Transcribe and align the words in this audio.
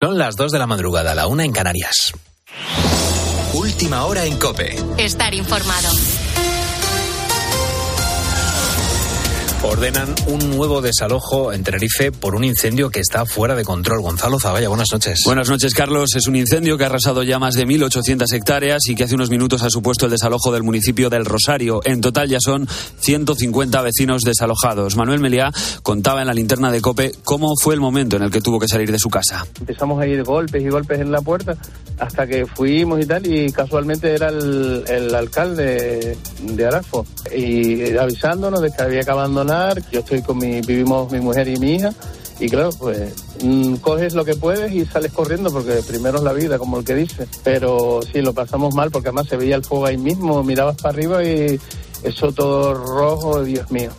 Son 0.00 0.16
las 0.16 0.36
2 0.36 0.52
de 0.52 0.60
la 0.60 0.68
madrugada, 0.68 1.12
la 1.12 1.26
una 1.26 1.44
en 1.44 1.50
Canarias. 1.50 2.12
Última 3.52 4.04
hora 4.04 4.24
en 4.26 4.38
Cope. 4.38 4.76
Estar 4.96 5.34
informado. 5.34 5.88
Ordenan 9.60 10.14
un 10.28 10.50
nuevo 10.50 10.80
desalojo 10.80 11.52
en 11.52 11.64
Tenerife 11.64 12.12
por 12.12 12.36
un 12.36 12.44
incendio 12.44 12.90
que 12.90 13.00
está 13.00 13.26
fuera 13.26 13.56
de 13.56 13.64
control. 13.64 14.02
Gonzalo 14.02 14.38
Zavalla, 14.38 14.68
buenas 14.68 14.86
noches. 14.92 15.22
Buenas 15.26 15.50
noches, 15.50 15.74
Carlos. 15.74 16.14
Es 16.14 16.28
un 16.28 16.36
incendio 16.36 16.78
que 16.78 16.84
ha 16.84 16.86
arrasado 16.86 17.24
ya 17.24 17.40
más 17.40 17.54
de 17.54 17.66
1.800 17.66 18.32
hectáreas 18.34 18.86
y 18.86 18.94
que 18.94 19.02
hace 19.02 19.16
unos 19.16 19.30
minutos 19.30 19.64
ha 19.64 19.68
supuesto 19.70 20.04
el 20.04 20.12
desalojo 20.12 20.52
del 20.52 20.62
municipio 20.62 21.10
del 21.10 21.24
Rosario. 21.24 21.80
En 21.84 22.00
total 22.00 22.28
ya 22.28 22.38
son 22.40 22.68
150 23.00 23.82
vecinos 23.82 24.22
desalojados. 24.22 24.94
Manuel 24.94 25.18
Meliá 25.18 25.50
contaba 25.82 26.20
en 26.20 26.28
la 26.28 26.34
linterna 26.34 26.70
de 26.70 26.80
COPE 26.80 27.12
cómo 27.24 27.54
fue 27.60 27.74
el 27.74 27.80
momento 27.80 28.16
en 28.16 28.22
el 28.22 28.30
que 28.30 28.40
tuvo 28.40 28.60
que 28.60 28.68
salir 28.68 28.92
de 28.92 28.98
su 29.00 29.10
casa. 29.10 29.44
Empezamos 29.58 30.00
a 30.00 30.06
ir 30.06 30.22
golpes 30.22 30.62
y 30.62 30.68
golpes 30.68 31.00
en 31.00 31.10
la 31.10 31.20
puerta 31.20 31.56
hasta 31.98 32.28
que 32.28 32.46
fuimos 32.46 33.00
y 33.00 33.06
tal 33.06 33.26
y 33.26 33.50
casualmente 33.50 34.14
era 34.14 34.28
el, 34.28 34.84
el 34.86 35.12
alcalde 35.12 36.16
de 36.42 36.64
Arafo 36.64 37.04
y 37.34 37.96
avisándonos 37.96 38.62
de 38.62 38.70
que 38.70 38.82
había 38.82 39.02
que 39.02 39.10
abandonar 39.10 39.47
yo 39.90 40.00
estoy 40.00 40.22
con 40.22 40.38
mi, 40.38 40.60
vivimos 40.60 41.10
mi 41.10 41.20
mujer 41.20 41.48
y 41.48 41.56
mi 41.56 41.74
hija, 41.74 41.92
y 42.40 42.48
claro, 42.48 42.70
pues 42.78 43.14
mm, 43.42 43.76
coges 43.76 44.14
lo 44.14 44.24
que 44.24 44.36
puedes 44.36 44.72
y 44.72 44.84
sales 44.86 45.12
corriendo 45.12 45.50
porque 45.50 45.80
primero 45.86 46.18
es 46.18 46.24
la 46.24 46.32
vida, 46.32 46.58
como 46.58 46.78
el 46.78 46.84
que 46.84 46.94
dice. 46.94 47.26
Pero 47.42 48.00
sí, 48.02 48.22
lo 48.22 48.32
pasamos 48.32 48.74
mal 48.74 48.90
porque 48.90 49.08
además 49.08 49.26
se 49.28 49.36
veía 49.36 49.56
el 49.56 49.64
fuego 49.64 49.86
ahí 49.86 49.96
mismo, 49.96 50.42
mirabas 50.44 50.76
para 50.76 50.90
arriba 50.90 51.24
y 51.24 51.58
eso 52.04 52.32
todo 52.32 52.74
rojo, 52.74 53.42
Dios 53.42 53.70
mío. 53.70 53.90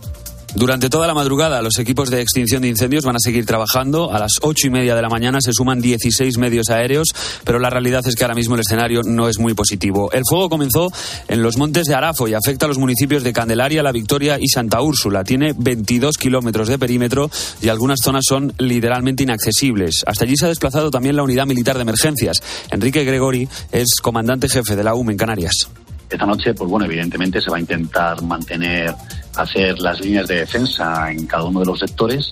Durante 0.55 0.89
toda 0.89 1.05
la 1.05 1.13
madrugada, 1.13 1.61
los 1.61 1.77
equipos 1.77 2.09
de 2.09 2.21
extinción 2.21 2.63
de 2.63 2.69
incendios 2.69 3.05
van 3.05 3.15
a 3.15 3.19
seguir 3.19 3.45
trabajando. 3.45 4.11
A 4.11 4.19
las 4.19 4.31
ocho 4.41 4.67
y 4.67 4.71
media 4.71 4.95
de 4.95 5.01
la 5.01 5.09
mañana 5.09 5.39
se 5.41 5.53
suman 5.53 5.79
16 5.79 6.37
medios 6.39 6.69
aéreos, 6.69 7.09
pero 7.43 7.59
la 7.59 7.69
realidad 7.69 8.01
es 8.07 8.15
que 8.15 8.23
ahora 8.23 8.33
mismo 8.33 8.55
el 8.55 8.61
escenario 8.61 9.03
no 9.03 9.29
es 9.29 9.37
muy 9.37 9.53
positivo. 9.53 10.11
El 10.11 10.23
fuego 10.27 10.49
comenzó 10.49 10.91
en 11.27 11.43
los 11.43 11.57
montes 11.57 11.85
de 11.85 11.93
Arafo 11.93 12.27
y 12.27 12.33
afecta 12.33 12.65
a 12.65 12.67
los 12.67 12.79
municipios 12.79 13.23
de 13.23 13.31
Candelaria, 13.31 13.83
La 13.83 13.91
Victoria 13.91 14.37
y 14.39 14.47
Santa 14.47 14.81
Úrsula. 14.81 15.23
Tiene 15.23 15.53
22 15.55 16.17
kilómetros 16.17 16.67
de 16.67 16.79
perímetro 16.79 17.29
y 17.61 17.69
algunas 17.69 17.99
zonas 18.03 18.23
son 18.27 18.51
literalmente 18.57 19.23
inaccesibles. 19.23 20.03
Hasta 20.07 20.25
allí 20.25 20.35
se 20.35 20.45
ha 20.45 20.49
desplazado 20.49 20.89
también 20.89 21.15
la 21.15 21.23
unidad 21.23 21.45
militar 21.45 21.75
de 21.75 21.83
emergencias. 21.83 22.41
Enrique 22.71 23.03
Gregori 23.03 23.47
es 23.71 23.97
comandante 24.01 24.49
jefe 24.49 24.75
de 24.75 24.83
la 24.83 24.95
UM 24.95 25.11
en 25.11 25.17
Canarias. 25.17 25.69
Esta 26.09 26.25
noche, 26.25 26.55
pues 26.55 26.69
bueno, 26.69 26.85
evidentemente 26.85 27.39
se 27.39 27.51
va 27.51 27.57
a 27.57 27.59
intentar 27.59 28.21
mantener, 28.23 28.95
hacer 29.41 29.79
las 29.79 29.99
líneas 30.01 30.27
de 30.27 30.35
defensa 30.35 31.11
en 31.11 31.25
cada 31.25 31.43
uno 31.45 31.61
de 31.61 31.65
los 31.65 31.79
sectores 31.79 32.31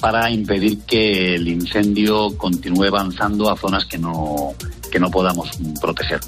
para 0.00 0.30
impedir 0.30 0.80
que 0.80 1.34
el 1.34 1.48
incendio 1.48 2.36
continúe 2.36 2.84
avanzando 2.84 3.50
a 3.50 3.56
zonas 3.56 3.84
que 3.84 3.98
no, 3.98 4.54
que 4.90 5.00
no 5.00 5.10
podamos 5.10 5.50
proteger 5.80 6.20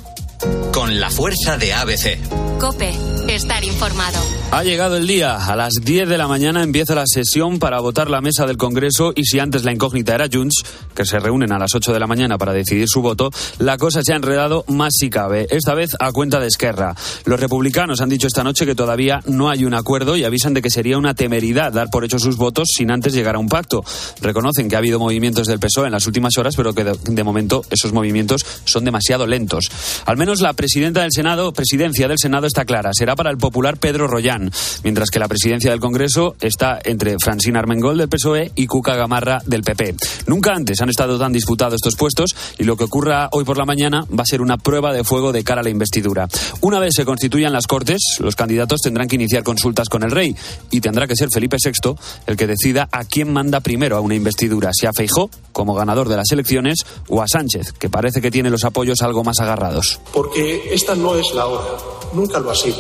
con 0.73 1.01
la 1.01 1.11
fuerza 1.11 1.57
de 1.59 1.73
ABC. 1.73 2.19
Cope, 2.59 2.93
estar 3.29 3.65
informado. 3.65 4.19
Ha 4.53 4.65
llegado 4.65 4.97
el 4.97 5.07
día. 5.07 5.37
A 5.37 5.57
las 5.57 5.75
10 5.83 6.09
de 6.09 6.19
la 6.19 6.27
mañana 6.27 6.63
empieza 6.63 6.95
la 6.95 7.05
sesión 7.07 7.59
para 7.59 7.81
votar 7.81 8.11
la 8.11 8.21
mesa 8.21 8.47
del 8.47 8.57
Congreso 8.57 9.13
y 9.15 9.25
si 9.25 9.39
antes 9.39 9.65
la 9.65 9.73
incógnita 9.73 10.15
era 10.15 10.29
Junts, 10.31 10.63
que 10.95 11.07
se 11.07 11.19
reúnen 11.19 11.53
a 11.53 11.59
las 11.59 11.75
8 11.75 11.93
de 11.93 12.01
la 12.01 12.07
mañana 12.07 12.37
para 12.37 12.53
decidir 12.53 12.87
su 12.89 13.01
voto, 13.01 13.31
la 13.59 13.79
cosa 13.79 14.03
se 14.03 14.13
ha 14.13 14.17
enredado 14.17 14.65
más 14.69 14.93
si 14.99 15.09
cabe, 15.09 15.47
esta 15.51 15.75
vez 15.75 15.97
a 15.99 16.13
cuenta 16.13 16.41
de 16.41 16.49
Esquerra. 16.49 16.95
Los 17.25 17.41
republicanos 17.41 18.01
han 18.01 18.09
dicho 18.09 18.27
esta 18.27 18.45
noche 18.45 18.67
que 18.67 18.75
todavía 18.75 19.21
no 19.27 19.49
hay 19.49 19.65
un 19.65 19.75
acuerdo 19.75 20.17
y 20.17 20.25
avisan 20.25 20.53
de 20.53 20.61
que 20.61 20.71
sería 20.71 20.99
una 20.99 21.15
temeridad 21.15 21.73
dar 21.73 21.89
por 21.89 22.05
hecho 22.05 22.19
sus 22.19 22.37
votos 22.37 22.69
sin 22.77 22.91
antes 22.91 23.15
llegar 23.15 23.37
a 23.37 23.39
un 23.39 23.49
pacto. 23.49 23.83
Reconocen 24.21 24.69
que 24.69 24.75
ha 24.75 24.79
habido 24.79 24.99
movimientos 24.99 25.47
del 25.47 25.61
PSOE 25.61 25.87
en 25.87 25.93
las 25.93 26.07
últimas 26.07 26.37
horas, 26.37 26.57
pero 26.57 26.75
que 26.75 26.85
de, 26.85 26.99
de 27.05 27.25
momento 27.25 27.63
esos 27.71 27.93
movimientos 27.93 28.45
son 28.65 28.85
demasiado 28.85 29.27
lentos. 29.27 29.71
Al 30.07 30.17
menos 30.17 30.30
la 30.39 30.53
presidenta 30.53 31.03
del 31.03 31.11
Senado, 31.11 31.53
presidencia 31.53 32.07
del 32.07 32.19
Senado 32.19 32.47
está 32.47 32.65
clara, 32.65 32.93
será 32.93 33.17
para 33.17 33.31
el 33.31 33.37
popular 33.37 33.79
Pedro 33.79 34.07
Rollán, 34.07 34.53
mientras 34.85 35.11
que 35.11 35.19
la 35.19 35.27
presidencia 35.27 35.73
del 35.73 35.81
Congreso 35.81 36.37
está 36.41 36.79
entre 36.85 37.19
Francina 37.19 37.59
Armengol 37.59 37.99
del 37.99 38.09
PSOE 38.09 38.53
y 38.55 38.69
Cuca 38.69 38.95
Gamarra 38.95 39.43
del 39.45 39.63
PP. 39.63 39.97
Nunca 40.29 40.55
antes 40.55 40.81
han 40.81 40.89
estado 40.89 41.19
tan 41.19 41.33
disputados 41.33 41.75
estos 41.75 41.97
puestos 41.97 42.37
y 42.59 42.65
lo 42.65 42.77
que 42.77 42.85
ocurra 42.85 43.29
hoy 43.33 43.43
por 43.43 43.59
la 43.59 43.65
mañana 43.65 44.05
va 44.09 44.23
a 44.23 44.27
ser 44.27 44.41
una 44.41 44.57
prueba 44.57 44.93
de 44.93 45.03
fuego 45.03 45.33
de 45.33 45.43
cara 45.43 45.63
a 45.63 45.65
la 45.65 45.71
investidura. 45.71 46.29
Una 46.61 46.79
vez 46.79 46.93
se 46.95 47.05
constituyan 47.05 47.53
las 47.53 47.67
Cortes, 47.67 48.19
los 48.21 48.37
candidatos 48.37 48.83
tendrán 48.83 49.09
que 49.09 49.17
iniciar 49.17 49.43
consultas 49.43 49.89
con 49.89 50.05
el 50.05 50.13
rey 50.13 50.37
y 50.71 50.81
tendrá 50.81 51.09
que 51.09 51.17
ser 51.17 51.31
Felipe 51.35 51.57
VI 51.61 51.97
el 52.29 52.37
que 52.37 52.47
decida 52.47 52.89
a 52.93 53.05
quién 53.05 53.33
manda 53.33 53.59
primero 53.59 53.97
a 53.97 54.01
una 54.01 54.15
investidura, 54.15 54.71
si 54.73 54.87
a 54.87 54.93
Feijó 54.93 55.29
como 55.51 55.75
ganador 55.75 56.09
de 56.09 56.17
las 56.17 56.31
elecciones 56.31 56.87
o 57.09 57.21
a 57.21 57.27
Sánchez, 57.27 57.73
que 57.73 57.91
parece 57.91 58.21
que 58.21 58.31
tiene 58.31 58.49
los 58.49 58.65
apoyos 58.65 59.03
algo 59.03 59.25
más 59.25 59.41
agarrados 59.41 59.99
porque 60.21 60.75
esta 60.75 60.95
no 60.95 61.17
es 61.17 61.33
la 61.33 61.47
hora, 61.47 61.79
nunca 62.13 62.39
lo 62.41 62.51
ha 62.51 62.55
sido, 62.55 62.77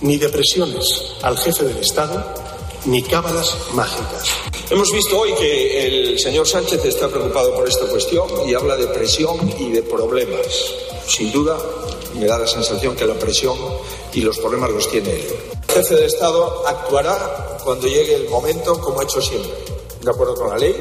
ni 0.00 0.16
de 0.16 0.28
presiones 0.28 0.86
al 1.20 1.36
jefe 1.36 1.64
del 1.64 1.78
Estado, 1.78 2.24
ni 2.84 3.02
cábalas 3.02 3.56
mágicas. 3.72 4.28
Hemos 4.70 4.92
visto 4.92 5.18
hoy 5.18 5.32
que 5.34 5.86
el 5.88 6.20
señor 6.20 6.46
Sánchez 6.46 6.84
está 6.84 7.08
preocupado 7.08 7.52
por 7.56 7.68
esta 7.68 7.86
cuestión 7.86 8.28
y 8.48 8.54
habla 8.54 8.76
de 8.76 8.86
presión 8.86 9.40
y 9.58 9.72
de 9.72 9.82
problemas. 9.82 10.46
Sin 11.08 11.32
duda, 11.32 11.58
me 12.14 12.26
da 12.26 12.38
la 12.38 12.46
sensación 12.46 12.94
que 12.94 13.06
la 13.06 13.14
presión 13.14 13.58
y 14.12 14.20
los 14.20 14.38
problemas 14.38 14.70
los 14.70 14.88
tiene 14.88 15.10
él. 15.10 15.34
El 15.66 15.74
jefe 15.74 15.96
del 15.96 16.04
Estado 16.04 16.62
actuará 16.64 17.58
cuando 17.64 17.88
llegue 17.88 18.14
el 18.14 18.28
momento, 18.28 18.80
como 18.80 19.00
ha 19.00 19.02
hecho 19.02 19.20
siempre, 19.20 19.50
de 20.00 20.10
acuerdo 20.12 20.36
con 20.36 20.50
la 20.50 20.58
ley, 20.58 20.76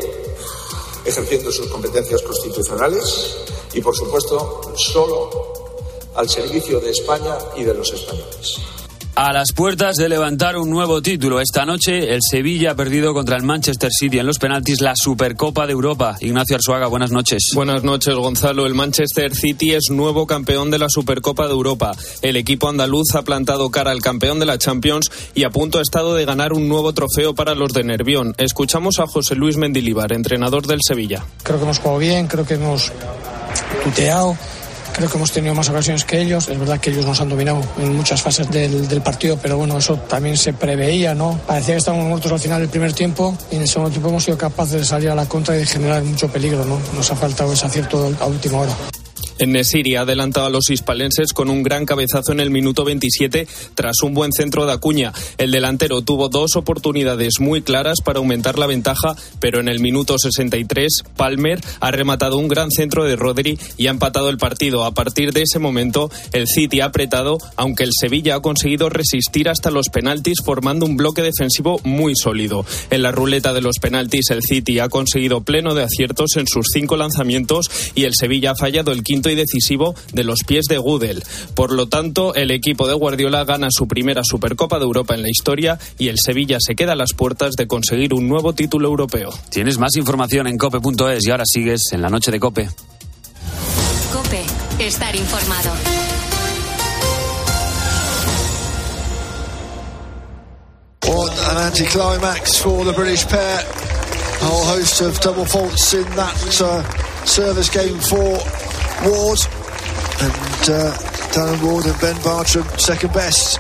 ejerciendo 1.04 1.52
sus 1.52 1.66
competencias 1.66 2.22
constitucionales 2.22 3.36
y, 3.74 3.82
por 3.82 3.96
supuesto, 3.96 4.62
solo 4.76 5.62
al 6.16 6.30
servicio 6.30 6.80
de 6.80 6.92
España 6.92 7.36
y 7.58 7.64
de 7.64 7.74
los 7.74 7.92
españoles. 7.94 8.62
A 9.14 9.34
las 9.34 9.52
puertas 9.52 9.98
de 9.98 10.08
levantar 10.08 10.58
un 10.58 10.70
nuevo 10.70 11.02
título. 11.02 11.42
Esta 11.42 11.66
noche 11.66 12.14
el 12.14 12.22
Sevilla 12.22 12.72
ha 12.72 12.76
perdido 12.76 13.14
contra 13.14 13.36
el 13.36 13.44
Manchester 13.44 13.92
City 13.92 14.20
en 14.20 14.26
los 14.26 14.40
penaltis 14.40 14.80
la 14.80 14.94
Supercopa 14.96 15.68
de 15.68 15.74
Europa. 15.74 16.16
Ignacio 16.22 16.56
Arzuaga, 16.56 16.88
buenas 16.88 17.12
noches. 17.12 17.50
Buenas 17.54 17.84
noches, 17.84 18.16
Gonzalo. 18.16 18.66
El 18.66 18.74
Manchester 18.74 19.36
City 19.36 19.74
es 19.74 19.90
nuevo 19.92 20.26
campeón 20.26 20.72
de 20.72 20.80
la 20.80 20.88
Supercopa 20.88 21.48
de 21.48 21.52
Europa. 21.52 21.92
El 22.22 22.38
equipo 22.38 22.70
andaluz 22.70 23.14
ha 23.16 23.24
plantado 23.24 23.70
cara 23.70 23.92
al 23.92 24.02
campeón 24.02 24.40
de 24.40 24.46
la 24.46 24.58
Champions 24.58 25.12
y 25.36 25.44
a 25.44 25.50
punto 25.50 25.80
ha 25.80 25.82
estado 25.82 26.14
de 26.16 26.24
ganar 26.24 26.54
un 26.54 26.70
nuevo 26.70 26.94
trofeo 26.94 27.36
para 27.36 27.54
los 27.54 27.74
de 27.74 27.84
Nervión. 27.84 28.34
Escuchamos 28.38 29.00
a 29.00 29.08
José 29.08 29.36
Luis 29.36 29.58
Mendilibar, 29.58 30.14
entrenador 30.14 30.66
del 30.66 30.80
Sevilla. 30.88 31.26
Creo 31.44 31.58
que 31.58 31.66
hemos 31.66 31.80
jugado 31.80 32.00
bien, 32.00 32.28
creo 32.28 32.46
que 32.46 32.54
hemos 32.54 32.94
tuteado 33.84 34.38
Creo 34.94 35.10
que 35.10 35.18
hemos 35.18 35.32
tenido 35.32 35.56
más 35.56 35.70
ocasiones 35.70 36.06
que 36.06 36.22
ellos. 36.22 36.48
Es 36.48 36.60
verdad 36.60 36.80
que 36.80 36.92
ellos 36.92 37.06
nos 37.06 37.20
han 37.22 37.30
dominado 37.30 37.62
en 37.78 37.96
muchas 37.96 38.22
fases 38.22 38.50
del, 38.50 39.02
partido, 39.02 39.38
pero 39.42 39.58
bueno, 39.58 39.78
eso 39.78 39.96
también 39.98 40.38
se 40.38 40.54
preveía, 40.54 41.16
¿no? 41.16 41.40
Parecía 41.48 41.76
que 41.76 41.80
estábamos 41.80 42.08
muertos 42.08 42.32
al 42.32 42.40
final 42.40 42.60
del 42.60 42.70
primer 42.70 42.94
tiempo 42.94 43.36
y 43.52 43.56
en 43.56 43.62
el 43.62 43.68
segundo 43.68 43.90
tiempo 43.90 44.10
hemos 44.10 44.24
sido 44.24 44.38
capaces 44.38 44.82
de 44.82 44.86
salir 44.86 45.10
a 45.10 45.16
la 45.16 45.28
contra 45.28 45.56
y 45.56 45.60
de 45.60 45.66
generar 45.66 46.04
mucho 46.04 46.28
peligro, 46.28 46.66
¿no? 46.66 46.80
Nos 46.96 47.12
ha 47.12 47.16
faltado 47.16 47.54
ese 47.54 47.66
acierto 47.66 48.14
a 48.20 48.26
última 48.26 48.60
hora. 48.60 48.74
En 49.40 49.52
Nesiri 49.52 49.96
ha 49.96 50.02
adelantado 50.02 50.48
a 50.48 50.50
los 50.50 50.70
hispalenses 50.70 51.34
con 51.34 51.50
un 51.50 51.64
gran 51.64 51.86
cabezazo 51.86 52.32
en 52.32 52.40
el 52.40 52.52
minuto 52.52 52.84
27 52.84 53.48
tras 53.76 54.02
un 54.04 54.14
buen 54.14 54.32
centro 54.32 54.66
de 54.66 54.74
Acuña. 54.74 55.14
El 55.38 55.52
delantero 55.52 56.02
tuvo 56.02 56.30
dos 56.30 56.56
oportunidades 56.56 57.40
muy 57.40 57.62
claras 57.62 58.02
para 58.04 58.20
aumentar 58.20 58.60
la 58.60 58.68
ventaja, 58.68 59.16
pero 59.40 59.60
en 59.60 59.68
el 59.68 59.80
minuto 59.80 60.18
63 60.18 61.04
Palmer 61.16 61.60
ha 61.80 61.92
rematado 61.92 62.38
un 62.38 62.48
gran 62.48 62.72
centro 62.72 63.06
de 63.06 63.16
Rodri 63.16 63.58
y 63.78 63.88
ha 63.88 63.92
empatado 63.92 64.30
el 64.30 64.38
partido. 64.38 64.86
A 64.86 64.94
partir 64.94 65.34
de 65.34 65.44
ese 65.44 65.60
momento 65.60 66.12
el 66.34 66.48
City 66.48 66.82
ha 66.82 66.86
apretado, 66.86 67.38
aunque 67.56 67.84
el 67.84 67.92
Sevilla 68.00 68.36
ha 68.36 68.42
conseguido 68.42 68.90
resistir 68.90 69.50
hasta 69.50 69.72
los 69.72 69.90
penaltis 69.90 70.40
formando 70.46 70.86
un 70.86 70.98
bloque 70.98 71.22
defensivo 71.22 71.80
muy 71.84 72.16
sólido. 72.16 72.66
En 72.90 73.02
la 73.02 73.12
ruleta 73.12 73.54
de 73.54 73.62
los 73.62 73.80
penaltis 73.80 74.30
el 74.30 74.44
City 74.44 74.80
ha 74.80 74.90
conseguido 74.90 75.42
pleno 75.42 75.74
de 75.74 75.84
aciertos 75.84 76.38
en 76.38 76.48
sus 76.48 76.68
cinco 76.72 76.98
lanzamientos 76.98 77.70
y 77.96 78.04
el 78.04 78.14
Sevilla 78.14 78.52
ha 78.52 78.56
fallado 78.56 78.92
el 78.92 79.04
quinto 79.04 79.30
y 79.32 79.36
decisivo 79.36 79.96
de 80.14 80.24
los 80.24 80.40
pies 80.46 80.66
de 80.66 80.78
Gudel. 80.78 81.24
Por 81.56 81.72
lo 81.72 81.88
tanto, 81.88 82.36
el 82.36 82.52
equipo 82.52 82.88
de 82.88 82.94
Guardiola 82.94 83.44
gana 83.44 83.68
su 83.72 83.88
primera 83.88 84.24
Supercopa 84.24 84.78
de 84.80 84.86
Europa 84.86 85.16
en 85.16 85.22
la 85.22 85.30
historia 85.30 85.80
y 85.98 86.08
el 86.10 86.18
Sevilla 86.18 86.58
se 86.60 86.76
queda 86.76 86.94
a 86.94 86.96
las 86.96 87.14
puertas 87.14 87.54
de 87.54 87.68
conseguir 87.68 88.14
un 88.14 88.28
nuevo 88.28 88.54
título 88.54 88.88
europeo. 88.88 89.32
Tienes 89.50 89.78
más 89.78 89.96
información 89.96 90.48
en 90.48 90.58
cope.es 90.58 91.26
y 91.26 91.32
ahora 91.32 91.44
sigues 91.46 91.82
en 91.92 92.02
la 92.02 92.10
noche 92.10 92.32
de 92.32 92.40
Cope. 92.40 92.70
Cope, 94.12 94.44
estar 94.80 95.16
informado. 95.16 95.72
What 101.08 101.32
an 101.52 101.58
anticlimax 101.58 102.60
for 102.62 102.86
the 102.86 102.94
British 102.94 103.28
pair. 103.28 103.60
A 104.42 104.46
whole 104.46 104.66
host 104.66 105.02
of 105.02 105.20
double 105.20 105.46
faults 105.46 105.94
in 105.94 106.04
that 106.16 106.62
uh, 106.62 106.82
service 107.26 107.70
game 107.70 108.00
for 108.00 108.40
Ward 109.04 109.40
and 110.22 110.70
uh, 110.70 110.92
Darren 111.34 111.62
Ward 111.64 111.86
and 111.86 112.00
Ben 112.00 112.22
Bartram 112.24 112.64
second 112.78 113.14
best. 113.14 113.60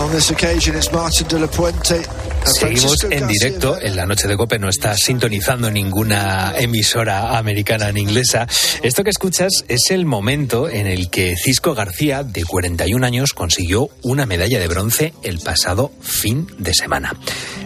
On 0.00 0.10
this 0.10 0.30
occasion, 0.30 0.74
it's 0.74 0.90
Martin 0.92 1.26
de 1.28 1.38
la 1.38 1.46
Puente 1.46 2.27
Seguimos 2.44 3.04
en 3.10 3.26
directo 3.26 3.78
en 3.80 3.96
la 3.96 4.06
noche 4.06 4.26
de 4.26 4.36
Cope, 4.36 4.58
no 4.58 4.68
está 4.68 4.96
sintonizando 4.96 5.70
ninguna 5.70 6.54
emisora 6.58 7.38
americana 7.38 7.92
ni 7.92 8.00
inglesa. 8.00 8.46
Esto 8.82 9.04
que 9.04 9.10
escuchas 9.10 9.64
es 9.68 9.90
el 9.90 10.06
momento 10.06 10.68
en 10.68 10.86
el 10.86 11.10
que 11.10 11.36
Cisco 11.36 11.74
García, 11.74 12.22
de 12.24 12.44
41 12.44 13.04
años, 13.04 13.32
consiguió 13.34 13.90
una 14.02 14.26
medalla 14.26 14.58
de 14.58 14.68
bronce 14.68 15.14
el 15.22 15.40
pasado 15.40 15.92
fin 16.00 16.46
de 16.58 16.74
semana. 16.74 17.14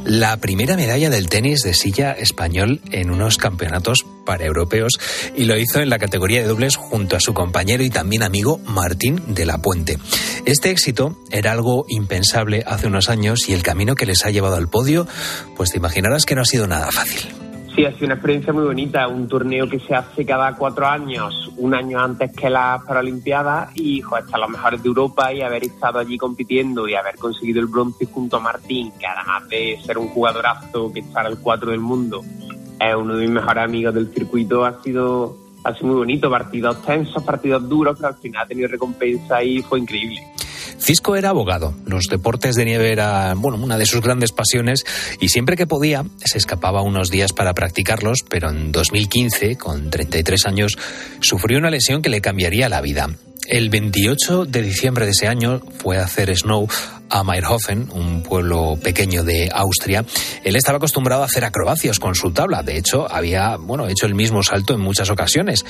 La 0.05 0.37
primera 0.39 0.77
medalla 0.77 1.11
del 1.11 1.29
tenis 1.29 1.63
de 1.63 1.75
silla 1.75 2.13
español 2.13 2.81
en 2.91 3.11
unos 3.11 3.39
campeonatos 3.39 4.05
para 4.25 4.45
europeos 4.45 4.93
y 5.37 5.45
lo 5.45 5.57
hizo 5.57 5.81
en 5.81 5.91
la 5.91 5.99
categoría 5.99 6.43
de 6.43 6.49
dobles 6.49 6.77
junto 6.77 7.17
a 7.17 7.21
su 7.21 7.35
compañero 7.35 7.83
y 7.83 7.91
también 7.91 8.23
amigo 8.23 8.59
Martín 8.59 9.23
de 9.29 9.47
la 9.47 9.59
Puente. 9.59 9.99
Este 10.45 10.71
éxito 10.71 11.17
era 11.31 11.53
algo 11.53 11.85
impensable 11.89 12.65
hace 12.67 12.87
unos 12.87 13.09
años 13.09 13.49
y 13.49 13.53
el 13.53 13.63
camino 13.63 13.95
que 13.95 14.07
les 14.07 14.25
ha 14.25 14.31
llevado 14.31 14.57
al 14.63 14.69
podio, 14.69 15.07
pues 15.57 15.71
te 15.71 15.79
imaginarás 15.79 16.25
que 16.25 16.35
no 16.35 16.43
ha 16.43 16.47
sido 16.47 16.67
nada 16.67 16.91
fácil. 16.91 17.43
Sí, 17.75 17.87
ha 17.87 17.93
sido 17.93 18.07
una 18.07 18.15
experiencia 18.15 18.53
muy 18.53 18.65
bonita, 18.65 19.09
un 19.09 19.27
torneo 19.27 19.67
que 19.67 19.81
se 19.81 19.95
hace 19.95 20.27
cada 20.27 20.55
cuatro 20.57 20.87
años, 20.87 21.51
un 21.57 21.75
año 21.75 22.01
antes 22.01 22.31
que 22.33 22.51
las 22.51 22.83
Paralimpiadas 22.83 23.71
y 23.75 24.03
joder, 24.03 24.25
estar 24.25 24.39
los 24.39 24.51
mejores 24.51 24.83
de 24.83 24.89
Europa 24.89 25.33
y 25.33 25.41
haber 25.41 25.65
estado 25.65 25.99
allí 25.99 26.19
compitiendo 26.19 26.87
y 26.87 26.95
haber 26.95 27.17
conseguido 27.17 27.61
el 27.61 27.69
bronce 27.69 28.05
junto 28.05 28.37
a 28.37 28.41
Martín, 28.41 28.93
que 28.99 29.07
además 29.07 29.49
de 29.49 29.79
ser 29.87 29.97
un 29.97 30.09
jugadorazo 30.09 30.93
que 30.93 31.01
está 31.01 31.23
al 31.23 31.39
cuatro 31.39 31.71
del 31.71 31.81
mundo, 31.81 32.23
es 32.79 32.95
uno 32.95 33.17
de 33.17 33.23
mis 33.23 33.31
mejores 33.31 33.65
amigos 33.65 33.95
del 33.95 34.13
circuito, 34.13 34.67
ha 34.67 34.83
sido, 34.83 35.39
ha 35.65 35.73
sido 35.75 35.87
muy 35.87 35.97
bonito, 35.97 36.29
partidos 36.29 36.83
tensos, 36.83 37.23
partidos 37.23 37.67
duros, 37.67 37.97
pero 37.97 38.09
al 38.09 38.17
final 38.17 38.43
ha 38.43 38.47
tenido 38.47 38.69
recompensa 38.69 39.43
y 39.43 39.63
fue 39.63 39.79
increíble. 39.79 40.21
Cisco 40.83 41.15
era 41.15 41.29
abogado. 41.29 41.75
Los 41.87 42.07
deportes 42.07 42.57
de 42.57 42.65
nieve 42.65 42.91
eran, 42.91 43.41
bueno, 43.41 43.57
una 43.57 43.79
de 43.79 43.87
sus 43.87 44.01
grandes 44.01 44.33
pasiones 44.33 44.85
y 45.21 45.29
siempre 45.29 45.57
que 45.57 45.69
podía 45.69 46.05
se 46.25 46.39
escapaba 46.39 46.83
unos 46.83 47.09
días 47.09 47.33
para 47.33 47.55
practicarlos, 47.55 48.25
pero 48.29 48.51
en 48.51 48.73
2015, 48.73 49.57
con 49.57 49.91
33 49.91 50.47
años, 50.47 50.77
sufrió 51.21 51.59
una 51.59 51.71
lesión 51.71 52.03
que 52.03 52.09
le 52.09 52.21
cambiaría 52.21 52.69
la 52.69 52.81
vida. 52.81 53.09
El 53.47 53.71
28 53.71 54.45
de 54.47 54.63
diciembre 54.63 55.05
de 55.05 55.13
ese 55.13 55.29
año 55.29 55.61
fue 55.79 55.99
a 55.99 56.05
hacer 56.05 56.37
snow 56.37 56.67
a 57.11 57.23
Meierhofen, 57.23 57.89
un 57.93 58.23
pueblo 58.25 58.77
pequeño 58.83 59.23
de 59.23 59.51
Austria. 59.53 60.05
Él 60.43 60.57
estaba 60.57 60.79
acostumbrado 60.79 61.23
a 61.23 61.27
hacer 61.27 61.45
acrobacias 61.45 62.01
con 62.01 62.17
su 62.17 62.33
tabla. 62.33 62.63
De 62.65 62.77
hecho, 62.77 63.07
había 63.09 63.57
bueno, 63.57 63.87
hecho 63.87 64.07
el 64.07 64.15
mismo 64.15 64.43
salto 64.43 64.75
en 64.75 64.81
muchas 64.81 65.11
ocasiones. 65.11 65.65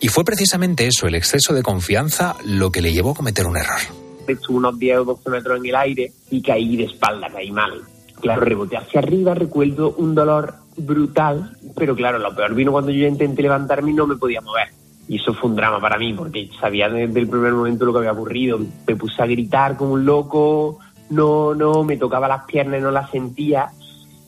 Y 0.00 0.08
fue 0.08 0.24
precisamente 0.24 0.88
eso, 0.88 1.06
el 1.06 1.14
exceso 1.14 1.52
de 1.52 1.62
confianza, 1.62 2.34
lo 2.44 2.72
que 2.72 2.80
le 2.80 2.92
llevó 2.92 3.12
a 3.12 3.14
cometer 3.14 3.46
un 3.46 3.56
error 3.56 4.05
hecho 4.32 4.52
unos 4.52 4.78
10 4.78 4.98
o 4.98 5.04
12 5.04 5.30
metros 5.30 5.58
en 5.58 5.66
el 5.66 5.76
aire 5.76 6.12
y 6.30 6.42
caí 6.42 6.76
de 6.76 6.84
espalda, 6.84 7.28
caí 7.30 7.50
mal. 7.50 7.82
Claro, 8.20 8.40
reboté 8.42 8.76
hacia 8.76 9.00
arriba, 9.00 9.34
recuerdo 9.34 9.94
un 9.98 10.14
dolor 10.14 10.54
brutal, 10.76 11.56
pero 11.76 11.94
claro, 11.94 12.18
lo 12.18 12.34
peor 12.34 12.54
vino 12.54 12.72
cuando 12.72 12.90
yo 12.90 13.06
intenté 13.06 13.42
levantarme 13.42 13.90
y 13.90 13.94
no 13.94 14.06
me 14.06 14.16
podía 14.16 14.40
mover. 14.40 14.68
Y 15.08 15.16
eso 15.16 15.34
fue 15.34 15.50
un 15.50 15.56
drama 15.56 15.80
para 15.80 15.98
mí, 15.98 16.12
porque 16.14 16.50
sabía 16.60 16.88
desde 16.88 17.20
el 17.20 17.28
primer 17.28 17.52
momento 17.52 17.84
lo 17.84 17.92
que 17.92 17.98
había 17.98 18.12
ocurrido. 18.12 18.58
Me 18.86 18.96
puse 18.96 19.22
a 19.22 19.26
gritar 19.26 19.76
como 19.76 19.92
un 19.92 20.04
loco, 20.04 20.78
no, 21.10 21.54
no, 21.54 21.84
me 21.84 21.96
tocaba 21.96 22.26
las 22.26 22.44
piernas 22.44 22.80
y 22.80 22.82
no 22.82 22.90
las 22.90 23.10
sentía. 23.10 23.70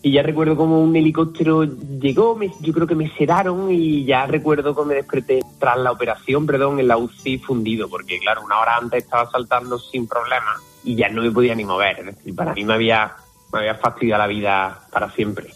Y 0.01 0.13
ya 0.13 0.23
recuerdo 0.23 0.57
como 0.57 0.81
un 0.81 0.95
helicóptero 0.95 1.65
llegó, 1.65 2.37
me, 2.37 2.53
yo 2.61 2.73
creo 2.73 2.87
que 2.87 2.95
me 2.95 3.11
sedaron 3.17 3.73
y 3.73 4.05
ya 4.05 4.27
recuerdo 4.27 4.75
que 4.75 4.85
me 4.85 4.95
desperté 4.95 5.41
tras 5.59 5.77
la 5.79 5.91
operación, 5.91 6.47
perdón, 6.47 6.79
en 6.79 6.87
la 6.87 6.97
UCI 6.97 7.39
fundido, 7.39 7.89
porque 7.89 8.19
claro, 8.21 8.43
una 8.45 8.61
hora 8.61 8.77
antes 8.77 9.03
estaba 9.03 9.29
saltando 9.31 9.79
sin 9.79 10.07
problema 10.07 10.57
y 10.85 10.95
ya 10.95 11.09
no 11.09 11.23
me 11.23 11.33
podía 11.33 11.55
ni 11.55 11.65
mover. 11.65 11.99
Es 11.99 12.07
decir, 12.17 12.35
para 12.35 12.55
mí 12.55 12.65
me 12.65 12.75
había, 12.75 13.13
me 13.53 13.61
había 13.61 13.75
fastidiado 13.77 14.23
la 14.23 14.29
vida 14.29 14.81
para 14.91 15.11
siempre. 15.11 15.55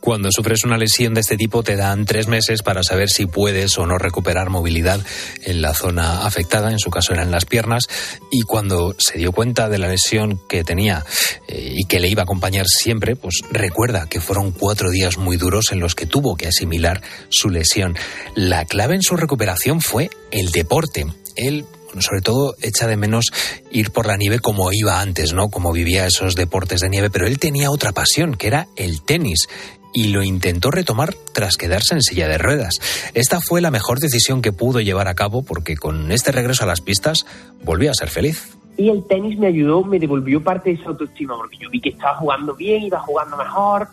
Cuando 0.00 0.30
sufres 0.32 0.64
una 0.64 0.78
lesión 0.78 1.14
de 1.14 1.20
este 1.20 1.36
tipo 1.36 1.62
te 1.62 1.76
dan 1.76 2.04
tres 2.06 2.26
meses 2.26 2.62
para 2.62 2.82
saber 2.82 3.08
si 3.08 3.26
puedes 3.26 3.76
o 3.78 3.86
no 3.86 3.98
recuperar 3.98 4.48
movilidad 4.48 5.00
en 5.44 5.62
la 5.62 5.74
zona 5.74 6.26
afectada, 6.26 6.70
en 6.70 6.78
su 6.78 6.90
caso 6.90 7.12
eran 7.12 7.30
las 7.30 7.44
piernas, 7.44 7.84
y 8.30 8.42
cuando 8.42 8.94
se 8.98 9.18
dio 9.18 9.32
cuenta 9.32 9.68
de 9.68 9.78
la 9.78 9.88
lesión 9.88 10.40
que 10.48 10.64
tenía 10.64 11.04
eh, 11.48 11.74
y 11.76 11.86
que 11.86 12.00
le 12.00 12.08
iba 12.08 12.22
a 12.22 12.24
acompañar 12.24 12.66
siempre, 12.66 13.16
pues 13.16 13.40
recuerda 13.50 14.08
que 14.08 14.20
fueron 14.20 14.52
cuatro 14.52 14.90
días 14.90 15.18
muy 15.18 15.36
duros 15.36 15.72
en 15.72 15.80
los 15.80 15.94
que 15.94 16.06
tuvo 16.06 16.36
que 16.36 16.48
asimilar 16.48 17.02
su 17.28 17.50
lesión. 17.50 17.96
La 18.34 18.64
clave 18.64 18.94
en 18.94 19.02
su 19.02 19.16
recuperación 19.16 19.80
fue 19.80 20.10
el 20.30 20.50
deporte. 20.50 21.06
Él 21.36 21.66
sobre 21.98 22.20
todo 22.20 22.54
echa 22.62 22.86
de 22.86 22.96
menos 22.96 23.26
ir 23.70 23.90
por 23.90 24.06
la 24.06 24.16
nieve 24.16 24.38
como 24.38 24.72
iba 24.72 25.00
antes, 25.00 25.32
¿no? 25.32 25.48
Como 25.48 25.72
vivía 25.72 26.06
esos 26.06 26.34
deportes 26.34 26.80
de 26.80 26.88
nieve, 26.88 27.10
pero 27.10 27.26
él 27.26 27.38
tenía 27.38 27.70
otra 27.70 27.92
pasión, 27.92 28.34
que 28.36 28.46
era 28.46 28.68
el 28.76 29.02
tenis 29.02 29.48
y 29.92 30.08
lo 30.08 30.22
intentó 30.22 30.70
retomar 30.70 31.14
tras 31.32 31.56
quedarse 31.56 31.94
en 31.94 32.02
silla 32.02 32.28
de 32.28 32.38
ruedas. 32.38 32.78
Esta 33.14 33.40
fue 33.40 33.60
la 33.60 33.70
mejor 33.70 33.98
decisión 33.98 34.42
que 34.42 34.52
pudo 34.52 34.80
llevar 34.80 35.08
a 35.08 35.14
cabo 35.14 35.42
porque 35.42 35.76
con 35.76 36.12
este 36.12 36.32
regreso 36.32 36.64
a 36.64 36.66
las 36.68 36.80
pistas 36.80 37.26
volvió 37.64 37.90
a 37.90 37.94
ser 37.94 38.08
feliz. 38.08 38.56
Y 38.76 38.88
el 38.88 39.04
tenis 39.06 39.38
me 39.38 39.48
ayudó, 39.48 39.84
me 39.84 39.98
devolvió 39.98 40.42
parte 40.42 40.70
de 40.70 40.76
esa 40.76 40.90
autoestima 40.90 41.36
porque 41.36 41.58
yo 41.58 41.68
vi 41.70 41.80
que 41.80 41.90
estaba 41.90 42.16
jugando 42.16 42.54
bien, 42.54 42.82
iba 42.82 43.00
jugando 43.00 43.36
mejor. 43.36 43.88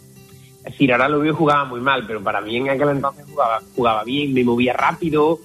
Es 0.60 0.74
decir, 0.74 0.92
ahora 0.92 1.10
lo 1.10 1.20
veo 1.20 1.36
jugaba 1.36 1.66
muy 1.66 1.80
mal, 1.80 2.06
pero 2.06 2.22
para 2.22 2.42
mí 2.42 2.58
en 2.58 2.70
aquel 2.70 2.90
entonces 2.90 3.26
jugaba, 3.30 3.62
jugaba 3.76 4.04
bien, 4.04 4.34
me 4.34 4.44
movía 4.44 4.74
rápido, 4.74 5.40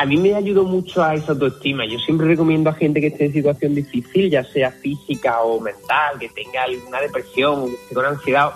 a 0.00 0.06
mí 0.06 0.16
me 0.16 0.34
ayudó 0.34 0.64
mucho 0.64 1.04
a 1.04 1.14
esa 1.14 1.32
autoestima. 1.32 1.84
Yo 1.86 1.98
siempre 1.98 2.26
recomiendo 2.26 2.70
a 2.70 2.72
gente 2.72 3.02
que 3.02 3.08
esté 3.08 3.26
en 3.26 3.34
situación 3.34 3.74
difícil, 3.74 4.30
ya 4.30 4.42
sea 4.42 4.70
física 4.70 5.42
o 5.42 5.60
mental, 5.60 6.18
que 6.18 6.30
tenga 6.30 6.62
alguna 6.62 7.02
depresión 7.02 7.66
que 7.66 7.74
esté 7.74 7.94
con 7.94 8.06
ansiedad, 8.06 8.52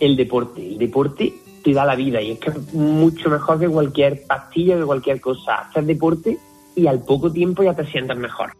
el 0.00 0.16
deporte. 0.16 0.66
El 0.66 0.78
deporte 0.78 1.34
te 1.62 1.74
da 1.74 1.84
la 1.84 1.94
vida 1.94 2.22
y 2.22 2.30
es 2.30 2.38
que 2.38 2.48
es 2.48 2.72
mucho 2.72 3.28
mejor 3.28 3.60
que 3.60 3.68
cualquier 3.68 4.22
pastilla, 4.26 4.78
que 4.78 4.84
cualquier 4.84 5.20
cosa. 5.20 5.56
Hacer 5.56 5.84
deporte 5.84 6.38
y 6.74 6.86
al 6.86 7.04
poco 7.04 7.30
tiempo 7.30 7.62
ya 7.62 7.74
te 7.74 7.84
sientas 7.84 8.16
mejor. 8.16 8.52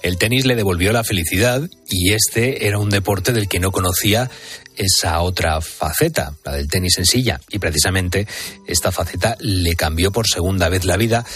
El 0.00 0.16
tenis 0.16 0.46
le 0.46 0.56
devolvió 0.56 0.92
la 0.92 1.04
felicidad 1.04 1.60
y 1.90 2.14
este 2.14 2.68
era 2.68 2.78
un 2.78 2.88
deporte 2.88 3.32
del 3.32 3.48
que 3.48 3.60
no 3.60 3.70
conocía 3.70 4.30
esa 4.76 5.20
otra 5.20 5.60
faceta, 5.60 6.32
la 6.42 6.52
del 6.52 6.68
tenis 6.68 6.96
en 6.96 7.04
silla. 7.04 7.38
Y 7.50 7.58
precisamente 7.58 8.26
esta 8.66 8.92
faceta 8.92 9.36
le 9.40 9.74
cambió 9.74 10.10
por 10.10 10.26
segunda 10.26 10.70
vez 10.70 10.86
la 10.86 10.96
vida 10.96 11.26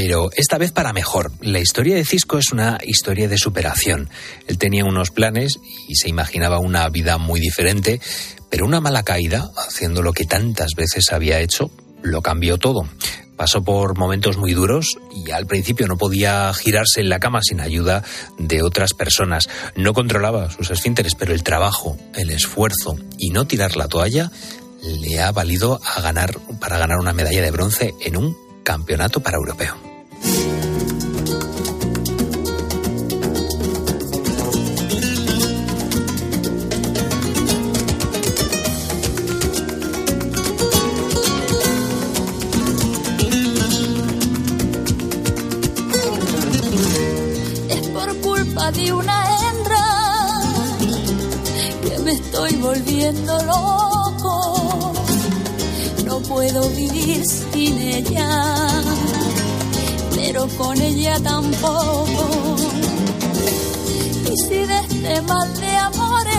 pero 0.00 0.30
esta 0.36 0.58
vez 0.58 0.70
para 0.70 0.92
mejor. 0.92 1.32
La 1.40 1.58
historia 1.58 1.96
de 1.96 2.04
Cisco 2.04 2.38
es 2.38 2.52
una 2.52 2.78
historia 2.84 3.26
de 3.26 3.36
superación. 3.36 4.08
Él 4.46 4.56
tenía 4.56 4.84
unos 4.84 5.10
planes 5.10 5.58
y 5.88 5.96
se 5.96 6.08
imaginaba 6.08 6.60
una 6.60 6.88
vida 6.88 7.18
muy 7.18 7.40
diferente, 7.40 8.00
pero 8.48 8.64
una 8.64 8.80
mala 8.80 9.02
caída, 9.02 9.50
haciendo 9.56 10.00
lo 10.02 10.12
que 10.12 10.24
tantas 10.24 10.74
veces 10.76 11.10
había 11.10 11.40
hecho, 11.40 11.72
lo 12.00 12.22
cambió 12.22 12.58
todo. 12.58 12.88
Pasó 13.36 13.64
por 13.64 13.98
momentos 13.98 14.36
muy 14.36 14.54
duros 14.54 14.98
y 15.12 15.32
al 15.32 15.48
principio 15.48 15.88
no 15.88 15.98
podía 15.98 16.54
girarse 16.54 17.00
en 17.00 17.08
la 17.08 17.18
cama 17.18 17.40
sin 17.42 17.60
ayuda 17.60 18.04
de 18.38 18.62
otras 18.62 18.94
personas. 18.94 19.48
No 19.74 19.94
controlaba 19.94 20.48
sus 20.52 20.70
esfínteres, 20.70 21.16
pero 21.16 21.32
el 21.32 21.42
trabajo, 21.42 21.98
el 22.14 22.30
esfuerzo 22.30 22.96
y 23.18 23.30
no 23.30 23.48
tirar 23.48 23.74
la 23.74 23.88
toalla 23.88 24.30
le 24.80 25.20
ha 25.20 25.32
valido 25.32 25.80
a 25.84 26.00
ganar 26.00 26.38
para 26.60 26.78
ganar 26.78 26.98
una 26.98 27.12
medalla 27.12 27.42
de 27.42 27.50
bronce 27.50 27.94
en 28.00 28.16
un 28.16 28.36
campeonato 28.62 29.18
para 29.18 29.38
europeo. 29.38 29.87
Sin 57.68 57.80
ella 57.80 58.28
pero 60.14 60.48
con 60.58 60.80
ella 60.80 61.18
tampoco. 61.22 62.56
Y 64.30 64.36
si 64.42 64.58
de 64.70 64.78
este 64.78 65.22
mal 65.22 65.54
de 65.54 65.76
amores 65.76 66.38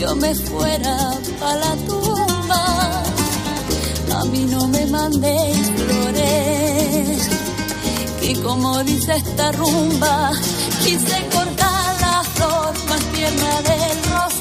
yo 0.00 0.14
me 0.16 0.34
fuera 0.34 0.96
para 1.40 1.56
la 1.56 1.76
tumba, 1.88 3.02
a 4.18 4.24
mí 4.30 4.46
no 4.50 4.66
me 4.68 4.86
mandéis 4.86 5.70
flores, 5.80 7.28
que 8.20 8.42
como 8.42 8.82
dice 8.84 9.16
esta 9.16 9.52
rumba, 9.52 10.32
quise 10.84 11.26
cortar 11.34 12.00
la 12.00 12.24
flor 12.34 12.74
más 12.88 13.02
tierna 13.12 13.62
del 13.68 13.96
rosal, 14.12 14.33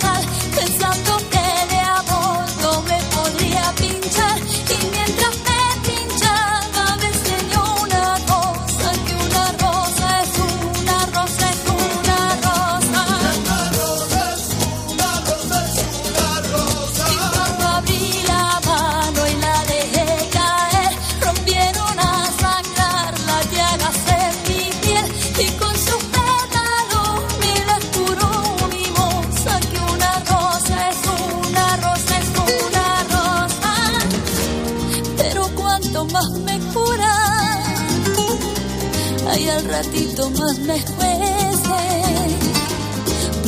ratito 40.23 40.29
más 40.39 40.59
me 40.59 40.79
juece, 40.79 41.81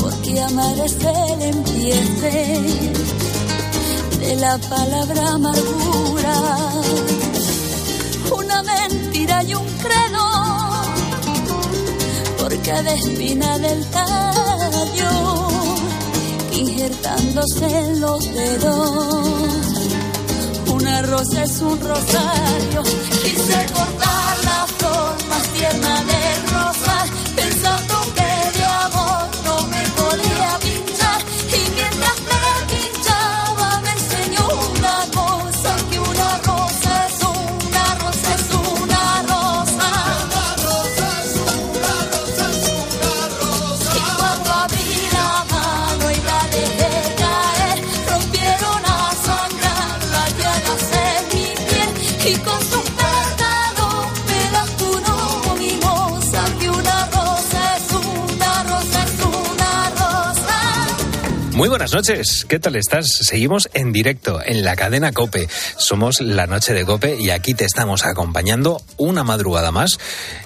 porque 0.02 0.42
amar 0.42 0.80
es 0.80 0.94
el 0.94 1.42
empiece 1.42 2.60
de 4.20 4.36
la 4.38 4.58
palabra 4.58 5.30
amargura, 5.34 6.36
una 8.38 8.64
mentira 8.64 9.44
y 9.44 9.54
un 9.54 9.66
credo, 9.66 10.26
por 12.40 12.62
cada 12.62 12.94
espina 12.94 13.60
del 13.60 13.86
tallo, 13.88 15.48
injertándose 16.52 17.66
en 17.66 18.02
los 18.02 18.24
dedos. 18.34 19.46
Una 20.74 21.02
rosa 21.04 21.44
es 21.44 21.62
un 21.62 21.80
rosario, 21.80 22.84
quise 23.24 23.66
cortar 23.74 24.38
la 24.44 24.68
flor 24.78 25.16
más 25.30 25.44
tierna 25.54 26.04
de 26.04 26.15
Muy 61.56 61.70
buenas 61.70 61.94
noches, 61.94 62.46
¿qué 62.50 62.60
tal 62.60 62.76
estás? 62.76 63.08
Seguimos 63.22 63.70
en 63.74 63.94
directo 63.94 64.42
en 64.46 64.66
la 64.66 64.76
cadena 64.76 65.14
Cope. 65.14 65.48
Somos 65.78 66.20
la 66.20 66.48
noche 66.48 66.74
de 66.74 66.84
Cope 66.84 67.16
y 67.18 67.30
aquí 67.30 67.54
te 67.54 67.64
estamos 67.64 68.06
acompañando 68.06 68.82
una 68.98 69.24
madrugada 69.24 69.72
más 69.72 69.98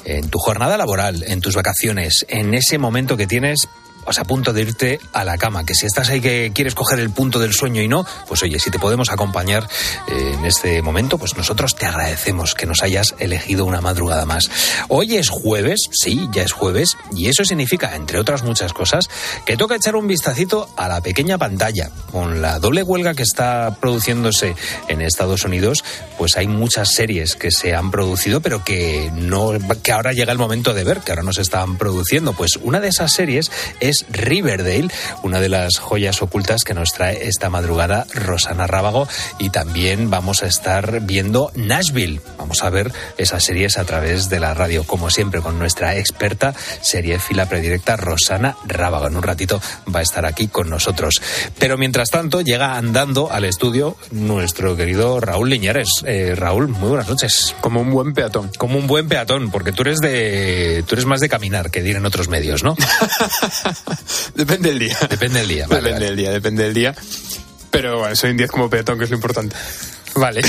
en 0.06 0.30
tu 0.30 0.38
jornada 0.38 0.78
laboral, 0.78 1.24
en 1.24 1.42
tus 1.42 1.56
vacaciones, 1.56 2.28
en 2.30 2.54
ese 2.54 2.78
momento 2.78 3.18
que 3.18 3.25
tienes 3.25 3.68
pues 4.10 4.18
a 4.18 4.24
punto 4.24 4.54
de 4.54 4.62
irte 4.62 5.00
a 5.13 5.24
la 5.24 5.38
cama, 5.38 5.68
que 5.68 5.75
si 5.75 5.86
estás 5.86 6.10
ahí 6.10 6.20
que 6.20 6.51
quieres 6.51 6.74
coger 6.74 6.98
el 7.00 7.12
punto 7.12 7.38
del 7.38 7.54
sueño 7.54 7.84
y 7.84 7.88
no, 7.88 8.08
pues 8.28 8.42
oye, 8.42 8.58
si 8.58 8.72
te 8.72 8.80
podemos 8.80 9.12
acompañar 9.12 9.70
eh, 10.08 10.34
en 10.34 10.46
este 10.46 10.82
momento, 10.82 11.20
pues 11.20 11.38
nosotros 11.38 11.75
te 11.75 11.86
agradecemos 11.86 12.56
que 12.56 12.66
nos 12.66 12.82
hayas 12.82 13.13
elegido 13.20 13.66
una 13.66 13.82
madrugada 13.82 14.25
más. 14.25 14.50
Hoy 14.88 15.18
es 15.18 15.30
jueves, 15.30 15.82
sí, 15.92 16.28
ya 16.32 16.42
es 16.42 16.54
jueves, 16.54 16.98
y 17.16 17.28
eso 17.28 17.46
significa, 17.46 17.96
entre 17.96 18.18
otras 18.18 18.42
muchas 18.42 18.74
cosas, 18.74 19.12
que 19.46 19.58
toca 19.58 19.75
echar 19.75 19.96
un 19.96 20.08
vistacito 20.08 20.68
a 20.75 20.88
la 20.88 21.01
pequeña 21.01 21.38
pantalla. 21.38 21.92
Con 22.12 22.42
la 22.42 22.58
doble 22.58 22.82
huelga 22.82 23.13
que 23.13 23.22
está 23.22 23.78
produciéndose 23.80 24.56
en 24.88 25.01
Estados 25.01 25.44
Unidos, 25.44 25.84
pues 26.18 26.36
hay 26.36 26.48
muchas 26.48 26.94
series 26.96 27.36
que 27.36 27.51
se 27.51 27.75
han 27.75 27.92
producido, 27.92 28.42
pero 28.42 28.63
que 28.63 29.12
no, 29.13 29.51
que 29.84 29.92
ahora 29.92 30.13
llega 30.13 30.32
el 30.32 30.39
momento 30.39 30.74
de 30.74 30.84
ver, 30.84 31.01
que 31.01 31.12
ahora 31.12 31.22
no 31.22 31.32
se 31.32 31.44
están 31.44 31.78
produciendo. 31.78 32.34
Pues 32.34 32.56
una 32.63 32.80
de 32.80 32.88
esas 32.88 33.13
series 33.13 33.51
es 33.80 33.99
Riverdale, 34.10 34.89
una 35.24 35.39
de 35.39 35.50
las 35.50 35.77
joyas 35.77 36.22
ocultas 36.22 36.63
que 36.63 36.74
nos 36.74 36.94
trae 36.94 37.27
esta 37.27 37.50
madrugada 37.50 38.06
Rosana 38.13 38.68
Rábago 38.68 39.08
y 39.38 39.50
también 39.50 40.10
vamos 40.10 40.44
a 40.44 40.48
estar 40.48 41.01
viendo 41.01 41.51
Nashville. 41.56 42.22
Vamos 42.38 42.63
a 42.63 42.70
ver 42.70 42.91
esas 43.18 43.44
series 43.44 43.77
a 43.77 43.86
través 43.86 44.29
de 44.29 44.39
la 44.39 44.53
radio, 44.53 44.84
como 44.84 45.10
siempre, 45.10 45.41
con 45.41 45.60
nuestra 45.60 45.98
experta 45.98 46.53
serie 46.82 47.20
fila 47.20 47.48
predirecta 47.48 47.96
Rosana 47.96 48.56
Rábago. 48.65 49.08
En 49.08 49.18
un 49.18 49.24
ratito 49.24 49.62
va 49.94 50.00
a 50.00 50.03
estar 50.03 50.25
aquí 50.25 50.48
con 50.48 50.70
nosotros. 50.70 51.22
Pero 51.58 51.77
mientras 51.77 52.10
tanto, 52.10 52.41
llega 52.41 52.77
andando 52.77 53.32
al 53.32 53.46
estudio 53.46 53.98
nuestro 54.12 54.75
querido 54.75 55.20
Raúl 55.20 55.50
Liñares. 55.50 55.89
Eh, 56.06 56.34
Raúl, 56.36 56.68
muy 56.68 56.89
buenas 56.89 57.10
noches. 57.10 57.56
Como 57.62 57.82
un 57.82 57.91
buen 57.91 58.13
peatón. 58.13 58.51
Como 58.58 58.77
un 58.77 58.88
buen 58.88 59.08
peatón, 59.08 59.51
porque 59.51 59.72
tú 59.72 59.84
eres 59.84 60.00
de 60.00 60.84
tú 60.88 60.96
eres 60.96 61.06
más 61.06 61.20
de 61.20 61.29
caminar 61.29 61.72
que 61.72 61.82
de 61.82 61.89
ir 61.89 61.96
en 61.96 62.06
otros 62.06 62.27
medios, 62.27 62.63
¿no? 62.63 62.75
Depende 64.36 64.69
del 64.69 64.79
día. 64.79 64.98
Depende 65.09 65.39
del 65.39 65.48
día. 65.48 65.67
Vale, 65.67 65.81
depende 65.81 65.93
vale. 65.93 66.05
del 66.05 66.15
día, 66.17 66.31
depende 66.31 66.63
del 66.63 66.74
día. 66.74 66.95
Pero 67.71 68.00
bueno, 68.00 68.15
soy 68.15 68.31
un 68.31 68.38
10 68.38 68.51
como 68.51 68.69
peatón, 68.69 68.98
que 68.98 69.03
es 69.03 69.09
lo 69.09 69.15
importante. 69.15 69.55
Vale. 70.15 70.41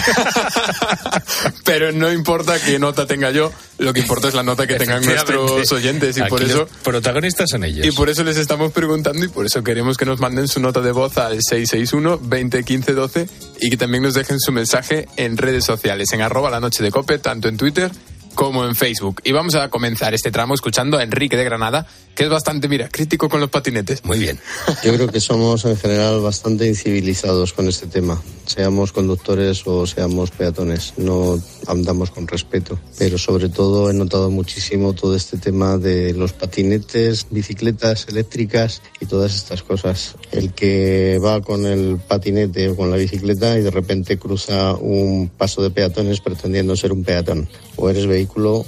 Pero 1.64 1.92
no 1.92 2.10
importa 2.10 2.58
qué 2.58 2.78
nota 2.78 3.06
tenga 3.06 3.30
yo, 3.30 3.52
lo 3.78 3.92
que 3.92 4.00
importa 4.00 4.28
es 4.28 4.34
la 4.34 4.42
nota 4.42 4.66
que 4.66 4.74
tengan 4.76 5.04
nuestros 5.04 5.70
oyentes 5.72 6.16
y 6.16 6.20
Aquí 6.22 6.30
por 6.30 6.40
los 6.40 6.50
eso 6.50 6.68
protagonistas 6.82 7.50
son 7.50 7.64
ellos. 7.64 7.86
y 7.86 7.92
por 7.92 8.08
eso 8.08 8.24
les 8.24 8.36
estamos 8.38 8.72
preguntando 8.72 9.24
y 9.24 9.28
por 9.28 9.44
eso 9.46 9.62
queremos 9.62 9.96
que 9.96 10.06
nos 10.06 10.18
manden 10.18 10.48
su 10.48 10.60
nota 10.60 10.80
de 10.80 10.92
voz 10.92 11.18
al 11.18 11.40
661 11.42 12.20
20 12.22 12.64
15 12.64 12.92
12 12.94 13.28
y 13.60 13.70
que 13.70 13.76
también 13.76 14.02
nos 14.02 14.14
dejen 14.14 14.40
su 14.40 14.50
mensaje 14.50 15.06
en 15.16 15.36
redes 15.36 15.64
sociales, 15.64 16.10
en 16.12 16.22
arroba 16.22 16.50
la 16.50 16.60
noche 16.60 16.82
de 16.82 16.90
cope, 16.90 17.18
tanto 17.18 17.48
en 17.48 17.56
Twitter 17.56 17.90
como 18.34 18.64
en 18.64 18.74
Facebook. 18.74 19.20
Y 19.24 19.32
vamos 19.32 19.54
a 19.54 19.68
comenzar 19.68 20.14
este 20.14 20.30
tramo 20.30 20.54
escuchando 20.54 20.98
a 20.98 21.02
Enrique 21.02 21.36
de 21.36 21.44
Granada, 21.44 21.86
que 22.14 22.24
es 22.24 22.30
bastante, 22.30 22.68
mira, 22.68 22.88
crítico 22.88 23.28
con 23.28 23.40
los 23.40 23.50
patinetes. 23.50 24.04
Muy 24.04 24.18
bien. 24.18 24.38
Yo 24.84 24.94
creo 24.94 25.08
que 25.08 25.20
somos 25.20 25.64
en 25.64 25.76
general 25.76 26.20
bastante 26.20 26.66
incivilizados 26.66 27.52
con 27.52 27.68
este 27.68 27.86
tema, 27.86 28.20
seamos 28.46 28.92
conductores 28.92 29.66
o 29.66 29.86
seamos 29.86 30.30
peatones, 30.30 30.94
no 30.96 31.40
andamos 31.66 32.10
con 32.10 32.26
respeto. 32.26 32.78
Pero 32.98 33.18
sobre 33.18 33.48
todo 33.48 33.90
he 33.90 33.94
notado 33.94 34.30
muchísimo 34.30 34.92
todo 34.92 35.16
este 35.16 35.38
tema 35.38 35.78
de 35.78 36.12
los 36.14 36.32
patinetes, 36.32 37.26
bicicletas 37.30 38.06
eléctricas 38.08 38.82
y 39.00 39.06
todas 39.06 39.34
estas 39.34 39.62
cosas. 39.62 40.16
El 40.32 40.52
que 40.52 41.18
va 41.24 41.40
con 41.40 41.66
el 41.66 41.98
patinete 41.98 42.70
o 42.70 42.76
con 42.76 42.90
la 42.90 42.96
bicicleta 42.96 43.58
y 43.58 43.62
de 43.62 43.70
repente 43.70 44.18
cruza 44.18 44.74
un 44.74 45.28
paso 45.28 45.62
de 45.62 45.70
peatones 45.70 46.20
pretendiendo 46.20 46.76
ser 46.76 46.92
un 46.92 47.04
peatón. 47.04 47.48
O 47.76 47.88
eres 47.88 48.06
vehículo 48.06 48.19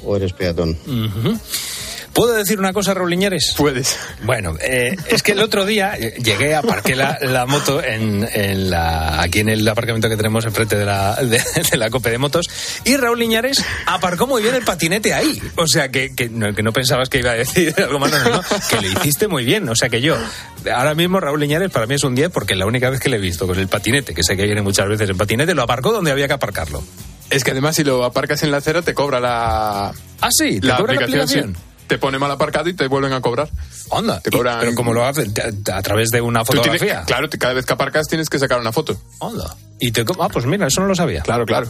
o 0.05 0.17
eres 0.17 0.33
peatón. 0.33 0.77
Ujú. 0.87 1.39
¿Puedo 2.12 2.35
decir 2.35 2.59
una 2.59 2.73
cosa, 2.73 2.92
Raúl 2.92 3.11
Liñares? 3.11 3.54
Puedes. 3.57 3.99
Bueno, 4.23 4.54
eh, 4.61 4.97
es 5.09 5.23
que 5.23 5.33
el 5.33 5.40
otro 5.40 5.64
día 5.64 5.95
eh, 5.99 6.14
llegué, 6.23 6.54
aparqué 6.54 6.95
la, 6.95 7.19
la 7.23 7.47
moto 7.47 7.83
en, 7.83 8.28
en 8.33 8.71
la, 8.71 9.23
aquí 9.23 9.40
en 9.40 9.49
el 9.49 9.66
aparcamiento 9.66 10.09
que 10.11 10.16
tenemos 10.16 10.45
enfrente 10.45 10.76
de 10.76 10.85
la, 10.85 11.16
de, 11.16 11.42
de 11.71 11.76
la 11.76 11.88
COPE 11.88 12.11
de 12.11 12.19
motos 12.19 12.47
y 12.85 12.97
Raúl 12.97 13.19
Liñares 13.19 13.64
aparcó 13.87 14.26
muy 14.26 14.42
bien 14.42 14.54
el 14.54 14.62
patinete 14.62 15.14
ahí. 15.14 15.40
O 15.57 15.66
sea, 15.66 15.90
que, 15.90 16.14
que, 16.14 16.28
no, 16.28 16.54
que 16.54 16.62
no 16.62 16.73
pensabas 16.73 17.09
que 17.09 17.19
iba 17.19 17.31
a 17.31 17.35
decir 17.35 17.75
algo 17.78 17.99
malo, 17.99 18.19
no, 18.19 18.31
no, 18.31 18.42
que 18.69 18.76
lo 18.76 18.88
hiciste 18.88 19.26
muy 19.28 19.45
bien. 19.45 19.69
O 19.69 19.75
sea, 19.75 19.88
que 19.88 20.02
yo, 20.02 20.16
ahora 20.75 20.95
mismo 20.95 21.19
Raúl 21.19 21.40
Liñares 21.40 21.71
para 21.71 21.87
mí 21.87 21.95
es 21.95 22.04
un 22.04 22.14
10 22.14 22.31
porque 22.31 22.54
la 22.57 22.66
única 22.66 22.90
vez 22.90 23.00
que 23.00 23.09
le 23.09 23.16
he 23.16 23.21
visto 23.21 23.47
con 23.47 23.59
el 23.59 23.69
patinete, 23.69 24.12
que 24.14 24.23
sé 24.23 24.37
que 24.37 24.45
viene 24.45 24.61
muchas 24.61 24.87
veces 24.87 25.09
en 25.09 25.16
patinete, 25.16 25.54
lo 25.54 25.62
aparcó 25.62 25.92
donde 25.92 26.11
había 26.11 26.26
que 26.28 26.35
aparcarlo. 26.35 26.83
Es 27.31 27.45
que 27.45 27.52
además 27.52 27.76
si 27.76 27.85
lo 27.85 28.04
aparcas 28.04 28.42
en 28.42 28.50
la 28.50 28.59
acera 28.59 28.83
te 28.83 28.92
cobra 28.92 29.19
la... 29.19 29.92
Ah, 30.21 30.28
sí, 30.31 30.61
¿te 30.61 30.66
la 30.66 30.76
cobra 30.76 30.92
la 30.92 31.00
aplicación. 31.00 31.40
aplicación? 31.40 31.54
sí. 31.54 31.72
Te 31.93 31.99
pone 31.99 32.19
mal 32.19 32.31
aparcado 32.31 32.71
y 32.71 32.73
te 32.73 32.87
vuelven 32.89 33.13
a 33.13 33.21
cobrar. 33.21 33.51
Onda. 33.91 34.19
Te 34.21 34.31
cobran... 34.31 34.61
Pero 34.61 34.75
como 34.75 34.95
lo 34.95 35.05
hacen 35.05 35.35
a, 35.71 35.83
través 35.83 36.09
de 36.09 36.23
una 36.23 36.43
Tú 36.43 36.53
tienes- 36.55 36.81
fotografía. 36.81 37.05
claro, 37.05 37.29
cada 37.39 37.53
vez 37.53 37.67
que 37.67 37.73
aparcas 37.75 38.09
tienes 38.09 38.31
que 38.31 38.39
sacar 38.39 38.59
una 38.59 38.73
foto. 38.73 38.97
Onda. 39.19 39.55
Y 39.79 39.93
te, 39.93 40.03
ah, 40.19 40.29
pues 40.33 40.47
mira, 40.47 40.67
eso 40.69 40.81
no 40.81 40.87
lo 40.87 40.95
sabía. 40.95 41.21
Claro, 41.21 41.45
claro. 41.45 41.69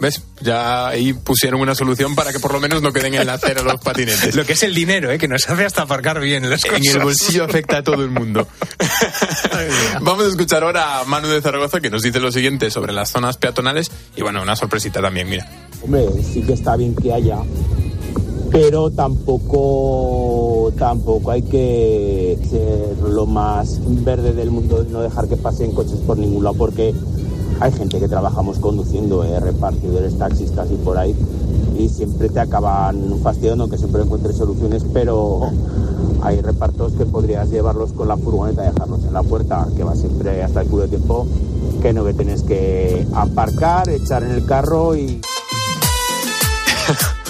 ¿Ves? 0.00 0.22
Ya 0.40 0.88
ahí 0.88 1.12
pusieron 1.12 1.60
una 1.60 1.74
solución 1.74 2.14
para 2.16 2.32
que 2.32 2.40
por 2.40 2.52
lo 2.52 2.60
menos 2.60 2.80
no 2.82 2.92
queden 2.94 3.12
en 3.14 3.26
la 3.26 3.34
acera 3.34 3.62
los 3.62 3.78
patinetes. 3.84 4.34
Lo 4.34 4.44
que 4.46 4.54
es 4.54 4.62
el 4.62 4.74
dinero, 4.74 5.10
¿eh? 5.12 5.18
que 5.18 5.28
nos 5.28 5.46
hace 5.48 5.66
hasta 5.66 5.82
aparcar 5.82 6.18
bien 6.18 6.48
las 6.48 6.62
cosas. 6.62 6.80
En 6.82 6.92
el 6.96 7.02
bolsillo 7.04 7.44
afecta 7.44 7.76
a 7.76 7.82
todo 7.84 8.02
el 8.02 8.08
mundo. 8.10 8.48
Vamos 10.00 10.24
a 10.24 10.28
escuchar 10.28 10.64
ahora 10.64 11.00
a 11.00 11.04
Manu 11.04 11.28
de 11.28 11.40
Zaragoza 11.42 11.80
que 11.80 11.90
nos 11.90 12.02
dice 12.02 12.20
lo 12.20 12.32
siguiente 12.32 12.70
sobre 12.70 12.92
las 12.92 13.10
zonas 13.10 13.36
peatonales 13.36 13.90
y 14.16 14.22
bueno, 14.22 14.40
una 14.42 14.56
sorpresita 14.56 15.00
también, 15.02 15.28
mira. 15.28 15.46
Hombre, 15.82 16.06
sí 16.32 16.42
que 16.42 16.54
está 16.54 16.74
bien 16.76 16.94
que 16.96 17.12
haya, 17.12 17.36
pero 18.52 18.90
tampoco, 18.90 20.70
tampoco 20.78 21.30
hay 21.30 21.40
que 21.42 22.38
ser 22.50 22.98
lo 23.08 23.24
más 23.24 23.80
verde 24.04 24.34
del 24.34 24.50
mundo 24.50 24.84
y 24.86 24.92
no 24.92 25.00
dejar 25.00 25.26
que 25.26 25.38
pasen 25.38 25.72
coches 25.72 26.00
por 26.06 26.18
ningún 26.18 26.44
lado, 26.44 26.56
porque 26.56 26.94
hay 27.60 27.72
gente 27.72 27.98
que 27.98 28.08
trabajamos 28.08 28.58
conduciendo, 28.58 29.24
eh, 29.24 29.40
repartidores, 29.40 30.18
taxistas 30.18 30.70
y 30.70 30.74
por 30.74 30.98
ahí, 30.98 31.16
y 31.78 31.88
siempre 31.88 32.28
te 32.28 32.40
acaban 32.40 33.20
fastidiando, 33.22 33.70
que 33.70 33.78
siempre 33.78 34.02
encuentres 34.02 34.36
soluciones, 34.36 34.84
pero 34.92 35.50
hay 36.20 36.42
repartos 36.42 36.92
que 36.92 37.06
podrías 37.06 37.48
llevarlos 37.48 37.92
con 37.94 38.06
la 38.06 38.18
furgoneta, 38.18 38.70
dejarlos 38.70 39.02
en 39.04 39.14
la 39.14 39.22
puerta, 39.22 39.66
que 39.74 39.82
va 39.82 39.94
siempre 39.94 40.42
hasta 40.42 40.60
el 40.60 40.68
culo 40.68 40.82
de 40.82 40.88
tiempo, 40.90 41.26
que 41.80 41.94
no 41.94 42.04
que 42.04 42.12
tienes 42.12 42.42
que 42.42 43.06
aparcar, 43.14 43.88
echar 43.88 44.22
en 44.22 44.32
el 44.32 44.44
carro 44.44 44.94
y... 44.94 45.22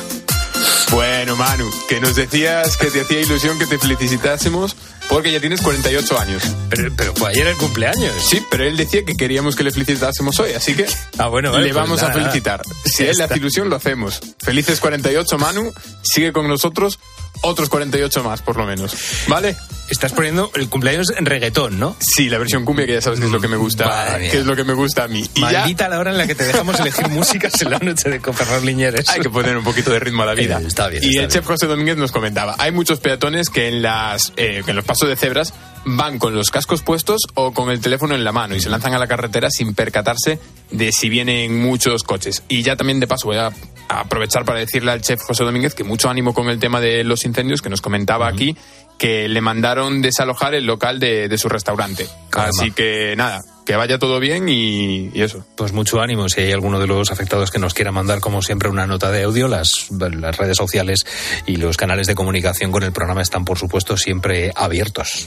Bueno, 1.22 1.36
Manu, 1.36 1.70
que 1.88 2.00
nos 2.00 2.16
decías 2.16 2.76
que 2.76 2.90
te 2.90 3.02
hacía 3.02 3.20
ilusión 3.20 3.56
que 3.56 3.66
te 3.66 3.78
felicitásemos 3.78 4.74
porque 5.08 5.30
ya 5.30 5.38
tienes 5.38 5.60
48 5.60 6.18
años. 6.18 6.42
Pero, 6.68 6.92
pero 6.96 7.14
fue 7.14 7.30
ayer 7.30 7.46
el 7.46 7.56
cumpleaños. 7.56 8.12
Sí, 8.28 8.44
pero 8.50 8.64
él 8.64 8.76
decía 8.76 9.04
que 9.04 9.16
queríamos 9.16 9.54
que 9.54 9.62
le 9.62 9.70
felicitásemos 9.70 10.40
hoy, 10.40 10.54
así 10.54 10.74
que 10.74 10.84
ah, 11.18 11.28
bueno, 11.28 11.52
vale, 11.52 11.66
le 11.66 11.72
pues 11.72 11.80
vamos 11.80 12.02
nada, 12.02 12.10
a 12.10 12.14
felicitar. 12.14 12.62
Si 12.84 13.04
a 13.04 13.10
él 13.10 13.18
le 13.18 13.22
hace 13.22 13.36
ilusión, 13.36 13.70
lo 13.70 13.76
hacemos. 13.76 14.18
Felices 14.40 14.80
48, 14.80 15.38
Manu. 15.38 15.72
Sigue 16.02 16.32
con 16.32 16.48
nosotros 16.48 16.98
otros 17.42 17.68
48 17.68 18.24
más, 18.24 18.42
por 18.42 18.56
lo 18.56 18.66
menos. 18.66 18.96
¿Vale? 19.28 19.56
Estás 19.92 20.12
poniendo 20.12 20.50
el 20.54 20.70
cumpleaños 20.70 21.12
en 21.16 21.26
reggaetón, 21.26 21.78
¿no? 21.78 21.94
Sí, 22.00 22.30
la 22.30 22.38
versión 22.38 22.64
cumbia, 22.64 22.86
que 22.86 22.94
ya 22.94 23.02
sabes 23.02 23.20
que 23.20 23.26
es 23.26 23.30
lo 23.30 23.40
que 23.42 23.46
me 23.46 23.58
gusta, 23.58 24.16
mía. 24.18 24.30
que 24.30 24.38
es 24.38 24.46
lo 24.46 24.56
que 24.56 24.64
me 24.64 24.72
gusta 24.72 25.04
a 25.04 25.08
mí. 25.08 25.22
Y 25.34 25.40
ya 25.42 25.60
Maldita 25.60 25.88
la 25.90 25.98
hora 25.98 26.10
en 26.12 26.16
la 26.18 26.26
que 26.26 26.34
te 26.34 26.44
dejamos 26.44 26.80
elegir 26.80 27.08
músicas 27.10 27.60
en 27.60 27.70
la 27.70 27.78
noche 27.78 28.08
de 28.08 28.18
Coperros 28.18 28.64
Liñeres. 28.64 29.06
hay 29.10 29.20
que 29.20 29.28
poner 29.28 29.54
un 29.54 29.62
poquito 29.62 29.90
de 29.92 30.00
ritmo 30.00 30.22
a 30.22 30.26
la 30.26 30.34
vida. 30.34 30.58
Eh, 30.60 30.66
está 30.66 30.88
bien, 30.88 31.04
y 31.04 31.08
está 31.08 31.20
el 31.20 31.26
bien. 31.26 31.30
chef 31.30 31.46
José 31.46 31.66
Domínguez 31.66 31.98
nos 31.98 32.10
comentaba, 32.10 32.56
hay 32.58 32.72
muchos 32.72 33.00
peatones 33.00 33.50
que 33.50 33.68
en 33.68 33.82
las 33.82 34.32
eh, 34.38 34.62
que 34.64 34.70
en 34.70 34.76
los 34.76 34.84
pasos 34.86 35.10
de 35.10 35.16
cebras 35.16 35.52
van 35.84 36.18
con 36.18 36.34
los 36.34 36.48
cascos 36.50 36.80
puestos 36.82 37.20
o 37.34 37.52
con 37.52 37.70
el 37.70 37.80
teléfono 37.80 38.14
en 38.14 38.24
la 38.24 38.32
mano 38.32 38.56
y 38.56 38.60
se 38.60 38.70
lanzan 38.70 38.94
a 38.94 38.98
la 38.98 39.06
carretera 39.06 39.50
sin 39.50 39.74
percatarse 39.74 40.38
de 40.70 40.90
si 40.90 41.10
vienen 41.10 41.60
muchos 41.60 42.02
coches. 42.02 42.42
Y 42.48 42.62
ya 42.62 42.76
también 42.76 42.98
de 42.98 43.06
paso 43.06 43.26
voy 43.26 43.36
a 43.36 43.50
aprovechar 43.88 44.46
para 44.46 44.58
decirle 44.60 44.90
al 44.92 45.02
chef 45.02 45.20
José 45.20 45.44
Domínguez 45.44 45.74
que 45.74 45.84
mucho 45.84 46.08
ánimo 46.08 46.32
con 46.32 46.48
el 46.48 46.58
tema 46.58 46.80
de 46.80 47.04
los 47.04 47.26
incendios 47.26 47.60
que 47.60 47.68
nos 47.68 47.82
comentaba 47.82 48.26
aquí 48.26 48.56
que 49.02 49.26
le 49.28 49.40
mandaron 49.40 50.00
desalojar 50.00 50.54
el 50.54 50.64
local 50.64 51.00
de, 51.00 51.28
de 51.28 51.36
su 51.36 51.48
restaurante. 51.48 52.06
Calma. 52.30 52.50
Así 52.56 52.70
que 52.70 53.16
nada, 53.16 53.40
que 53.66 53.74
vaya 53.74 53.98
todo 53.98 54.20
bien 54.20 54.48
y, 54.48 55.10
y 55.12 55.22
eso. 55.22 55.44
Pues 55.56 55.72
mucho 55.72 56.00
ánimo. 56.00 56.28
Si 56.28 56.40
hay 56.40 56.52
alguno 56.52 56.78
de 56.78 56.86
los 56.86 57.10
afectados 57.10 57.50
que 57.50 57.58
nos 57.58 57.74
quiera 57.74 57.90
mandar, 57.90 58.20
como 58.20 58.42
siempre, 58.42 58.68
una 58.68 58.86
nota 58.86 59.10
de 59.10 59.24
audio, 59.24 59.48
las, 59.48 59.88
las 59.90 60.36
redes 60.36 60.56
sociales 60.56 61.04
y 61.46 61.56
los 61.56 61.76
canales 61.76 62.06
de 62.06 62.14
comunicación 62.14 62.70
con 62.70 62.84
el 62.84 62.92
programa 62.92 63.22
están, 63.22 63.44
por 63.44 63.58
supuesto, 63.58 63.96
siempre 63.96 64.52
abiertos. 64.54 65.26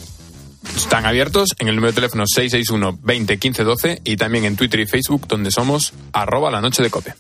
Están 0.77 1.05
abiertos 1.05 1.50
en 1.60 1.67
el 1.67 1.75
número 1.75 1.91
de 1.91 1.96
teléfono 1.96 2.24
661 2.25 3.00
20 3.03 3.38
15 3.38 3.63
12 3.65 4.01
y 4.05 4.15
también 4.15 4.46
en 4.46 4.55
Twitter 4.55 4.79
y 4.79 4.86
Facebook 4.86 5.27
donde 5.27 5.51
somos 5.51 5.91
arroba 6.13 6.50
la 6.50 6.62
noche 6.62 6.82
de 6.82 6.89
cope. 6.89 7.13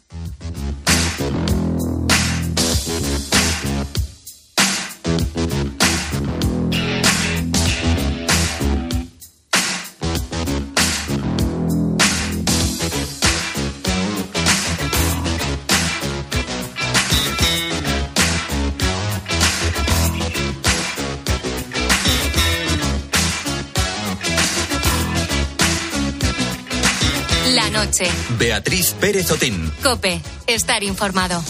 Beatriz 28.37 28.93
Pérez 28.99 29.31
Otín. 29.31 29.71
Cope. 29.81 30.21
Estar 30.47 30.83
informado. 30.83 31.43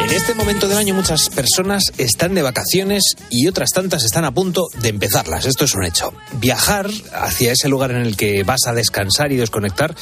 En 0.00 0.12
este 0.12 0.34
momento 0.34 0.68
del 0.68 0.76
año 0.78 0.94
muchas 0.94 1.28
personas 1.30 1.84
están 1.96 2.34
de 2.34 2.42
vacaciones 2.42 3.02
y 3.30 3.48
otras 3.48 3.70
tantas 3.70 4.04
están 4.04 4.24
a 4.24 4.32
punto 4.32 4.68
de 4.80 4.90
empezarlas. 4.90 5.46
Esto 5.46 5.64
es 5.64 5.74
un 5.74 5.84
hecho. 5.84 6.12
Viajar 6.32 6.90
hacia 7.12 7.52
ese 7.52 7.68
lugar 7.68 7.90
en 7.90 8.02
el 8.02 8.16
que 8.16 8.44
vas 8.44 8.66
a 8.66 8.74
descansar 8.74 9.32
y 9.32 9.36
desconectar 9.36 9.94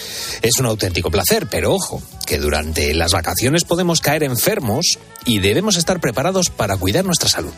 es 0.43 0.59
un 0.59 0.67
auténtico 0.67 1.11
placer, 1.11 1.47
pero 1.49 1.73
ojo, 1.73 2.03
que 2.27 2.39
durante 2.39 2.93
las 2.95 3.13
vacaciones 3.13 3.65
podemos 3.65 4.01
caer 4.01 4.25
enfermos 4.25 4.99
y 5.25 5.39
debemos 5.39 5.77
estar 5.77 6.01
preparados 6.01 6.51
para 6.51 6.77
cuidar 6.77 7.05
nuestra 7.05 7.29
salud. 7.29 7.53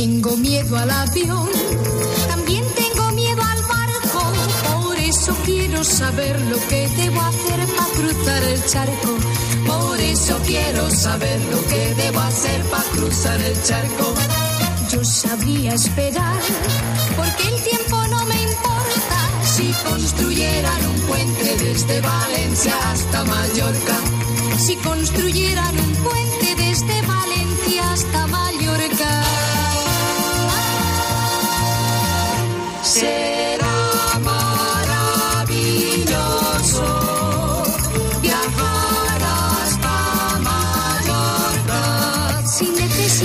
Tengo 0.00 0.34
miedo 0.38 0.78
al 0.78 0.90
avión, 0.90 1.50
también 2.26 2.64
tengo 2.74 3.12
miedo 3.12 3.42
al 3.42 3.62
barco. 3.64 4.32
Por 4.72 4.96
eso 4.96 5.36
quiero 5.44 5.84
saber 5.84 6.40
lo 6.40 6.56
que 6.68 6.88
debo 6.96 7.20
hacer 7.20 7.66
para 7.76 7.90
cruzar 7.90 8.42
el 8.44 8.64
charco. 8.64 9.18
Por 9.66 10.00
eso 10.00 10.38
quiero 10.46 10.90
saber 10.90 11.38
lo 11.52 11.62
que 11.66 11.94
debo 11.96 12.18
hacer 12.18 12.62
para 12.70 12.82
cruzar 12.84 13.42
el 13.42 13.62
charco. 13.62 14.14
Yo 14.90 15.04
sabría 15.04 15.74
esperar, 15.74 16.40
porque 17.14 17.48
el 17.54 17.62
tiempo 17.62 17.96
no 18.08 18.24
me 18.24 18.40
importa. 18.40 19.18
Si 19.44 19.70
construyeran 19.86 20.86
un 20.86 21.00
puente 21.02 21.56
desde 21.62 22.00
Valencia 22.00 22.72
hasta 22.90 23.22
Mallorca. 23.24 23.96
Si 24.56 24.76
construyeran 24.76 25.78
un 25.78 25.92
puente 25.96 26.54
desde 26.56 27.02
Valencia 27.02 27.92
hasta 27.92 28.26
Mallorca. 28.28 28.79
Será 32.90 33.39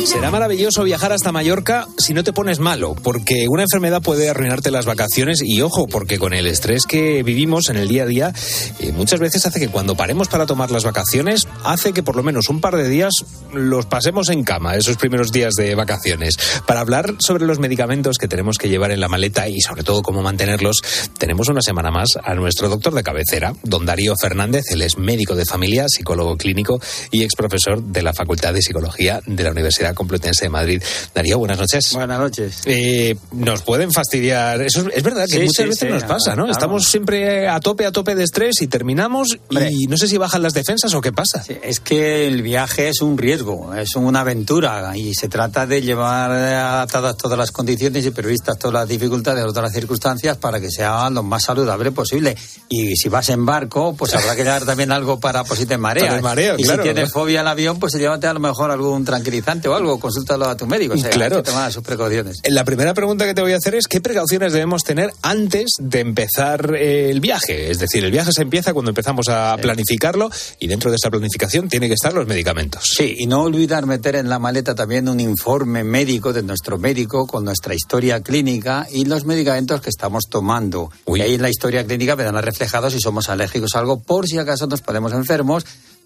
Será 0.06 0.30
maravilloso 0.30 0.84
viajar 0.84 1.12
hasta 1.12 1.32
Mallorca 1.32 1.88
si 1.98 2.14
no 2.14 2.24
te 2.24 2.32
pones 2.32 2.60
malo, 2.60 2.94
porque 2.94 3.48
una 3.50 3.64
enfermedad 3.64 4.04
puede 4.04 4.30
arruinarte 4.30 4.70
las 4.70 4.86
vacaciones 4.86 5.42
y 5.44 5.62
ojo, 5.62 5.88
porque 5.88 6.20
con 6.20 6.36
el 6.36 6.46
estrés 6.46 6.86
que 6.86 7.24
vivimos 7.24 7.70
en 7.70 7.78
el 7.78 7.88
día 7.88 8.04
a 8.04 8.06
día, 8.06 8.34
eh, 8.80 8.92
muchas 8.92 9.20
veces 9.20 9.48
hace 9.48 9.60
que 9.60 9.68
cuando 9.68 9.96
paremos 9.96 10.28
para 10.28 10.46
tomar 10.46 10.70
las 10.70 10.84
vacaciones, 10.84 11.48
hace 11.64 11.92
que 11.92 12.04
por 12.04 12.16
lo 12.16 12.22
menos 12.22 12.50
un 12.50 12.62
par 12.62 12.76
de 12.76 12.88
días 12.88 13.14
los 13.52 13.88
pasemos 13.88 14.30
en 14.30 14.44
cama, 14.44 14.76
esos 14.76 14.96
primeros 14.98 15.32
días 15.32 15.56
de 15.56 15.74
vacaciones. 15.74 16.38
Para 16.68 16.82
hablar 16.82 17.16
sobre 17.18 17.48
los 17.48 17.58
medicamentos 17.58 18.20
que 18.20 18.28
tenemos 18.28 18.60
que 18.60 18.70
llevar 18.70 18.92
en 18.92 19.00
la 19.00 19.08
maleta 19.08 19.50
y 19.50 19.60
sobre 19.60 19.84
todo 19.84 20.04
cómo 20.04 20.22
mantenerlos, 20.22 20.82
tenemos 21.18 21.50
una 21.50 21.62
semana 21.62 21.90
más 21.90 22.10
a 22.24 22.36
nuestro 22.36 22.70
doctor 22.70 22.94
de 22.94 23.02
cabecera, 23.02 23.56
don 23.64 23.88
Darío 23.88 24.14
Fernández, 24.22 24.66
él 24.70 24.84
es 24.84 25.00
médico 25.00 25.36
de 25.36 25.46
familia, 25.46 25.86
psicólogo 25.88 26.38
clínico 26.38 26.80
y 27.10 27.24
ex 27.24 27.36
profesor 27.36 27.82
de 27.82 28.04
la 28.04 28.14
Facultad 28.14 28.54
de 28.54 28.62
Psicología 28.62 29.20
de 29.26 29.44
la 29.44 29.50
Universidad 29.50 29.95
Complutense 29.96 30.46
de 30.46 30.50
Madrid. 30.50 30.84
Darío, 31.14 31.40
buenas 31.40 31.58
noches. 31.58 31.94
Buenas 31.94 32.20
noches. 32.20 32.62
Eh, 32.66 33.16
nos 33.32 33.62
pueden 33.64 33.92
fastidiar. 33.92 34.62
Eso 34.62 34.82
es, 34.82 34.98
es 34.98 35.04
verdad 35.04 35.26
que 35.26 35.34
Sí, 35.34 35.40
muchas 35.40 35.56
sí, 35.56 35.64
veces 35.64 35.80
sí, 35.80 35.88
nos 35.88 36.04
pasa, 36.04 36.32
¿no? 36.32 36.44
claro. 36.44 36.52
Estamos 36.52 36.86
siempre 36.86 37.48
a 37.48 37.60
tope, 37.60 37.86
a 37.86 37.92
tope 37.92 38.16
de 38.16 38.24
estrés 38.24 38.62
y 38.62 38.68
terminamos 38.68 39.38
y 39.50 39.88
no 39.88 39.98
sé 39.98 40.08
si 40.08 40.18
bajan 40.18 40.42
las 40.42 40.54
defensas 40.54 40.94
o 40.94 41.02
qué 41.02 41.12
pasa. 41.12 41.44
Es 41.64 41.80
que 41.80 42.28
el 42.28 42.42
viaje 42.42 42.90
es 42.90 43.02
un 43.02 43.18
riesgo, 43.18 43.74
es 43.74 43.96
una 43.96 44.22
aventura 44.22 44.96
y 44.96 45.14
se 45.16 45.30
trata 45.30 45.66
de 45.66 45.82
llevar 45.82 46.32
adaptadas 46.32 47.18
todas 47.18 47.38
las 47.38 47.52
condiciones 47.52 48.06
y 48.06 48.12
previstas 48.12 48.58
todas 48.58 48.74
las 48.74 48.88
dificultades, 48.88 49.44
todas 49.46 49.64
las 49.64 49.74
circunstancias 49.74 50.38
para 50.38 50.60
que 50.60 50.70
sea 50.70 51.10
lo 51.10 51.24
más 51.24 51.44
saludable 51.44 51.92
posible. 51.92 52.36
Y 52.70 52.96
si 52.96 53.10
vas 53.10 53.30
en 53.30 53.46
barco, 53.46 53.96
pues 53.96 54.14
habrá 54.16 54.36
que 54.36 54.44
llevar 54.44 54.66
también 54.66 54.92
algo 54.92 55.20
para 55.20 55.44
por 55.44 55.58
si 55.58 55.66
te 55.66 55.78
mareas. 55.78 56.22
Mareo, 56.26 56.56
y 56.58 56.64
claro. 56.64 56.84
si 56.84 56.90
tienes 56.92 57.12
fobia 57.12 57.42
al 57.42 57.48
avión, 57.48 57.80
pues 57.80 57.94
llévate 57.94 58.28
a 58.28 58.34
lo 58.34 58.40
mejor 58.40 58.72
algún 58.72 59.06
tranquilizante 59.06 59.68
o 59.68 59.76
algo, 59.76 59.85
consúltalo 60.00 60.46
a 60.50 60.58
tu 60.58 60.66
médico. 60.68 60.94
O 60.94 60.98
sea, 60.98 61.10
Claro. 61.10 61.42
tomar 61.44 61.72
sus 61.72 61.84
precauciones. 61.84 62.42
La 62.50 62.64
primera 62.66 62.94
pregunta 62.94 63.26
que 63.26 63.34
te 63.34 63.42
voy 63.42 63.54
a 63.54 63.58
hacer 63.58 63.76
es 63.76 63.88
qué 63.88 64.02
precauciones 64.02 64.54
debemos 64.54 64.84
tener 64.84 65.12
antes 65.22 65.76
de 65.80 66.00
empezar 66.00 66.76
eh, 66.76 67.10
el 67.10 67.20
viaje. 67.22 67.72
Es 67.72 67.80
decir, 67.80 68.04
el 68.04 68.12
viaje 68.12 68.32
se 68.32 68.42
empieza 68.42 68.74
cuando 68.74 68.92
empezamos 68.92 69.28
a 69.30 69.56
planificarlo 69.62 70.30
y 70.60 70.68
dentro 70.68 70.90
de 70.92 70.98
esa 70.98 71.10
planificación 71.10 71.70
tienen 71.70 71.90
que 71.90 71.94
estar 71.96 72.14
los 72.14 72.28
medicamentos. 72.28 72.84
Sí, 72.96 73.16
y 73.20 73.28
no 73.28 73.44
olvidar 73.44 73.86
meter 73.86 74.16
en 74.16 74.30
la 74.30 74.40
maleta 74.40 74.76
también 74.76 75.08
un 75.10 75.20
informe 75.20 75.84
médico 75.84 76.34
de 76.34 76.44
nuestro 76.44 76.78
médico 76.78 77.28
con 77.28 77.46
nuestra 77.46 77.74
historia 77.74 78.22
clínica 78.22 78.88
y 78.92 79.06
los 79.06 79.26
medicamentos 79.26 79.82
que 79.82 79.90
estamos 79.90 80.24
tomando. 80.30 80.92
Y 81.08 81.22
ahí 81.22 81.36
en 81.36 81.42
la 81.42 81.50
historia 81.50 81.86
clínica 81.86 82.16
verán 82.16 82.36
reflejados 82.42 82.94
si 82.94 83.00
somos 83.00 83.30
alérgicos 83.30 83.76
a 83.76 83.80
algo, 83.80 84.00
por 84.00 84.28
si 84.28 84.38
acaso 84.38 84.68
nos 84.68 84.82
ponemos 84.82 85.14
enfermos, 85.14 85.66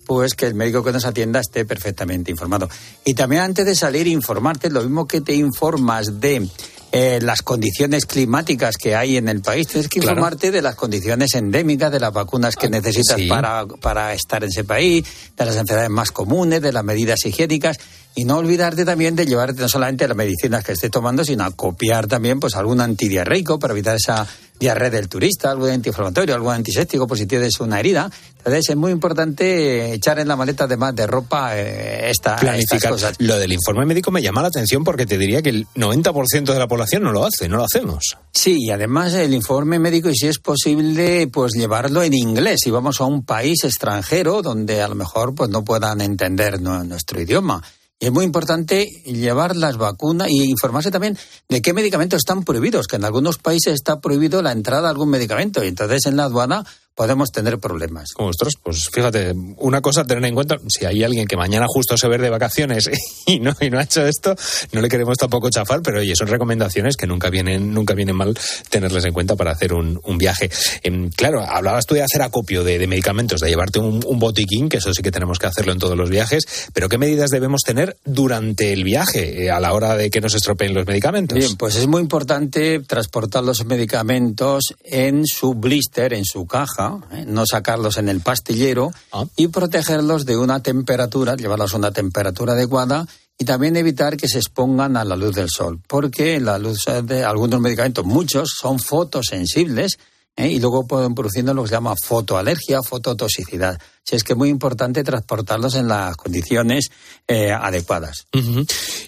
pues 0.09 0.33
que 0.33 0.47
el 0.47 0.55
médico 0.55 0.83
que 0.83 0.91
nos 0.91 1.05
atienda 1.05 1.39
esté 1.39 1.65
perfectamente 1.65 2.31
informado. 2.31 2.67
Y 3.05 3.13
también 3.13 3.43
antes 3.43 3.63
de 3.63 3.75
salir, 3.75 4.07
informarte, 4.07 4.71
lo 4.71 4.81
mismo 4.81 5.05
que 5.05 5.21
te 5.21 5.35
informas 5.35 6.19
de 6.19 6.49
eh, 6.91 7.19
las 7.21 7.43
condiciones 7.43 8.07
climáticas 8.07 8.75
que 8.77 8.95
hay 8.95 9.17
en 9.17 9.29
el 9.29 9.41
país, 9.43 9.67
tienes 9.67 9.87
que 9.87 9.99
Claro. 9.99 10.13
informarte 10.13 10.49
de 10.49 10.63
las 10.63 10.73
condiciones 10.73 11.35
endémicas, 11.35 11.91
de 11.91 11.99
las 11.99 12.11
vacunas 12.11 12.55
que 12.55 12.69
necesitas 12.69 13.17
sí. 13.17 13.27
para, 13.27 13.67
para 13.67 14.11
estar 14.15 14.43
en 14.43 14.49
ese 14.49 14.63
país, 14.63 15.05
de 15.37 15.45
las 15.45 15.55
enfermedades 15.55 15.91
más 15.91 16.11
comunes, 16.11 16.59
de 16.63 16.71
las 16.71 16.83
medidas 16.83 17.23
higiénicas. 17.27 17.77
Y 18.15 18.25
no 18.25 18.37
olvidarte 18.37 18.83
también 18.85 19.15
de 19.15 19.25
llevarte 19.25 19.61
no 19.61 19.69
solamente 19.69 20.07
las 20.07 20.17
medicinas 20.17 20.63
que 20.63 20.73
estés 20.73 20.91
tomando, 20.91 21.23
sino 21.23 21.43
a 21.45 21.51
copiar 21.51 22.07
también 22.07 22.39
pues 22.39 22.55
algún 22.55 22.81
antidiarreico 22.81 23.59
para 23.59 23.73
evitar 23.73 23.95
esa 23.95 24.27
diarrea 24.59 24.89
del 24.89 25.07
turista, 25.07 25.51
algo 25.51 25.67
de 25.67 25.73
antiinflamatorio, 25.73 26.35
algo 26.35 26.51
antiséptico 26.51 27.07
por 27.07 27.17
si 27.17 27.25
tienes 27.25 27.57
una 27.61 27.79
herida. 27.79 28.11
Entonces 28.39 28.69
es 28.69 28.75
muy 28.75 28.91
importante 28.91 29.93
echar 29.93 30.19
en 30.19 30.27
la 30.27 30.35
maleta 30.35 30.65
además 30.65 30.93
de 30.95 31.07
ropa 31.07 31.57
eh, 31.57 32.09
esta, 32.09 32.35
estas 32.57 32.83
cosas. 32.83 33.15
Lo 33.19 33.37
del 33.37 33.53
informe 33.53 33.85
médico 33.85 34.11
me 34.11 34.21
llama 34.21 34.41
la 34.41 34.49
atención 34.49 34.83
porque 34.83 35.05
te 35.05 35.17
diría 35.17 35.41
que 35.41 35.49
el 35.49 35.67
90% 35.75 36.43
de 36.51 36.59
la 36.59 36.67
población 36.67 37.03
no 37.03 37.13
lo 37.13 37.25
hace, 37.25 37.47
no 37.47 37.55
lo 37.55 37.63
hacemos. 37.63 38.17
Sí, 38.33 38.57
y 38.59 38.71
además 38.71 39.13
el 39.13 39.33
informe 39.33 39.79
médico, 39.79 40.09
y 40.09 40.15
si 40.15 40.27
es 40.27 40.39
posible, 40.39 41.27
pues 41.27 41.53
llevarlo 41.53 42.03
en 42.03 42.13
inglés. 42.13 42.59
Si 42.63 42.69
vamos 42.71 42.99
a 42.99 43.05
un 43.05 43.23
país 43.23 43.63
extranjero 43.63 44.41
donde 44.41 44.81
a 44.81 44.89
lo 44.89 44.95
mejor 44.95 45.33
pues 45.35 45.49
no 45.49 45.63
puedan 45.63 46.01
entender 46.01 46.59
nu- 46.59 46.83
nuestro 46.83 47.21
idioma. 47.21 47.63
Es 47.99 48.13
muy 48.13 48.23
importante 48.23 48.85
llevar 49.03 49.57
las 49.57 49.75
vacunas 49.75 50.29
y 50.29 50.49
informarse 50.49 50.89
también 50.89 51.17
de 51.49 51.61
qué 51.61 51.73
medicamentos 51.73 52.19
están 52.19 52.43
prohibidos, 52.43 52.87
que 52.87 52.95
en 52.95 53.03
algunos 53.03 53.39
países 53.39 53.73
está 53.73 53.99
prohibido 53.99 54.41
la 54.41 54.53
entrada 54.53 54.87
a 54.87 54.91
algún 54.91 55.09
medicamento. 55.09 55.61
Y 55.63 55.67
entonces 55.67 56.05
en 56.05 56.15
la 56.15 56.23
aduana 56.23 56.65
podemos 56.99 57.31
tener 57.31 57.59
problemas. 57.59 58.11
Como 58.11 58.27
ostras, 58.27 58.55
pues 58.61 58.89
fíjate, 58.89 59.31
una 59.59 59.79
cosa 59.79 60.01
a 60.01 60.03
tener 60.03 60.25
en 60.25 60.35
cuenta, 60.35 60.57
si 60.67 60.83
hay 60.83 61.01
alguien 61.01 61.27
que 61.27 61.37
mañana 61.37 61.65
justo 61.65 61.95
se 61.95 62.09
ve 62.09 62.17
de 62.17 62.29
vacaciones 62.29 62.89
y 63.25 63.39
no, 63.39 63.55
y 63.61 63.69
no 63.69 63.79
ha 63.79 63.83
hecho 63.83 64.05
esto, 64.05 64.35
no 64.73 64.81
le 64.81 64.89
queremos 64.89 65.17
tampoco 65.17 65.49
chafar, 65.49 65.81
pero 65.81 66.01
oye, 66.01 66.13
son 66.13 66.27
recomendaciones 66.27 66.97
que 66.97 67.07
nunca 67.07 67.29
vienen, 67.29 67.73
nunca 67.73 67.93
vienen 67.93 68.17
mal 68.17 68.37
tenerles 68.69 69.05
en 69.05 69.13
cuenta 69.13 69.37
para 69.37 69.51
hacer 69.51 69.71
un, 69.71 69.97
un 70.03 70.17
viaje. 70.17 70.51
Em, 70.83 71.09
claro, 71.09 71.39
hablabas 71.39 71.85
tú 71.85 71.95
de 71.95 72.03
hacer 72.03 72.21
acopio 72.21 72.65
de, 72.65 72.77
de 72.77 72.85
medicamentos, 72.85 73.39
de 73.39 73.47
llevarte 73.47 73.79
un, 73.79 74.03
un 74.05 74.19
botiquín, 74.19 74.67
que 74.67 74.79
eso 74.79 74.93
sí 74.93 75.01
que 75.01 75.11
tenemos 75.11 75.39
que 75.39 75.47
hacerlo 75.47 75.71
en 75.71 75.79
todos 75.79 75.95
los 75.95 76.09
viajes, 76.09 76.43
pero 76.73 76.89
¿qué 76.89 76.97
medidas 76.97 77.29
debemos 77.29 77.61
tener 77.61 77.95
durante 78.03 78.73
el 78.73 78.83
viaje, 78.83 79.45
eh, 79.45 79.51
a 79.51 79.61
la 79.61 79.71
hora 79.71 79.95
de 79.95 80.09
que 80.09 80.19
nos 80.19 80.35
estropeen 80.35 80.73
los 80.73 80.85
medicamentos? 80.85 81.37
Bien, 81.37 81.55
pues 81.55 81.77
es 81.77 81.87
muy 81.87 82.01
importante 82.01 82.81
transportar 82.81 83.45
los 83.45 83.63
medicamentos 83.63 84.73
en 84.83 85.25
su 85.25 85.53
blister, 85.53 86.11
en 86.11 86.25
su 86.25 86.45
caja, 86.45 86.88
¿eh? 87.11 87.25
no 87.27 87.45
sacarlos 87.45 87.97
en 87.97 88.09
el 88.09 88.21
pastillero 88.21 88.91
y 89.35 89.47
protegerlos 89.47 90.25
de 90.25 90.37
una 90.37 90.61
temperatura, 90.61 91.35
llevarlos 91.35 91.73
a 91.73 91.77
una 91.77 91.91
temperatura 91.91 92.53
adecuada 92.53 93.05
y 93.37 93.45
también 93.45 93.75
evitar 93.77 94.17
que 94.17 94.27
se 94.27 94.37
expongan 94.37 94.97
a 94.97 95.05
la 95.05 95.15
luz 95.15 95.35
del 95.35 95.49
sol, 95.49 95.79
porque 95.87 96.39
la 96.39 96.57
luz 96.57 96.85
de 97.03 97.23
algunos 97.23 97.61
medicamentos, 97.61 98.05
muchos, 98.05 98.49
son 98.59 98.79
fotosensibles 98.79 99.97
¿eh? 100.35 100.47
y 100.47 100.59
luego 100.59 100.87
pueden 100.87 101.15
produciendo 101.15 101.53
lo 101.53 101.63
que 101.63 101.69
se 101.69 101.75
llama 101.75 101.95
fotoalergia, 102.01 102.81
fototoxicidad. 102.81 103.79
Si 104.03 104.15
es 104.15 104.23
que 104.23 104.33
es 104.33 104.37
muy 104.37 104.49
importante 104.49 105.03
transportarlos 105.03 105.75
en 105.75 105.87
las 105.87 106.15
condiciones 106.17 106.89
eh, 107.27 107.51
adecuadas. 107.51 108.25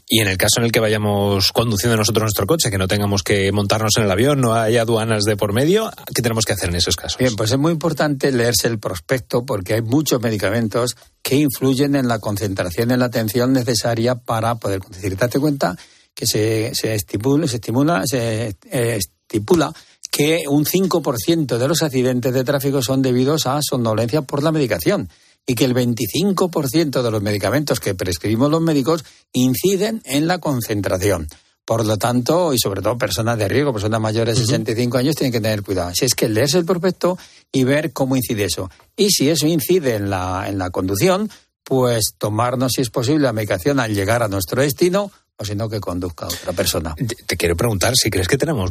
Y 0.08 0.20
en 0.20 0.28
el 0.28 0.38
caso 0.38 0.60
en 0.60 0.66
el 0.66 0.72
que 0.72 0.80
vayamos 0.80 1.52
conduciendo 1.52 1.98
nosotros 1.98 2.24
nuestro 2.24 2.46
coche, 2.46 2.70
que 2.70 2.78
no 2.78 2.88
tengamos 2.88 3.24
que 3.24 3.52
montarnos 3.52 3.98
en 3.98 4.04
el 4.04 4.12
avión, 4.12 4.42
no 4.42 4.54
hay 4.54 4.78
aduanas 4.78 5.24
de 5.24 5.38
por 5.38 5.54
medio, 5.54 5.92
¿qué 6.14 6.22
tenemos 6.22 6.46
que 6.46 6.54
hacer 6.54 6.70
en 6.70 6.76
esos 6.76 6.96
casos? 6.96 7.18
Bien, 7.18 7.36
pues 7.36 7.52
es 7.52 7.58
muy 7.58 7.72
importante 7.72 8.32
leerse 8.32 8.68
el 8.68 8.80
prospecto 8.80 9.44
porque 9.44 9.74
hay 9.74 9.82
muchos 9.82 10.22
medicamentos 10.22 10.96
que 11.24 11.36
influyen 11.36 11.96
en 11.96 12.08
la 12.08 12.20
concentración 12.20 12.92
en 12.92 13.00
la 13.00 13.06
atención 13.06 13.54
necesaria 13.54 14.16
para 14.16 14.56
poder 14.56 14.80
conducir. 14.80 15.18
Date 15.18 15.40
cuenta 15.40 15.76
que 16.14 16.28
se, 16.28 16.72
se 16.76 16.94
estimula, 16.94 17.48
se 17.48 17.56
estimula, 17.56 18.04
se 18.06 18.58
eh, 18.70 19.00
estipula 19.00 19.74
que 20.12 20.44
un 20.48 20.66
5% 20.66 21.58
de 21.58 21.68
los 21.68 21.82
accidentes 21.82 22.34
de 22.34 22.44
tráfico 22.44 22.82
son 22.82 23.02
debidos 23.02 23.48
a 23.48 23.60
somnolencia 23.62 24.22
por 24.22 24.44
la 24.44 24.52
medicación 24.52 25.10
y 25.48 25.56
que 25.56 25.66
el 25.66 25.74
25% 25.74 27.02
de 27.02 27.12
los 27.12 27.22
medicamentos 27.22 27.80
que 27.80 27.96
prescribimos 27.96 28.52
los 28.52 28.62
médicos 28.62 29.06
inciden 29.32 30.02
en 30.06 30.28
la 30.28 30.40
concentración. 30.40 31.28
Por 31.66 31.86
lo 31.86 31.98
tanto, 31.98 32.54
y 32.54 32.60
sobre 32.60 32.82
todo 32.82 32.98
personas 32.98 33.38
de 33.38 33.48
riesgo, 33.48 33.72
personas 33.72 34.02
mayores 34.02 34.36
de 34.36 34.46
65 34.46 34.98
años, 34.98 35.16
tienen 35.16 35.32
que 35.32 35.40
tener 35.40 35.64
cuidado. 35.64 35.92
Si 35.96 36.06
es 36.06 36.16
que 36.16 36.28
leerse 36.28 36.58
el 36.58 36.66
prospecto 36.66 37.18
y 37.52 37.64
ver 37.64 37.94
cómo 37.94 38.16
incide 38.16 38.46
eso. 38.46 38.70
Y 38.98 39.10
si 39.12 39.30
eso 39.30 39.48
incide 39.48 39.96
en 39.96 40.10
la, 40.10 40.46
en 40.50 40.58
la 40.58 40.70
conducción, 40.72 41.30
pues 41.64 42.16
tomarnos, 42.18 42.74
si 42.74 42.82
es 42.82 42.90
posible, 42.90 43.22
la 43.22 43.34
medicación 43.34 43.80
al 43.80 43.94
llegar 43.94 44.24
a 44.24 44.28
nuestro 44.28 44.62
destino, 44.62 45.12
o 45.42 45.46
si 45.46 45.56
no, 45.56 45.68
que 45.68 45.80
conduzca 45.80 46.26
a 46.26 46.30
otra 46.30 46.54
persona. 46.54 46.96
Te, 47.26 47.36
quiero 47.36 47.56
preguntar 47.56 47.94
si 47.96 48.10
crees 48.10 48.28
que 48.28 48.38
tenemos 48.38 48.70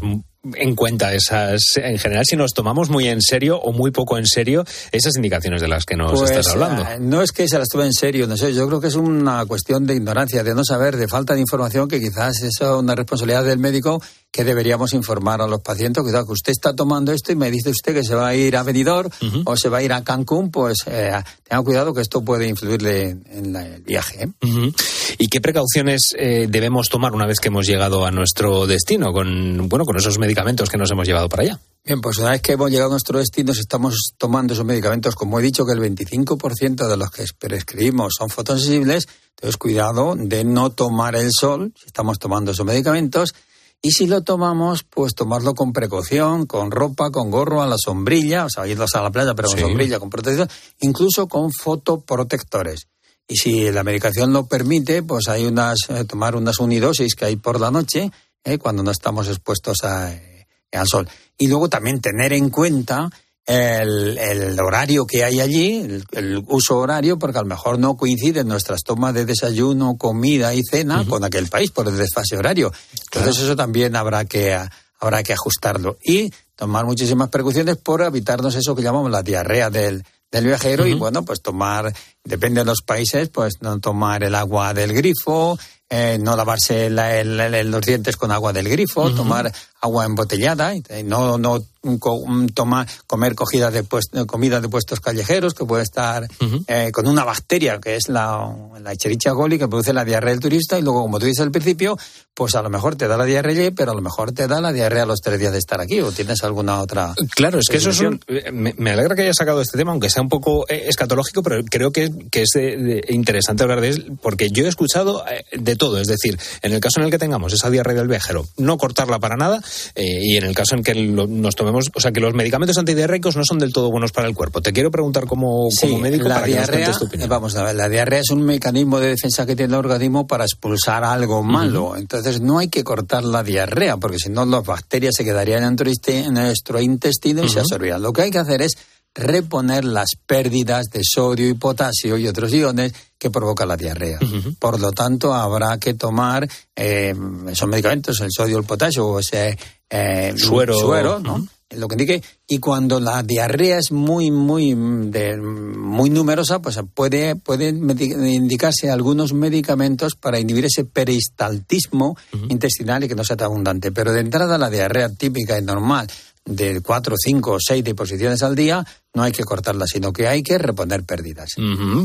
en 0.55 0.75
cuenta 0.77 1.13
esas, 1.13 1.61
en 1.77 1.99
general, 1.99 2.25
si 2.27 2.37
nos 2.37 2.53
tomamos 2.53 2.89
muy 2.89 3.09
en 3.09 3.21
serio 3.21 3.59
o 3.61 3.73
muy 3.73 3.91
poco 3.91 4.17
en 4.17 4.27
serio 4.27 4.65
esas 4.93 5.17
indicaciones 5.17 5.61
de 5.61 5.69
las 5.69 5.85
que 5.85 5.97
nos 5.97 6.19
Pues, 6.19 6.31
estás 6.31 6.49
hablando. 6.55 6.83
eh, 6.83 6.99
no 7.01 7.23
es 7.23 7.33
que 7.33 7.49
se 7.49 7.59
las 7.59 7.69
tome 7.69 7.85
en 7.87 7.93
serio, 7.93 8.27
no 8.27 8.37
sé, 8.37 8.55
yo 8.55 8.67
creo 8.69 8.81
que 8.81 8.87
es 8.87 8.95
una 8.95 9.45
cuestión 9.47 9.87
de 9.87 9.95
ignorancia, 9.95 10.43
de 10.45 10.55
no 10.55 10.65
saber, 10.65 10.97
de 10.97 11.09
falta 11.09 11.35
de 11.35 11.41
información, 11.41 11.89
que 11.89 12.01
quizás 12.01 12.41
es 12.43 12.61
una 12.61 12.95
responsabilidad 12.95 13.45
del 13.45 13.59
médico 13.59 14.01
que 14.33 14.45
deberíamos 14.45 14.93
informar 14.95 15.41
a 15.43 15.47
los 15.49 15.61
pacientes. 15.61 16.03
Cuidado, 16.03 16.25
que 16.27 16.33
usted 16.33 16.53
está 16.53 16.75
tomando 16.75 17.13
esto 17.13 17.33
y 17.33 17.37
me 17.37 17.51
dice 17.51 17.71
usted 17.71 17.93
que 17.95 18.05
se 18.05 18.15
va 18.15 18.29
a 18.29 18.35
ir 18.35 18.57
a 18.57 18.63
Benidorm 18.63 19.11
o 19.45 19.57
se 19.57 19.69
va 19.69 19.79
a 19.79 19.83
ir 19.83 19.93
a 19.93 20.05
Cancún, 20.05 20.51
pues 20.53 20.79
eh, 20.87 21.11
tenga 21.49 21.63
cuidado 21.63 21.93
que 21.93 22.01
esto 22.01 22.23
puede 22.25 22.47
influirle 22.49 23.17
en 23.31 23.53
la- 23.53 23.67
el 23.67 23.83
viaje. 23.83 24.25
¿eh? 24.25 24.73
¿Y 25.19 25.27
qué 25.29 25.41
precauciones 25.41 26.15
eh, 26.17 26.47
debemos 26.49 26.89
tomar 26.89 27.13
una 27.13 27.27
vez 27.27 27.41
que 27.41 27.49
hemos 27.49 27.67
llegado 27.67 28.07
a 28.07 28.11
nuestro 28.13 28.67
destino 28.67 29.13
con, 29.13 29.69
bueno, 29.69 29.85
con 29.85 29.97
esos 29.97 30.19
medicamentos 30.19 30.69
que 30.71 30.77
nos 30.79 30.91
hemos 30.93 31.07
llevado 31.07 31.29
para 31.29 31.43
allá? 31.43 31.61
Bien, 31.85 32.01
pues 32.01 32.19
una 32.19 32.31
vez 32.31 32.43
que 32.43 32.53
hemos 32.53 32.71
llegado 32.71 32.91
a 32.91 32.93
nuestro 32.93 33.19
destino, 33.19 33.53
si 33.53 33.61
estamos 33.61 34.13
tomando 34.17 34.53
esos 34.53 34.65
medicamentos, 34.67 35.15
como 35.17 35.41
he 35.41 35.43
dicho 35.43 35.65
que 35.67 35.73
el 35.73 35.81
25% 35.81 36.89
de 36.89 36.97
los 36.97 37.11
que 37.11 37.25
prescribimos 37.39 38.13
son 38.17 38.29
fotosensibles, 38.31 39.09
entonces 39.31 39.57
cuidado 39.57 40.15
de 40.17 40.45
no 40.45 40.71
tomar 40.71 41.17
el 41.17 41.31
sol 41.33 41.73
si 41.79 41.87
estamos 41.87 42.19
tomando 42.19 42.53
esos 42.53 42.67
medicamentos. 42.67 43.35
Y 43.83 43.93
si 43.93 44.07
lo 44.07 44.21
tomamos, 44.23 44.83
pues 44.83 45.15
tomarlo 45.15 45.55
con 45.55 45.73
precaución, 45.73 46.45
con 46.47 46.71
ropa, 46.71 47.11
con 47.11 47.31
gorro, 47.31 47.63
a 47.63 47.67
la 47.67 47.77
sombrilla, 47.83 48.45
o 48.45 48.51
sea, 48.51 48.67
irnos 48.67 48.95
a 48.95 49.03
la 49.03 49.11
playa, 49.11 49.35
pero 49.35 49.49
con 49.49 49.57
Sí. 49.59 49.65
sombrilla, 49.65 49.99
con 49.99 50.11
protección, 50.11 50.49
incluso 50.81 51.27
con 51.29 51.51
fotoprotectores. 51.51 52.89
Y 53.27 53.37
si 53.37 53.71
la 53.71 53.83
medicación 53.85 54.33
lo 54.33 54.47
permite, 54.47 55.03
pues 55.03 55.29
hay 55.29 55.47
unas, 55.47 55.79
eh, 55.89 56.05
tomar 56.05 56.37
unas 56.37 56.59
unidosis 56.59 57.15
que 57.15 57.25
hay 57.27 57.37
por 57.37 57.61
la 57.61 57.71
noche, 57.71 58.11
eh, 58.45 58.59
cuando 58.59 58.83
no 58.83 58.91
estamos 58.91 59.29
expuestos 59.29 59.85
a, 59.85 60.13
eh, 60.13 60.47
al 60.73 60.87
sol. 60.87 61.09
Y 61.39 61.47
luego 61.49 61.69
también 61.69 62.01
tener 62.01 62.33
en 62.33 62.51
cuenta 62.51 63.09
el, 63.47 64.17
el 64.19 64.61
horario 64.61 65.07
que 65.07 65.25
hay 65.25 65.41
allí, 65.41 65.79
el, 65.81 66.05
el 66.13 66.45
uso 66.47 66.79
horario, 66.79 67.19
porque 67.19 67.39
a 67.39 67.43
lo 67.43 67.49
mejor 67.49 67.79
no 67.79 67.97
coinciden 67.97 68.47
nuestras 68.49 68.83
tomas 68.83 69.15
de 69.15 69.25
desayuno, 69.25 69.97
comida 69.97 70.55
y 70.55 70.63
cena 70.63 71.05
con 71.09 71.25
aquel 71.25 71.49
país 71.49 71.71
por 71.71 71.89
el 71.89 71.97
desfase 71.97 72.37
horario. 72.37 72.73
Entonces 73.13 73.43
eso 73.43 73.57
también 73.57 73.97
habrá 73.97 74.25
que, 74.25 74.57
habrá 75.01 75.23
que 75.23 75.33
ajustarlo. 75.33 75.99
Y 76.05 76.33
tomar 76.55 76.85
muchísimas 76.85 77.29
precauciones 77.31 77.77
por 77.77 78.03
evitarnos 78.03 78.55
eso 78.55 78.77
que 78.77 78.83
llamamos 78.83 79.11
la 79.11 79.23
diarrea 79.23 79.71
del, 79.71 80.05
del 80.31 80.47
viajero 80.47 80.87
y 80.87 80.95
bueno, 80.95 81.25
pues 81.25 81.41
tomar, 81.43 81.93
depende 82.23 82.61
de 82.61 82.67
los 82.67 82.83
países, 82.87 83.31
pues 83.31 83.55
no 83.63 83.81
tomar 83.81 84.23
el 84.23 84.35
agua 84.37 84.75
del 84.75 84.93
grifo, 84.93 85.59
eh, 85.89 86.19
no 86.21 86.37
lavarse 86.37 86.89
la- 86.89 87.19
el- 87.19 87.41
el- 87.41 87.71
los 87.71 87.81
dientes 87.81 88.17
con 88.17 88.31
agua 88.31 88.53
del 88.53 88.69
grifo, 88.69 89.11
tomar 89.13 89.53
agua 89.81 90.05
embotellada, 90.05 90.75
y, 90.75 90.83
eh, 90.89 91.03
no, 91.03 91.39
no 91.39 91.63
un 91.83 91.99
co- 91.99 92.13
un 92.17 92.51
toma- 92.51 92.87
comer 93.07 93.35
cogida 93.35 93.71
de 93.71 93.83
pues- 93.85 94.11
comida 94.27 94.61
de 94.61 94.69
puestos 94.69 95.01
callejeros 95.01 95.55
que 95.55 95.65
puede 95.65 95.83
estar 95.83 96.29
eh, 96.67 96.91
con 96.93 97.07
una 97.07 97.25
bacteria 97.25 97.81
que 97.81 97.97
es 97.97 98.11
la, 98.11 98.55
la 98.83 98.93
Escherichia 98.93 99.33
coli 99.33 99.59
que 99.59 99.67
produce 99.67 99.95
la 99.95 100.05
diarrea 100.05 100.33
del 100.35 100.41
turista 100.41 100.79
y 100.79 100.83
luego 100.83 101.01
como 101.01 101.19
tú 101.19 101.25
dices 101.25 101.41
al 101.41 101.51
principio, 101.51 101.97
pues 102.35 102.55
a 102.55 102.61
lo 102.61 102.69
mejor 102.69 102.97
te 102.97 103.09
da 103.09 103.17
la 103.17 103.25
diarrea, 103.25 103.71
pero 103.71 103.93
a 103.93 103.95
lo 103.95 104.03
mejor 104.03 104.33
te 104.33 104.47
da 104.47 104.61
la 104.61 104.75
diarrea 104.75 105.05
a 105.05 105.07
los 105.07 105.21
tres 105.21 105.41
días 105.41 105.53
de 105.53 105.59
estar 105.59 105.81
aquí 105.81 106.01
o 106.03 106.13
tienes 106.13 106.45
alguna 106.45 106.83
otra. 106.83 107.15
Claro, 107.35 107.59
es 107.59 107.69
que 107.71 107.79
eso 107.79 107.89
es 107.89 108.01
un- 108.01 108.21
me, 108.53 108.75
me 108.77 108.91
alegra 108.91 109.15
que 109.15 109.23
hayas 109.23 109.37
sacado 109.37 109.63
este 109.63 109.79
tema, 109.79 109.93
aunque 109.93 110.11
sea 110.11 110.21
un 110.23 110.29
poco 110.29 110.67
eh, 110.69 110.85
escatológico, 110.89 111.43
pero 111.43 111.65
creo 111.65 111.93
que, 111.93 112.11
que 112.31 112.43
es 112.43 112.51
de- 112.53 112.77
de- 112.77 113.05
interesante 113.09 113.63
hablar 113.63 113.81
de 113.81 113.89
él, 113.89 114.19
porque 114.21 114.51
yo 114.51 114.67
he 114.67 114.69
escuchado 114.69 115.25
eh, 115.27 115.45
de 115.59 115.77
todo. 115.77 115.99
Es 115.99 116.09
decir, 116.09 116.39
en 116.61 116.73
el 116.75 116.81
caso 116.81 117.01
en 117.01 117.07
el 117.07 117.11
que 117.11 117.19
tengamos 117.19 117.55
esa 117.55 117.71
diarrea 117.71 117.95
del 117.97 118.09
viajero, 118.09 118.45
no 118.59 118.77
cortarla 118.77 119.19
para 119.19 119.37
nada, 119.37 119.63
eh, 119.95 120.21
y 120.23 120.37
en 120.37 120.45
el 120.45 120.55
caso 120.55 120.75
en 120.77 120.83
que 120.83 120.95
lo- 120.95 121.27
nos 121.27 121.55
tomemos, 121.57 121.91
o 121.95 122.01
sea, 122.01 122.13
que 122.13 122.21
los 122.21 122.35
medicamentos 122.35 122.79
antidiarreicos 122.79 123.37
no 123.37 123.45
son 123.45 123.59
del 123.59 123.73
todo 123.73 123.91
buenos 123.91 124.13
para 124.13 124.29
el 124.29 124.35
cuerpo. 124.35 124.61
Te 124.61 124.73
quiero 124.73 124.91
preguntar 124.91 125.27
como, 125.27 125.69
Sí, 125.71 125.89
como 125.89 126.01
médico 126.01 126.29
la 126.29 126.37
para 126.37 126.47
que 126.47 126.53
nos 126.53 126.59
diarrea, 126.67 126.85
cuentes 126.87 126.99
tu 126.99 127.07
opinión. 127.07 127.29
vamos 127.29 127.57
a 127.57 127.65
ver, 127.65 127.75
la 127.75 127.89
diarrea 127.89 128.21
es 128.21 128.31
un 128.31 128.43
mecanismo 128.43 129.01
de 129.01 129.09
defensa 129.09 129.47
que 129.47 129.57
tiene 129.57 129.73
el 129.75 129.79
organismo 129.79 130.27
para 130.27 130.45
expulsar 130.45 131.05
algo 131.05 131.43
malo. 131.43 131.97
Entonces 131.97 132.41
no 132.41 132.59
hay 132.59 132.69
que 132.69 132.85
cortar 132.85 133.25
la 133.25 133.43
diarrea, 133.43 133.97
porque 133.97 134.19
si 134.19 134.29
no 134.31 134.45
las 134.47 134.65
bacterias 134.65 135.15
se 135.17 135.25
quedarían 135.25 135.63
en 135.65 136.35
nuestro, 136.35 136.81
intestino 136.81 137.45
y 137.45 137.49
se 137.49 137.61
absorberían. 137.61 138.03
Lo 138.03 138.13
que 138.13 138.23
hay 138.23 138.31
que 138.31 138.39
hacer 138.39 138.63
es 138.63 138.77
reponer 139.15 139.85
las 139.85 140.11
pérdidas 140.27 140.87
de 140.91 141.01
sodio 141.03 141.49
y 141.49 141.55
potasio 141.55 142.17
y 142.17 142.29
otros 142.29 142.53
iones 142.53 142.93
que 143.19 143.31
provoca 143.31 143.67
la 143.67 143.77
diarrea. 143.77 144.19
Por 144.59 144.81
lo 144.81 144.93
tanto, 144.93 145.35
habrá 145.35 145.79
que 145.79 145.95
tomar 145.95 146.49
eh, 146.77 147.15
esos 147.49 147.69
medicamentos, 147.69 148.21
el 148.21 148.31
sodio, 148.31 148.59
el 148.59 148.65
potasio 148.65 149.07
o 149.07 149.19
ese 149.19 149.59
eh, 149.91 150.33
Suero. 150.37 150.75
suero 150.75 151.19
¿no? 151.19 151.47
lo 151.77 151.87
que 151.87 151.95
indique, 151.95 152.23
y 152.49 152.59
cuando 152.59 152.99
la 152.99 153.23
diarrea 153.23 153.79
es 153.79 153.93
muy, 153.93 154.31
muy, 154.31 154.75
de, 154.75 155.37
muy 155.37 156.11
numerosa, 156.11 156.61
pues 156.61 156.81
puede, 156.95 157.37
pueden 157.37 157.89
indicarse 158.27 158.91
algunos 158.91 159.33
medicamentos 159.33 160.17
para 160.17 160.41
inhibir 160.41 160.65
ese 160.65 160.85
peristaltismo 160.85 162.17
intestinal 162.49 163.05
y 163.05 163.09
que 163.09 163.15
no 163.15 163.23
sea 163.23 163.37
tan 163.37 163.47
abundante. 163.47 163.93
Pero 163.93 164.13
de 164.13 164.21
entrada 164.21 164.59
la 164.59 164.69
diarrea 164.69 165.11
típica 165.11 165.59
y 165.59 165.63
normal 165.63 166.09
de 166.51 166.81
cuatro, 166.81 167.15
cinco 167.19 167.53
o 167.53 167.59
seis 167.61 167.83
deposiciones 167.85 168.43
al 168.43 168.55
día, 168.55 168.85
no 169.15 169.23
hay 169.23 169.33
que 169.33 169.43
cortarla, 169.43 169.87
sino 169.87 170.13
que 170.13 170.29
hay 170.29 170.43
que 170.43 170.57
reponer 170.59 171.05
pérdidas. 171.05 171.51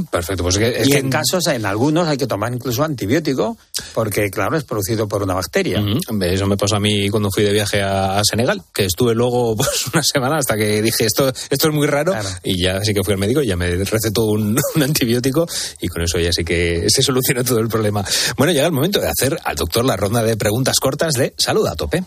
perfecto. 0.10 0.44
Pues 0.44 0.58
y 0.86 0.94
en 0.94 1.10
casos, 1.10 1.48
en 1.48 1.66
algunos, 1.66 2.08
hay 2.08 2.18
que 2.18 2.28
tomar 2.28 2.54
incluso 2.54 2.84
antibiótico, 2.84 3.58
porque, 3.94 4.30
claro, 4.30 4.58
es 4.58 4.64
producido 4.64 5.08
por 5.08 5.22
una 5.22 5.34
bacteria. 5.34 5.84
Eso 6.22 6.48
me 6.48 6.58
pasó 6.58 6.78
a 6.78 6.80
mí 6.80 7.10
cuando 7.10 7.30
fui 7.32 7.44
de 7.44 7.52
viaje 7.52 7.82
a, 7.82 8.22
Senegal, 8.24 8.62
que 8.74 8.86
estuve 8.86 9.14
luego 9.14 9.56
pues, 9.58 9.88
una 9.94 10.04
semana 10.04 10.38
hasta 10.38 10.56
que 10.56 10.82
dije 10.82 11.06
esto, 11.06 11.30
esto 11.30 11.68
es 11.68 11.74
muy 11.74 11.88
raro, 11.88 12.14
y 12.44 12.64
ya 12.64 12.82
sí 12.84 12.94
que 12.94 13.04
fui 13.04 13.14
al 13.14 13.20
médico 13.20 13.42
y 13.42 13.48
ya 13.48 13.56
me 13.56 13.76
recetó 13.76 14.26
un, 14.26 14.58
un, 14.76 14.84
antibiótico, 14.84 15.48
y 15.82 15.88
con 15.88 16.02
eso 16.02 16.20
ya 16.20 16.32
sí 16.32 16.44
que 16.44 16.86
se 16.88 17.04
soluciona 17.04 17.44
todo 17.44 17.60
el 17.60 17.68
problema. 17.68 18.04
Bueno, 18.38 18.52
llega 18.52 18.66
el 18.66 18.72
momento 18.72 19.00
de 19.00 19.10
hacer 19.10 19.38
al 19.44 19.56
doctor 19.56 19.86
la 19.86 19.96
ronda 19.96 20.24
de 20.24 20.38
preguntas 20.38 20.80
cortas 20.80 21.14
de 21.14 21.34
salud 21.38 21.68
a 21.68 21.76
tope. 21.76 22.04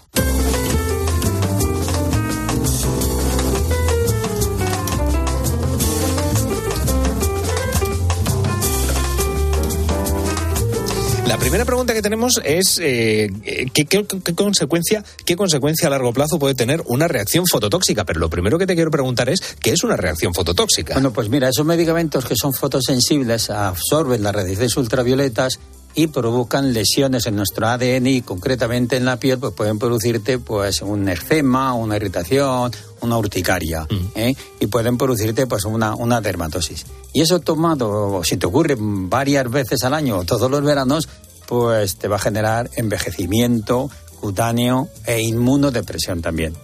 La 11.29 11.37
primera 11.37 11.67
pregunta 11.67 11.93
que 11.93 12.01
tenemos 12.01 12.41
es 12.43 12.81
eh, 12.83 13.29
¿qué, 13.75 14.07
consecuencia, 14.35 15.05
¿qué 15.27 15.37
consecuencia 15.37 15.87
a 15.87 15.91
largo 15.91 16.11
plazo 16.15 16.39
puede 16.39 16.55
tener 16.55 16.83
una 16.87 17.07
reacción 17.07 17.47
fototóxica? 17.47 18.07
Pero 18.07 18.19
lo 18.19 18.31
primero 18.31 18.59
que 18.59 18.67
te 18.67 18.75
quiero 18.75 18.91
preguntar 18.91 19.29
es 19.29 19.57
¿qué 19.61 19.73
es 19.73 19.85
una 19.85 19.99
reacción 19.99 20.33
fototóxica? 20.33 20.95
Bueno, 20.95 21.13
pues 21.13 21.29
mira, 21.29 21.51
esos 21.51 21.67
medicamentos 21.67 22.25
que 22.25 22.35
son 22.35 22.55
fotosensibles 22.55 23.51
absorben 23.51 24.23
las 24.23 24.35
radiaciones 24.35 24.75
ultravioletas 24.79 25.61
y 25.99 26.07
provocan 26.07 26.73
lesiones 26.73 27.27
en 27.27 27.35
nuestro 27.35 27.67
ADN 27.67 28.07
y 28.07 28.23
concretamente 28.23 28.97
en 28.97 29.05
la 29.05 29.17
piel 29.17 29.41
pues 29.41 29.53
pueden 29.53 29.81
producirte 29.81 30.39
pues 30.39 30.81
un 30.81 31.09
eczema, 31.09 31.75
una 31.75 31.97
irritación, 31.97 32.71
una 33.01 33.19
urticaria 33.19 33.83
mm. 33.83 34.07
¿eh? 34.15 34.37
y 34.61 34.69
pueden 34.69 34.97
producirte 34.97 35.49
pues 35.49 35.65
una, 35.65 35.97
una 35.97 36.21
dermatosis. 36.21 36.87
Y 37.13 37.23
eso 37.23 37.41
tomado, 37.41 38.23
si 38.23 38.37
te 38.37 38.47
ocurre 38.47 38.77
varias 38.79 39.51
veces 39.51 39.83
al 39.83 39.93
año 39.93 40.19
o 40.19 40.25
todos 40.25 40.49
los 40.49 40.63
veranos, 40.63 41.09
pues 41.49 41.97
te 41.97 42.07
va 42.07 42.15
a 42.15 42.21
generar 42.21 42.71
envejecimiento, 42.77 43.91
cutáneo 44.21 44.89
e 45.05 45.21
inmunodepresión 45.21 46.23
también. 46.23 46.55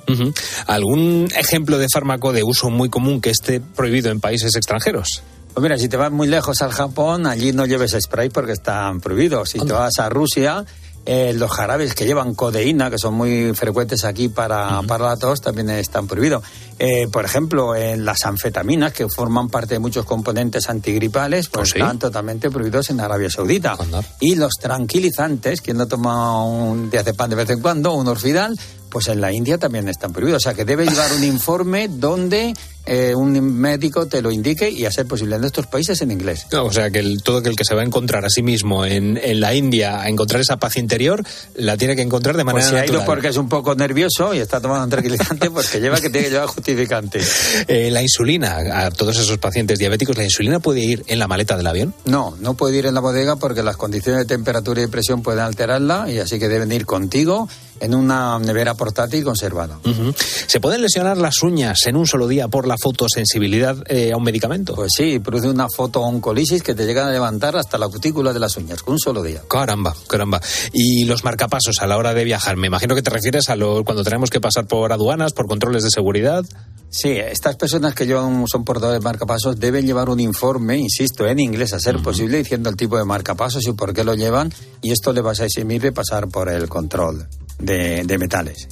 ¿Algún 0.69 1.29
ejemplo 1.37 1.79
de 1.79 1.89
fármaco 1.93 2.33
de 2.33 2.45
uso 2.45 2.71
muy 2.71 2.89
común 2.89 3.21
que 3.21 3.31
esté 3.31 3.61
prohibido 3.61 4.13
en 4.13 4.21
países 4.21 4.55
extranjeros? 4.55 5.25
Pues 5.55 5.63
mira, 5.63 5.79
si 5.79 5.89
te 5.89 5.97
vas 5.97 6.11
muy 6.11 6.27
lejos 6.27 6.63
al 6.63 6.73
Japón, 6.73 7.29
allí 7.29 7.53
no 7.53 7.65
lleves 7.65 7.97
spray 8.01 8.29
porque 8.29 8.53
están 8.53 9.01
prohibidos. 9.01 9.51
Si 9.51 9.61
te 9.61 9.73
vas 9.73 10.01
a 10.01 10.09
Rusia, 10.09 10.65
eh, 11.07 11.33
los 11.33 11.51
jarabes 11.51 11.95
que 11.95 12.07
llevan 12.07 12.35
codeína, 12.35 12.91
que 12.91 12.99
son 12.99 13.15
muy 13.15 13.55
frecuentes 13.55 14.05
aquí 14.05 14.29
para, 14.29 14.83
para 14.83 15.05
la 15.05 15.17
tos, 15.17 15.41
también 15.41 15.71
están 15.71 16.09
prohibidos. 16.09 16.43
Eh, 16.79 17.07
por 17.13 17.25
ejemplo, 17.25 17.77
en 17.77 18.05
las 18.05 18.25
anfetaminas, 18.25 18.93
que 18.93 19.09
forman 19.09 19.49
parte 19.49 19.75
de 19.75 19.79
muchos 19.79 20.05
componentes 20.07 20.69
antigripales, 20.69 21.49
pues 21.49 21.73
¿Oh, 21.75 21.79
están 21.79 21.99
totalmente 21.99 22.51
prohibidos 22.51 22.91
en 22.91 23.01
Arabia 23.01 23.31
Saudita. 23.31 23.77
Y 24.19 24.35
los 24.35 24.55
tranquilizantes, 24.55 25.61
quien 25.61 25.77
no 25.77 25.87
toma 25.87 26.43
un 26.45 26.91
diazepam 26.91 27.31
de 27.31 27.37
vez 27.37 27.51
en 27.51 27.61
cuando, 27.61 27.93
un 27.93 28.09
orfidal, 28.09 28.59
pues 28.95 29.09
en 29.09 29.21
la 29.21 29.33
India 29.33 29.59
también 29.59 29.89
están 29.89 30.13
prohibidos. 30.13 30.37
O 30.37 30.45
sea 30.45 30.55
que 30.55 30.65
debe 30.65 30.87
llevar 30.87 31.13
un 31.15 31.25
informe 31.25 31.89
donde 31.89 32.55
eh, 32.87 33.13
un 33.17 33.33
médico 33.59 34.07
te 34.07 34.23
lo 34.23 34.31
indique 34.31 34.71
y 34.71 34.85
a 34.85 34.93
ser 34.93 35.07
posible 35.07 35.35
en 35.35 35.43
estos 35.43 35.67
países 35.67 36.01
en 36.03 36.13
inglés. 36.13 36.47
o 36.53 36.71
sea 36.71 36.91
que 36.91 37.01
el, 37.01 37.25
todo 37.25 37.39
aquel 37.39 37.57
que 37.57 37.65
se 37.65 37.75
va 37.75 37.81
a 37.81 37.85
encontrar 37.85 38.25
a 38.25 38.31
sí 38.31 38.45
mismo 38.45 38.87
en, 38.87 39.19
en, 39.21 39.41
la 39.41 39.53
India 39.53 40.01
a 40.01 40.09
encontrar 40.09 40.41
esa 40.41 40.59
paz 40.59 40.77
interior, 40.77 41.25
la 41.57 41.77
tiene 41.77 41.97
que 41.97 42.03
encontrar 42.03 42.37
de 42.37 42.45
manera 42.45 42.71
pues 42.71 42.71
si 42.71 42.77
ha 42.77 42.87
ido 42.87 43.05
porque 43.05 43.29
es 43.29 43.37
un 43.37 43.49
poco 43.49 43.75
nervioso 43.75 44.33
y 44.33 44.39
está 44.39 44.61
tomando 44.61 44.85
un 44.85 44.91
tranquilizante, 44.91 45.51
pues 45.51 45.71
que 45.71 45.81
lleva 45.81 45.97
que 45.97 46.09
tiene 46.09 46.29
que 46.29 46.31
llevar 46.35 46.47
justificante. 46.47 47.21
Eh, 47.67 47.91
la 47.91 48.03
insulina, 48.03 48.59
a 48.85 48.91
todos 48.91 49.19
esos 49.19 49.39
pacientes 49.39 49.79
diabéticos, 49.79 50.17
¿la 50.17 50.25
insulina 50.25 50.61
puede 50.61 50.81
ir 50.81 51.05
en 51.07 51.19
la 51.19 51.27
maleta 51.27 51.57
del 51.57 51.67
avión? 51.67 51.95
No, 52.05 52.37
no 52.41 52.55
puede 52.55 52.79
ir 52.79 52.87
en 52.87 52.95
la 52.95 53.01
bodega 53.01 53.37
porque 53.37 53.63
las 53.63 53.77
condiciones 53.77 54.21
de 54.21 54.27
temperatura 54.27 54.83
y 54.83 54.87
presión 54.87 55.23
pueden 55.23 55.41
alterarla 55.41 56.11
y 56.11 56.19
así 56.19 56.39
que 56.39 56.49
deben 56.49 56.71
ir 56.73 56.85
contigo 56.85 57.49
en 57.81 57.95
una 57.95 58.39
nevera 58.39 58.75
portátil 58.75 59.25
conservada. 59.25 59.79
¿Se 60.47 60.61
pueden 60.61 60.83
lesionar 60.83 61.17
las 61.17 61.43
uñas 61.43 61.87
en 61.87 61.97
un 61.97 62.07
solo 62.07 62.29
día 62.29 62.49
por 62.49 62.67
la 62.67 62.77
fotosensibilidad 62.81 63.77
eh, 63.89 64.13
a 64.13 64.17
un 64.17 64.23
medicamento? 64.23 64.75
Pues 64.75 64.93
sí, 64.97 65.19
produce 65.19 65.49
una 65.49 65.67
fotooncolisis 65.75 66.63
que 66.63 66.75
te 66.75 66.87
llega 66.87 67.07
a 67.07 67.11
levantar 67.11 67.57
hasta 67.57 67.79
la 67.79 67.89
cutícula 67.89 68.33
de 68.33 68.41
las 68.41 68.57
uñas 68.57 68.83
con 68.83 68.95
un 68.95 68.99
solo 68.99 69.23
día. 69.23 69.43
Caramba, 69.49 69.95
caramba. 70.09 70.41
Y 70.73 71.05
los 71.05 71.25
marcapasos 71.25 71.77
a 71.81 71.87
la 71.87 71.97
hora 71.97 72.15
de 72.15 72.25
viajar, 72.25 72.57
me 72.57 72.67
imagino 72.67 72.95
que 72.95 73.03
te 73.03 73.11
refieres 73.11 73.51
a 73.51 73.57
lo, 73.57 73.85
cuando 73.85 74.05
tenemos 74.05 74.31
que 74.31 74.41
pasar 74.41 74.67
por 74.67 74.93
aduanas, 74.93 75.33
por 75.33 75.47
controles 75.47 75.83
de 75.83 75.91
seguridad. 75.91 76.45
Sí, 76.91 77.11
estas 77.11 77.57
personas 77.57 77.95
que 77.95 78.07
llevan, 78.07 78.47
son 78.47 78.65
portadores 78.65 79.01
de 79.01 79.05
marcapasos 79.05 79.59
deben 79.59 79.85
llevar 79.85 80.09
un 80.09 80.21
informe, 80.21 80.79
insisto, 80.79 81.27
en 81.27 81.41
inglés 81.41 81.73
a 81.73 81.81
ser 81.81 82.01
posible, 82.01 82.39
diciendo 82.39 82.71
el 82.71 82.77
tipo 82.77 82.97
de 82.97 83.05
marcapasos 83.05 83.67
y 83.67 83.73
por 83.73 83.93
qué 83.93 84.05
lo 84.05 84.15
llevan, 84.15 84.53
y 84.81 84.93
esto 84.93 85.13
le 85.13 85.21
va 85.21 85.33
a 85.33 85.45
eximir 85.45 85.83
de 85.83 85.91
pasar 85.91 86.29
por 86.29 86.49
el 86.49 86.69
control 86.69 87.27
de, 87.59 88.19
metales. 88.19 88.69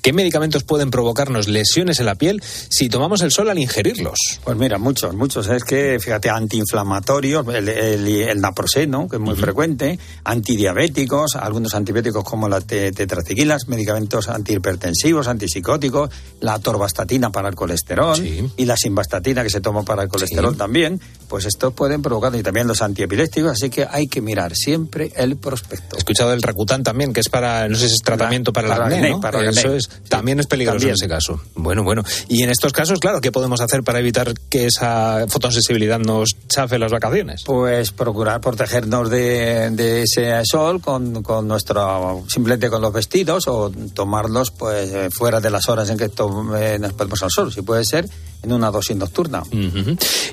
¿Qué 0.00 0.12
medicamentos 0.12 0.64
pueden 0.64 0.90
provocarnos 0.90 1.48
lesiones 1.48 2.00
en 2.00 2.06
la 2.06 2.14
piel 2.14 2.42
si 2.42 2.88
tomamos 2.88 3.22
el 3.22 3.30
sol 3.30 3.48
al 3.50 3.58
ingerirlos? 3.58 4.18
Pues 4.44 4.56
mira, 4.56 4.78
muchos, 4.78 5.14
muchos. 5.14 5.48
Es 5.48 5.64
que, 5.64 5.98
fíjate, 6.00 6.30
antiinflamatorios, 6.30 7.46
el, 7.54 7.68
el, 7.68 8.40
naproxeno, 8.40 9.08
que 9.08 9.16
es 9.16 9.22
muy 9.22 9.36
frecuente, 9.36 9.98
antidiabéticos, 10.24 11.36
algunos 11.36 11.74
antibióticos 11.74 12.24
como 12.24 12.48
la 12.48 12.60
tetraciquilas, 12.60 13.68
medicamentos 13.68 14.28
antihipertensivos, 14.28 15.28
antipsicóticos, 15.28 16.10
la 16.40 16.58
torvastatina 16.58 17.30
para 17.30 17.48
el 17.48 17.54
colesterol 17.54 18.18
y 18.56 18.64
la 18.64 18.76
simvastatina 18.76 19.42
que 19.42 19.50
se 19.50 19.60
toma 19.60 19.82
para 19.82 20.02
el 20.02 20.08
colesterol 20.08 20.56
también, 20.56 21.00
pues 21.28 21.44
estos 21.46 21.72
pueden 21.72 22.02
provocar, 22.02 22.34
y 22.34 22.42
también 22.42 22.66
los 22.66 22.82
antiepilépticos, 22.82 23.52
así 23.52 23.70
que 23.70 23.86
hay 23.88 24.06
que 24.06 24.20
mirar 24.20 24.54
siempre 24.54 25.12
el 25.16 25.36
prospecto. 25.36 25.96
He 25.96 25.98
escuchado 25.98 26.32
el 26.32 26.42
Rakutan 26.42 26.82
también, 26.82 27.12
que 27.12 27.20
es 27.20 27.28
para, 27.28 27.68
no 27.68 27.76
sé 27.76 27.88
si 27.88 27.94
es 27.94 28.02
tratamiento 28.16 28.52
para, 28.52 28.68
la 28.68 28.86
acné, 28.86 29.14
Eso 29.48 29.74
es, 29.74 29.88
también 30.08 30.40
es 30.40 30.46
peligroso 30.46 30.86
en 30.86 30.94
ese 30.94 31.08
caso. 31.08 31.40
Bueno, 31.54 31.82
bueno. 31.82 32.02
Y 32.28 32.42
en 32.42 32.50
estos 32.50 32.72
casos, 32.72 32.98
claro, 32.98 33.20
¿qué 33.20 33.32
podemos 33.32 33.60
hacer 33.60 33.82
para 33.82 33.98
evitar 33.98 34.34
que 34.48 34.66
esa 34.66 35.26
fotosensibilidad 35.28 35.98
nos 35.98 36.30
chafe 36.48 36.78
las 36.78 36.92
vacaciones? 36.92 37.42
Pues 37.44 37.90
procurar 37.92 38.40
protegernos 38.40 39.10
de, 39.10 40.02
ese 40.02 40.42
sol 40.44 40.80
con, 40.80 41.22
con, 41.22 41.46
nuestro, 41.48 42.24
simplemente 42.28 42.68
con 42.70 42.82
los 42.82 42.92
vestidos 42.92 43.48
o 43.48 43.70
tomarlos 43.94 44.50
pues 44.50 44.90
eh, 44.92 45.10
fuera 45.10 45.40
de 45.40 45.50
las 45.50 45.68
horas 45.68 45.88
en 45.90 45.98
que 45.98 46.04
eh, 46.04 46.78
nos 46.80 46.92
ponemos 46.92 47.22
al 47.22 47.30
sol, 47.30 47.52
si 47.52 47.62
puede 47.62 47.84
ser 47.84 48.08
en 48.42 48.52
una 48.52 48.70
dosis 48.70 48.96
nocturna. 48.96 49.42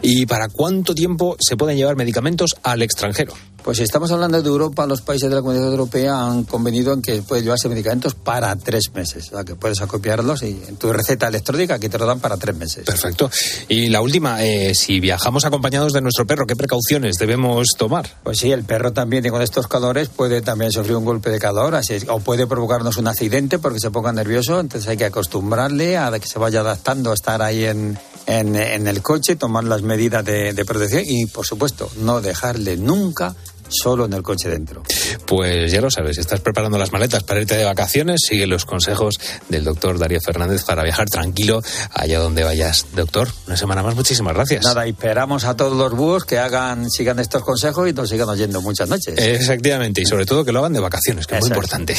¿Y 0.01 0.25
para 0.25 0.49
cuánto 0.49 0.95
tiempo 0.95 1.37
se 1.39 1.55
pueden 1.55 1.77
llevar 1.77 1.95
medicamentos 1.95 2.55
al 2.63 2.81
extranjero? 2.81 3.33
Pues 3.69 3.77
si 3.77 3.83
estamos 3.83 4.11
hablando 4.11 4.41
de 4.41 4.49
Europa, 4.49 4.87
los 4.87 5.01
países 5.01 5.29
de 5.29 5.35
la 5.35 5.43
Comunidad 5.43 5.69
Europea 5.69 6.25
han 6.25 6.43
convenido 6.43 6.91
en 6.91 7.03
que 7.03 7.21
puede 7.21 7.43
llevarse 7.43 7.69
medicamentos 7.69 8.15
para 8.15 8.55
tres 8.55 8.91
meses. 8.95 9.27
O 9.27 9.35
sea, 9.35 9.43
que 9.43 9.53
puedes 9.53 9.79
acopiarlos 9.79 10.41
y 10.41 10.59
en 10.67 10.75
tu 10.77 10.91
receta 10.91 11.27
electrónica 11.27 11.75
aquí 11.75 11.87
te 11.87 11.99
lo 11.99 12.07
dan 12.07 12.19
para 12.19 12.37
tres 12.37 12.55
meses. 12.55 12.83
Perfecto. 12.83 13.29
Y 13.67 13.89
la 13.89 14.01
última, 14.01 14.43
eh, 14.43 14.73
si 14.73 14.99
viajamos 14.99 15.45
acompañados 15.45 15.93
de 15.93 16.01
nuestro 16.01 16.25
perro, 16.25 16.47
¿qué 16.47 16.55
precauciones 16.55 17.17
debemos 17.19 17.67
tomar? 17.77 18.09
Pues 18.23 18.39
sí, 18.39 18.51
el 18.51 18.63
perro 18.63 18.91
también 18.91 19.29
con 19.29 19.43
estos 19.43 19.67
calores 19.67 20.09
puede 20.09 20.41
también 20.41 20.71
sufrir 20.71 20.95
un 20.95 21.05
golpe 21.05 21.29
de 21.29 21.37
calor 21.37 21.75
así 21.75 21.95
o 22.07 22.21
puede 22.21 22.47
provocarnos 22.47 22.97
un 22.97 23.07
accidente 23.07 23.59
porque 23.59 23.79
se 23.79 23.91
ponga 23.91 24.11
nervioso. 24.11 24.59
Entonces 24.59 24.89
hay 24.89 24.97
que 24.97 25.05
acostumbrarle 25.05 25.95
a 25.95 26.09
que 26.19 26.27
se 26.27 26.39
vaya 26.39 26.61
adaptando 26.61 27.11
a 27.11 27.13
estar 27.13 27.43
ahí 27.43 27.65
en, 27.65 27.99
en, 28.25 28.87
el 28.87 29.03
coche, 29.03 29.35
tomar 29.35 29.63
las 29.65 29.83
medidas 29.83 30.25
de, 30.25 30.53
de 30.53 30.65
protección 30.65 31.03
y, 31.05 31.27
por 31.27 31.45
supuesto, 31.45 31.87
no 31.97 32.19
dejarle 32.19 32.75
nunca 32.75 33.35
solo 33.69 34.05
en 34.05 34.13
el 34.13 34.23
coche 34.23 34.49
dentro. 34.49 34.83
Pues 35.25 35.71
ya 35.71 35.81
lo 35.81 35.89
sabes, 35.89 36.17
estás 36.17 36.41
preparando 36.41 36.77
las 36.77 36.91
maletas 36.91 37.23
para 37.23 37.39
irte 37.39 37.55
de 37.55 37.65
vacaciones, 37.65 38.21
sigue 38.27 38.47
los 38.47 38.65
consejos 38.65 39.19
del 39.47 39.63
doctor 39.63 39.97
Darío 39.97 40.19
Fernández 40.19 40.63
para 40.63 40.83
viajar 40.83 41.07
tranquilo 41.07 41.61
allá 41.93 42.19
donde 42.19 42.43
vayas. 42.43 42.87
Doctor, 42.93 43.29
una 43.47 43.57
semana 43.57 43.83
más, 43.83 43.95
muchísimas 43.95 44.33
gracias. 44.33 44.63
Nada, 44.63 44.85
esperamos 44.85 45.45
a 45.45 45.55
todos 45.55 45.77
los 45.77 45.93
búhos 45.93 46.25
que 46.25 46.39
hagan, 46.39 46.89
sigan 46.89 47.19
estos 47.19 47.43
consejos 47.43 47.89
y 47.89 47.93
nos 47.93 48.09
sigan 48.09 48.29
oyendo 48.29 48.61
muchas 48.61 48.89
noches. 48.89 49.15
Efectivamente, 49.17 50.01
y 50.01 50.05
sobre 50.05 50.25
todo 50.25 50.43
que 50.43 50.51
lo 50.51 50.59
hagan 50.59 50.73
de 50.73 50.79
vacaciones, 50.79 51.27
que 51.27 51.35
es 51.35 51.41
muy 51.41 51.49
importante. 51.49 51.95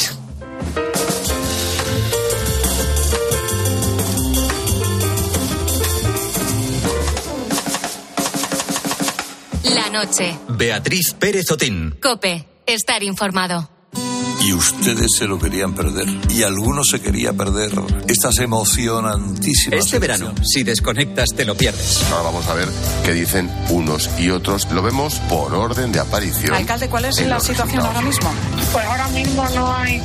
Noche. 9.91 10.35
Beatriz 10.47 11.13
Pérez 11.13 11.51
Otín. 11.51 11.97
Cope, 12.01 12.47
estar 12.65 13.03
informado. 13.03 13.80
Y 14.43 14.53
ustedes 14.53 15.07
se 15.17 15.27
lo 15.27 15.37
querían 15.37 15.73
perder. 15.73 16.07
Y 16.29 16.43
algunos 16.43 16.87
se 16.87 16.99
quería 16.99 17.33
perder 17.33 17.71
estas 18.07 18.39
emocionantísimas. 18.39 19.85
Este 19.85 19.99
verano, 19.99 20.33
si 20.43 20.63
desconectas, 20.63 21.29
te 21.35 21.45
lo 21.45 21.55
pierdes. 21.55 22.03
Ahora 22.11 22.23
vamos 22.23 22.47
a 22.47 22.53
ver 22.53 22.67
qué 23.05 23.13
dicen 23.13 23.51
unos 23.69 24.09
y 24.19 24.29
otros. 24.29 24.67
Lo 24.71 24.81
vemos 24.81 25.15
por 25.29 25.53
orden 25.53 25.91
de 25.91 25.99
aparición. 25.99 26.55
Alcalde, 26.55 26.89
¿cuál 26.89 27.05
es 27.05 27.21
la 27.25 27.39
situación 27.39 27.85
ahora 27.85 28.01
mismo? 28.01 28.31
Pues 28.71 28.85
ahora 28.85 29.07
mismo 29.09 29.47
no 29.55 29.75
hay 29.75 30.01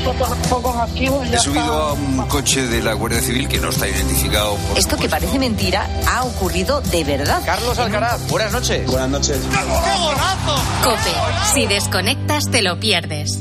focos 0.49 0.77
activos. 0.77 1.27
He 1.33 1.39
subido 1.39 1.73
a 1.73 1.93
un 1.95 2.27
coche 2.29 2.67
de 2.67 2.83
la 2.83 2.93
Guardia 2.93 3.21
Civil 3.21 3.49
que 3.49 3.59
no 3.59 3.71
está 3.71 3.89
identificado. 3.89 4.57
Por 4.57 4.79
Esto 4.79 4.97
que 4.97 5.09
parece 5.09 5.39
mentira 5.39 5.89
ha 6.07 6.25
ocurrido 6.25 6.81
de 6.83 7.05
verdad. 7.05 7.43
Carlos 7.45 7.79
Alcaraz, 7.79 8.29
buenas 8.29 8.53
noches. 8.53 8.87
Buenas 8.87 9.09
noches. 9.09 9.39
¡Qué! 9.51 10.85
Cope, 10.85 11.11
si 11.55 11.67
desconectas 11.67 12.51
te 12.51 12.63
lo 12.63 12.79
pierdes. 12.79 13.41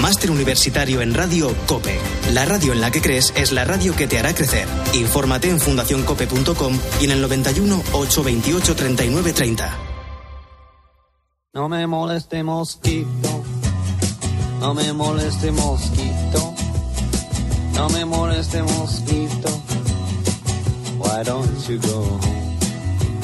Máster 0.00 0.30
universitario 0.30 1.00
en 1.00 1.14
Radio 1.14 1.54
COPE. 1.66 1.98
La 2.32 2.44
radio 2.44 2.72
en 2.72 2.80
la 2.80 2.90
que 2.90 3.00
crees 3.00 3.32
es 3.36 3.52
la 3.52 3.64
radio 3.64 3.94
que 3.94 4.06
te 4.06 4.18
hará 4.18 4.34
crecer. 4.34 4.66
Infórmate 4.94 5.48
en 5.48 5.60
fundacioncope.com 5.60 6.78
y 7.00 7.04
en 7.04 7.10
el 7.12 7.20
91 7.20 7.82
828 7.92 8.76
39 8.76 9.32
30. 9.32 9.78
No 11.54 11.68
me 11.68 11.86
moleste 11.86 12.42
mosquito, 12.42 13.44
no 14.60 14.74
me 14.74 14.92
moleste 14.92 15.50
mosquito, 15.50 16.54
no 17.72 17.88
me 17.88 18.04
moleste 18.04 18.62
mosquito. 18.62 19.62
Why 20.98 21.24
don't 21.24 21.68
you 21.68 21.78
go 21.80 22.18
home? 22.20 22.36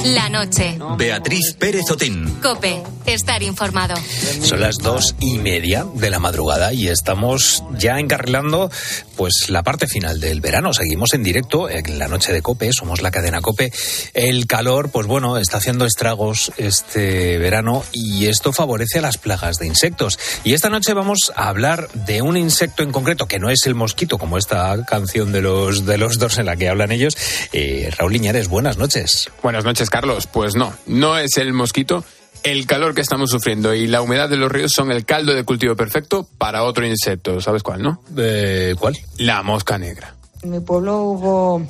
La 0.05 0.29
noche. 0.29 0.79
Beatriz 0.97 1.55
Pérez 1.59 1.91
Otín. 1.91 2.39
Cope, 2.43 2.83
estar 3.07 3.43
informado. 3.43 3.95
Son 4.43 4.61
las 4.61 4.79
dos 4.79 5.15
y 5.21 5.39
media 5.39 5.87
de 5.95 6.11
la 6.11 6.19
madrugada 6.19 6.73
y 6.73 6.89
estamos 6.89 7.65
ya 7.79 7.99
encarrilando 7.99 8.71
pues 9.17 9.49
la 9.49 9.63
parte 9.63 9.87
final 9.87 10.21
del 10.21 10.41
verano. 10.41 10.73
Seguimos 10.73 11.15
en 11.15 11.23
directo 11.23 11.69
en 11.69 11.99
la 11.99 12.09
noche 12.09 12.33
de 12.33 12.43
Cope, 12.43 12.73
somos 12.73 13.03
la 13.03 13.11
cadena 13.11 13.41
Cope. 13.41 13.73
El 14.15 14.47
calor, 14.47 14.91
pues 14.91 15.07
bueno, 15.07 15.39
está 15.39 15.59
haciendo 15.59 15.85
estragos 15.85 16.53
este 16.57 17.39
verano 17.39 17.85
y 17.93 18.27
esto 18.27 18.53
favorece 18.53 18.99
a 18.99 19.03
las 19.03 19.19
plagas 19.19 19.59
de 19.59 19.67
insectos. 19.67 20.19
Y 20.45 20.55
esta 20.55 20.71
noche 20.71 20.95
vamos 20.95 21.33
a 21.35 21.49
hablar 21.49 21.89
de 21.93 22.23
un 22.23 22.37
insecto 22.37 22.83
en 22.83 22.93
concreto 22.93 23.27
que 23.27 23.39
no 23.39 23.51
es 23.51 23.67
el 23.67 23.75
mosquito, 23.75 24.19
como 24.19 24.39
esta 24.39 24.85
canción 24.85 25.33
de 25.33 25.43
los 25.43 25.87
de 25.87 25.99
los 25.99 26.19
dos 26.19 26.39
en 26.39 26.47
la 26.47 26.57
que 26.57 26.69
hablan 26.69 26.93
ellos. 26.93 27.17
Eh, 27.53 27.91
Raúl 27.97 28.13
Liñares, 28.13 28.49
buenas 28.49 28.79
noches. 28.79 29.31
Buenas 29.43 29.65
noches, 29.65 29.91
Carlos. 29.91 30.27
Pues 30.27 30.55
no, 30.55 30.73
no 30.87 31.19
es 31.19 31.37
el 31.37 31.53
mosquito. 31.53 32.05
El 32.43 32.67
calor 32.67 32.95
que 32.95 33.01
estamos 33.01 33.31
sufriendo 33.31 33.73
y 33.73 33.87
la 33.87 34.03
humedad 34.03 34.29
de 34.29 34.37
los 34.37 34.51
ríos 34.51 34.73
son 34.73 34.91
el 34.91 35.05
caldo 35.05 35.33
de 35.33 35.45
cultivo 35.45 35.77
perfecto 35.77 36.27
para 36.39 36.65
otro 36.65 36.85
insecto. 36.85 37.41
¿Sabes 37.41 37.63
cuál, 37.63 37.83
no? 37.83 38.03
Eh, 38.17 38.75
¿Cuál? 38.79 38.99
La 39.19 39.43
mosca 39.43 39.79
negra. 39.79 40.17
En 40.43 40.51
mi 40.51 40.61
pueblo 40.61 41.03
hubo 41.03 41.63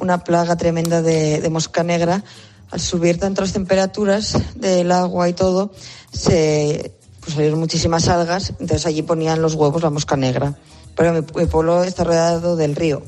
una 0.00 0.22
plaga 0.22 0.56
tremenda 0.56 1.02
de, 1.02 1.40
de 1.40 1.50
mosca 1.50 1.82
negra. 1.82 2.22
Al 2.70 2.80
subir 2.80 3.18
tanto 3.18 3.42
las 3.42 3.52
temperaturas 3.52 4.38
del 4.54 4.92
agua 4.92 5.28
y 5.28 5.32
todo, 5.32 5.72
se 6.12 6.92
pues, 7.20 7.34
salieron 7.34 7.58
muchísimas 7.58 8.06
algas. 8.08 8.50
Entonces 8.60 8.86
allí 8.86 9.02
ponían 9.02 9.42
los 9.42 9.54
huevos 9.54 9.82
la 9.82 9.90
mosca 9.90 10.16
negra. 10.16 10.56
Pero 10.96 11.12
mi, 11.12 11.20
mi 11.34 11.46
pueblo 11.46 11.82
está 11.82 12.04
rodeado 12.04 12.54
del 12.54 12.76
río. 12.76 13.02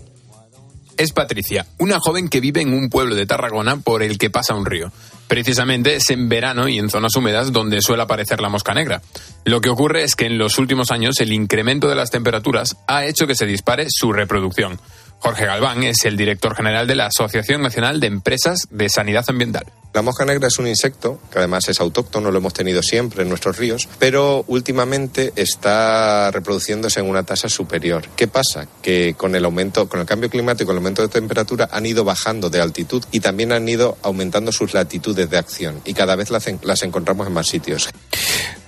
Es 0.97 1.13
Patricia, 1.13 1.67
una 1.79 2.01
joven 2.01 2.29
que 2.29 2.41
vive 2.41 2.63
en 2.63 2.73
un 2.73 2.89
pueblo 2.89 3.15
de 3.15 3.27
Tarragona 3.27 3.77
por 3.77 4.03
el 4.03 4.19
que 4.19 4.31
pasa 4.31 4.55
un 4.55 4.65
río. 4.65 4.91
Precisamente 5.29 5.97
es 5.97 6.11
en 6.11 6.29
verano 6.29 6.69
y 6.69 6.79
en 6.79 6.89
zonas 6.89 7.17
húmedas 7.17 7.53
donde 7.53 7.81
suele 7.81 8.03
aparecer 8.03 8.41
la 8.41 8.49
mosca 8.49 8.75
negra. 8.75 9.03
Lo 9.45 9.61
que 9.61 9.71
ocurre 9.71 10.03
es 10.05 10.15
que 10.15 10.27
en 10.27 10.39
los 10.39 10.59
últimos 10.59 10.91
años 10.91 11.21
el 11.21 11.33
incremento 11.33 11.89
de 11.89 11.97
las 11.97 12.11
temperaturas 12.11 12.77
ha 12.87 13.05
hecho 13.05 13.27
que 13.27 13.35
se 13.35 13.47
dispare 13.47 13.87
su 13.89 14.13
reproducción. 14.13 14.79
Jorge 15.19 15.47
Galván 15.47 15.83
es 15.83 16.05
el 16.05 16.17
director 16.17 16.55
general 16.55 16.87
de 16.87 16.97
la 16.97 17.07
Asociación 17.07 17.63
Nacional 17.63 18.01
de 18.01 18.07
Empresas 18.07 18.69
de 18.71 18.89
Sanidad 18.89 19.25
Ambiental. 19.29 19.67
La 19.97 20.03
mosca 20.03 20.27
negra 20.27 20.49
es 20.49 20.59
un 20.59 20.67
insecto 20.67 21.19
que 21.33 21.39
además 21.39 21.71
es 21.71 21.81
autóctono, 21.81 22.31
lo 22.31 22.37
hemos 22.37 22.53
tenido 22.53 22.83
siempre 22.83 23.23
en 23.23 23.31
nuestros 23.31 23.57
ríos, 23.57 23.89
pero 23.99 24.45
últimamente 24.47 25.33
está 25.37 26.31
reproduciéndose 26.31 27.01
en 27.01 27.09
una 27.09 27.23
tasa 27.23 27.49
superior. 27.49 28.05
¿Qué 28.15 28.29
pasa? 28.29 28.69
Que 28.83 29.15
con 29.17 29.35
el 29.35 29.47
aumento, 29.47 29.89
con 29.89 30.01
el 30.01 30.05
cambio 30.05 30.29
climático, 30.29 30.71
el 30.71 30.77
aumento 30.77 31.01
de 31.01 31.09
temperatura 31.09 31.71
han 31.73 31.87
ido 31.87 32.05
bajando 32.05 32.51
de 32.51 32.61
altitud 32.61 33.03
y 33.11 33.21
también 33.21 33.53
han 33.53 33.67
ido 33.67 33.97
aumentando 34.03 34.53
sus 34.53 34.75
latitudes 34.75 35.31
de 35.31 35.39
acción 35.39 35.81
y 35.87 35.95
cada 35.95 36.15
vez 36.15 36.29
las, 36.29 36.45
las 36.63 36.83
encontramos 36.83 37.27
en 37.27 37.33
más 37.33 37.47
sitios. 37.47 37.89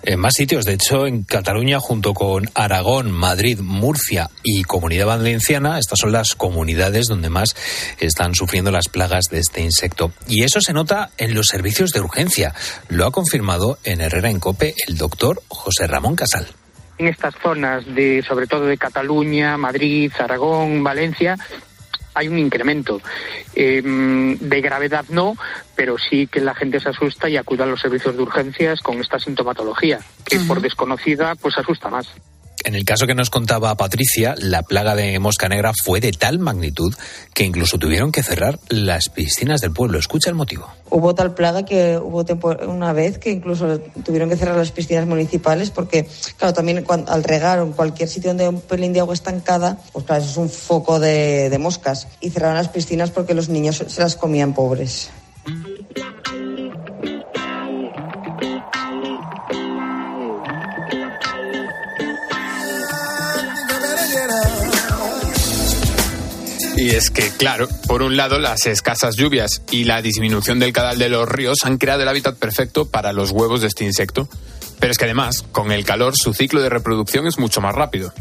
En 0.08 0.20
más 0.20 0.32
sitios, 0.36 0.64
de 0.64 0.72
hecho, 0.72 1.06
en 1.06 1.22
Cataluña, 1.22 1.80
junto 1.80 2.14
con 2.14 2.48
Aragón, 2.54 3.12
Madrid, 3.12 3.58
Murcia 3.60 4.30
y 4.42 4.62
Comunidad 4.62 5.04
Valenciana, 5.04 5.78
estas 5.78 5.98
son 5.98 6.12
las 6.12 6.34
comunidades 6.34 7.08
donde 7.08 7.28
más 7.28 7.54
están 8.00 8.34
sufriendo 8.34 8.70
las 8.70 8.88
plagas 8.88 9.26
de 9.30 9.40
este 9.40 9.60
insecto. 9.60 10.10
Y 10.26 10.44
eso 10.44 10.62
se 10.62 10.72
nota 10.72 11.10
en 11.18 11.34
los 11.34 11.48
servicios 11.48 11.90
de 11.90 12.00
urgencia. 12.00 12.54
Lo 12.88 13.04
ha 13.04 13.10
confirmado 13.10 13.76
en 13.84 14.00
Herrera 14.00 14.30
en 14.30 14.40
Cope 14.40 14.74
el 14.86 14.96
doctor 14.96 15.42
José 15.48 15.86
Ramón 15.86 16.16
Casal. 16.16 16.46
en 16.96 17.08
estas 17.08 17.34
zonas 17.42 17.84
de 17.94 18.24
sobre 18.26 18.46
todo 18.46 18.64
de 18.64 18.78
Cataluña, 18.78 19.58
Madrid, 19.58 20.10
Aragón, 20.18 20.82
Valencia 20.82 21.36
hay 22.18 22.28
un 22.28 22.38
incremento 22.38 23.00
Eh, 23.54 23.82
de 23.82 24.60
gravedad 24.60 25.04
no, 25.08 25.36
pero 25.74 25.96
sí 25.98 26.26
que 26.26 26.40
la 26.40 26.54
gente 26.54 26.78
se 26.78 26.90
asusta 26.90 27.28
y 27.28 27.36
acude 27.36 27.64
a 27.64 27.66
los 27.66 27.80
servicios 27.80 28.16
de 28.16 28.22
urgencias 28.22 28.80
con 28.80 29.00
esta 29.00 29.18
sintomatología 29.18 29.98
que 30.24 30.38
por 30.40 30.60
desconocida 30.60 31.34
pues 31.34 31.58
asusta 31.58 31.88
más. 31.88 32.06
En 32.68 32.74
el 32.74 32.84
caso 32.84 33.06
que 33.06 33.14
nos 33.14 33.30
contaba 33.30 33.74
Patricia, 33.78 34.34
la 34.36 34.62
plaga 34.62 34.94
de 34.94 35.18
mosca 35.18 35.48
negra 35.48 35.72
fue 35.86 36.00
de 36.00 36.12
tal 36.12 36.38
magnitud 36.38 36.94
que 37.32 37.44
incluso 37.44 37.78
tuvieron 37.78 38.12
que 38.12 38.22
cerrar 38.22 38.58
las 38.68 39.08
piscinas 39.08 39.62
del 39.62 39.72
pueblo. 39.72 39.98
Escucha 39.98 40.28
el 40.28 40.36
motivo. 40.36 40.68
Hubo 40.90 41.14
tal 41.14 41.32
plaga 41.32 41.64
que 41.64 41.96
hubo 41.96 42.26
una 42.66 42.92
vez 42.92 43.16
que 43.16 43.30
incluso 43.30 43.80
tuvieron 44.04 44.28
que 44.28 44.36
cerrar 44.36 44.54
las 44.54 44.70
piscinas 44.70 45.06
municipales 45.06 45.70
porque, 45.70 46.06
claro, 46.36 46.52
también 46.52 46.84
al 47.06 47.24
regar 47.24 47.58
en 47.60 47.72
cualquier 47.72 48.06
sitio 48.06 48.28
donde 48.28 48.44
hay 48.44 48.50
un 48.50 48.60
pelín 48.60 48.92
de 48.92 49.00
agua 49.00 49.14
estancada, 49.14 49.78
pues 49.94 50.04
claro, 50.04 50.22
eso 50.22 50.30
es 50.32 50.36
un 50.36 50.50
foco 50.50 51.00
de, 51.00 51.48
de 51.48 51.56
moscas. 51.56 52.06
Y 52.20 52.28
cerraron 52.28 52.58
las 52.58 52.68
piscinas 52.68 53.10
porque 53.10 53.32
los 53.32 53.48
niños 53.48 53.82
se 53.86 54.00
las 54.02 54.14
comían 54.14 54.52
pobres. 54.52 55.08
Y 66.80 66.90
es 66.90 67.10
que, 67.10 67.28
claro, 67.30 67.66
por 67.88 68.02
un 68.02 68.16
lado, 68.16 68.38
las 68.38 68.64
escasas 68.66 69.16
lluvias 69.16 69.62
y 69.72 69.82
la 69.82 70.00
disminución 70.00 70.60
del 70.60 70.72
caudal 70.72 70.96
de 70.96 71.08
los 71.08 71.28
ríos 71.28 71.58
han 71.64 71.76
creado 71.76 72.02
el 72.02 72.08
hábitat 72.08 72.36
perfecto 72.36 72.88
para 72.88 73.12
los 73.12 73.32
huevos 73.32 73.62
de 73.62 73.66
este 73.66 73.84
insecto. 73.84 74.28
Pero 74.78 74.92
es 74.92 74.96
que 74.96 75.06
además, 75.06 75.42
con 75.50 75.72
el 75.72 75.84
calor, 75.84 76.14
su 76.16 76.32
ciclo 76.34 76.62
de 76.62 76.68
reproducción 76.68 77.26
es 77.26 77.36
mucho 77.36 77.60
más 77.60 77.74
rápido. 77.74 78.12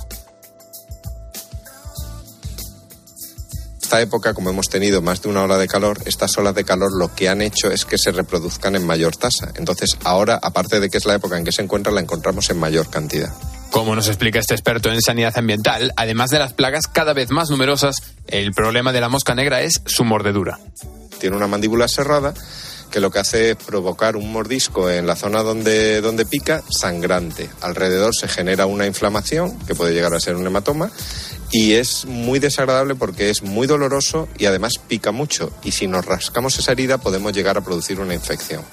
Esta 3.80 4.02
época, 4.02 4.34
como 4.34 4.50
hemos 4.50 4.70
tenido 4.70 5.04
más 5.04 5.22
de 5.22 5.30
una 5.30 5.44
ola 5.44 5.60
de 5.60 5.68
calor, 5.68 6.00
estas 6.06 6.36
olas 6.40 6.56
de 6.56 6.64
calor 6.64 6.90
lo 6.98 7.14
que 7.14 7.30
han 7.30 7.44
hecho 7.44 7.70
es 7.70 7.86
que 7.86 8.00
se 8.00 8.12
reproduzcan 8.12 8.76
en 8.76 8.88
mayor 8.88 9.16
tasa. 9.16 9.52
Entonces, 9.56 9.92
ahora, 10.04 10.40
aparte 10.42 10.80
de 10.80 10.90
que 10.90 10.98
es 10.98 11.06
la 11.06 11.14
época 11.14 11.38
en 11.38 11.46
que 11.46 11.52
se 11.52 11.62
encuentra, 11.62 11.94
la 11.94 12.02
encontramos 12.02 12.50
en 12.50 12.58
mayor 12.58 12.90
cantidad. 12.90 13.32
Como 13.70 13.96
nos 13.96 14.08
explica 14.08 14.40
este 14.40 14.54
experto 14.54 14.92
en 14.92 15.02
sanidad 15.02 15.38
ambiental, 15.38 15.94
además 15.96 16.32
de 16.32 16.40
las 16.40 16.54
plagas 16.54 16.88
cada 16.88 17.14
vez 17.14 17.30
más 17.30 17.50
numerosas, 17.50 18.02
el 18.28 18.54
problema 18.54 18.92
de 18.94 19.02
la 19.02 19.10
mosca 19.10 19.36
negra 19.36 19.62
es 19.62 19.82
su 19.86 20.04
mordedura. 20.04 20.60
Tiene 21.20 21.36
una 21.36 21.48
mandíbula 21.48 21.88
cerrada 21.88 22.34
que 22.92 23.00
lo 23.00 23.12
que 23.12 23.20
hace 23.20 23.52
es 23.52 23.56
provocar 23.58 24.16
un 24.16 24.32
mordisco 24.32 24.90
en 24.90 25.08
la 25.08 25.16
zona 25.16 25.44
donde, 25.44 26.02
donde 26.02 26.26
pica 26.26 26.64
sangrante. 26.70 27.50
Alrededor 27.62 28.16
se 28.16 28.28
genera 28.28 28.66
una 28.66 28.86
inflamación 28.86 29.58
que 29.60 29.76
puede 29.76 29.94
llegar 29.94 30.14
a 30.14 30.20
ser 30.20 30.36
un 30.36 30.48
hematoma 30.48 30.92
y 31.52 31.74
es 31.74 32.06
muy 32.06 32.40
desagradable 32.40 32.96
porque 32.96 33.30
es 33.30 33.44
muy 33.44 33.68
doloroso 33.68 34.28
y 34.38 34.46
además 34.46 34.74
pica 34.88 35.12
mucho. 35.12 35.52
Y 35.64 35.72
si 35.72 35.88
nos 35.88 36.06
rascamos 36.06 36.58
esa 36.60 36.72
herida 36.72 36.98
podemos 36.98 37.34
llegar 37.34 37.58
a 37.58 37.62
producir 37.62 38.00
una 38.00 38.14
infección. 38.14 38.64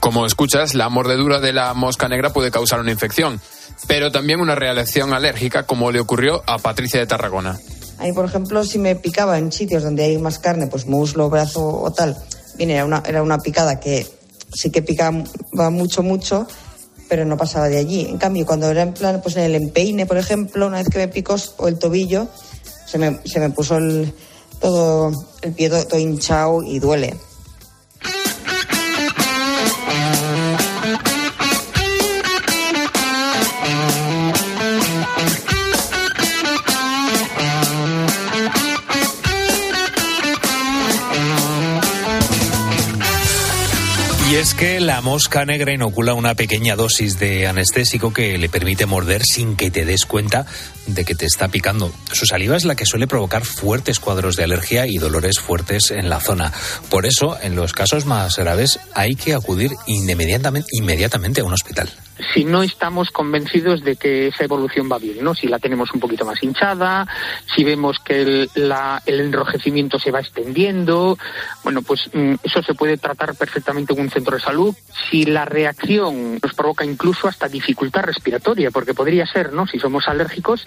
Como 0.00 0.26
escuchas, 0.26 0.74
la 0.74 0.90
mordedura 0.90 1.40
de 1.40 1.54
la 1.54 1.72
mosca 1.72 2.08
negra 2.08 2.32
puede 2.32 2.50
causar 2.50 2.80
una 2.80 2.92
infección. 2.92 3.40
pero 3.88 4.12
también 4.12 4.40
una 4.40 4.54
reacción 4.54 5.12
alérgica 5.12 5.64
como 5.64 5.90
le 5.90 6.00
ocurrió 6.00 6.42
a 6.46 6.58
Patricia 6.58 7.00
de 7.00 7.06
Tarragona. 7.06 7.58
A 7.98 8.04
mí, 8.04 8.12
por 8.12 8.24
ejemplo, 8.24 8.64
si 8.64 8.78
me 8.78 8.96
picaba 8.96 9.38
en 9.38 9.52
sitios 9.52 9.82
donde 9.82 10.04
hay 10.04 10.18
más 10.18 10.38
carne, 10.38 10.66
pues 10.66 10.86
muslo, 10.86 11.30
brazo 11.30 11.66
o 11.66 11.92
tal, 11.92 12.16
bien, 12.56 12.70
era 12.70 12.84
una, 12.84 13.02
era 13.06 13.22
una 13.22 13.38
picada 13.38 13.80
que 13.80 14.06
sí 14.52 14.70
que 14.70 14.82
picaba 14.82 15.24
mucho, 15.70 16.02
mucho, 16.02 16.46
pero 17.08 17.24
no 17.24 17.36
pasaba 17.36 17.68
de 17.68 17.78
allí. 17.78 18.06
En 18.08 18.18
cambio, 18.18 18.46
cuando 18.46 18.70
era 18.70 18.82
en 18.82 18.94
plan, 18.94 19.20
pues 19.22 19.36
en 19.36 19.44
el 19.44 19.54
empeine, 19.54 20.06
por 20.06 20.16
ejemplo, 20.16 20.66
una 20.66 20.78
vez 20.78 20.88
que 20.88 20.98
me 20.98 21.08
picó 21.08 21.36
o 21.58 21.68
el 21.68 21.78
tobillo, 21.78 22.28
se 22.86 22.98
me, 22.98 23.20
se 23.24 23.40
me 23.40 23.50
puso 23.50 23.76
el, 23.76 24.12
todo 24.60 25.12
el 25.42 25.52
pie 25.52 25.68
todo 25.68 25.98
hinchado 25.98 26.62
y 26.62 26.78
duele. 26.78 27.14
Es 44.44 44.52
que 44.52 44.78
la 44.78 45.00
mosca 45.00 45.46
negra 45.46 45.72
inocula 45.72 46.12
una 46.12 46.34
pequeña 46.34 46.76
dosis 46.76 47.18
de 47.18 47.46
anestésico 47.46 48.12
que 48.12 48.36
le 48.36 48.50
permite 48.50 48.84
morder 48.84 49.22
sin 49.24 49.56
que 49.56 49.70
te 49.70 49.86
des 49.86 50.04
cuenta 50.04 50.44
de 50.86 51.06
que 51.06 51.14
te 51.14 51.24
está 51.24 51.48
picando. 51.48 51.90
Su 52.12 52.26
saliva 52.26 52.54
es 52.54 52.66
la 52.66 52.74
que 52.74 52.84
suele 52.84 53.06
provocar 53.06 53.46
fuertes 53.46 54.00
cuadros 54.00 54.36
de 54.36 54.44
alergia 54.44 54.86
y 54.86 54.98
dolores 54.98 55.40
fuertes 55.40 55.90
en 55.90 56.10
la 56.10 56.20
zona. 56.20 56.52
Por 56.90 57.06
eso, 57.06 57.38
en 57.40 57.56
los 57.56 57.72
casos 57.72 58.04
más 58.04 58.36
graves, 58.36 58.80
hay 58.92 59.14
que 59.14 59.32
acudir 59.32 59.72
inmediatamente, 59.86 60.68
inmediatamente 60.72 61.40
a 61.40 61.44
un 61.44 61.54
hospital 61.54 61.90
si 62.32 62.44
no 62.44 62.62
estamos 62.62 63.10
convencidos 63.10 63.82
de 63.82 63.96
que 63.96 64.28
esa 64.28 64.44
evolución 64.44 64.88
va 64.90 64.98
bien, 64.98 65.22
¿no? 65.22 65.34
Si 65.34 65.48
la 65.48 65.58
tenemos 65.58 65.92
un 65.92 66.00
poquito 66.00 66.24
más 66.24 66.42
hinchada, 66.42 67.06
si 67.54 67.64
vemos 67.64 67.98
que 67.98 68.22
el, 68.22 68.50
enrojecimiento 69.06 69.98
se 69.98 70.10
va 70.10 70.20
extendiendo, 70.20 71.18
bueno, 71.62 71.82
pues 71.82 72.10
mm, 72.12 72.34
eso 72.42 72.62
se 72.62 72.74
puede 72.74 72.96
tratar 72.96 73.34
perfectamente 73.34 73.92
en 73.92 74.00
un 74.00 74.10
centro 74.10 74.36
de 74.36 74.42
salud. 74.42 74.74
Si 75.10 75.24
la 75.24 75.44
reacción 75.44 76.38
nos 76.42 76.54
provoca 76.54 76.84
incluso 76.84 77.28
hasta 77.28 77.48
dificultad 77.48 78.04
respiratoria, 78.04 78.70
porque 78.70 78.94
podría 78.94 79.26
ser, 79.26 79.52
¿no? 79.52 79.66
Si 79.66 79.78
somos 79.78 80.08
alérgicos, 80.08 80.66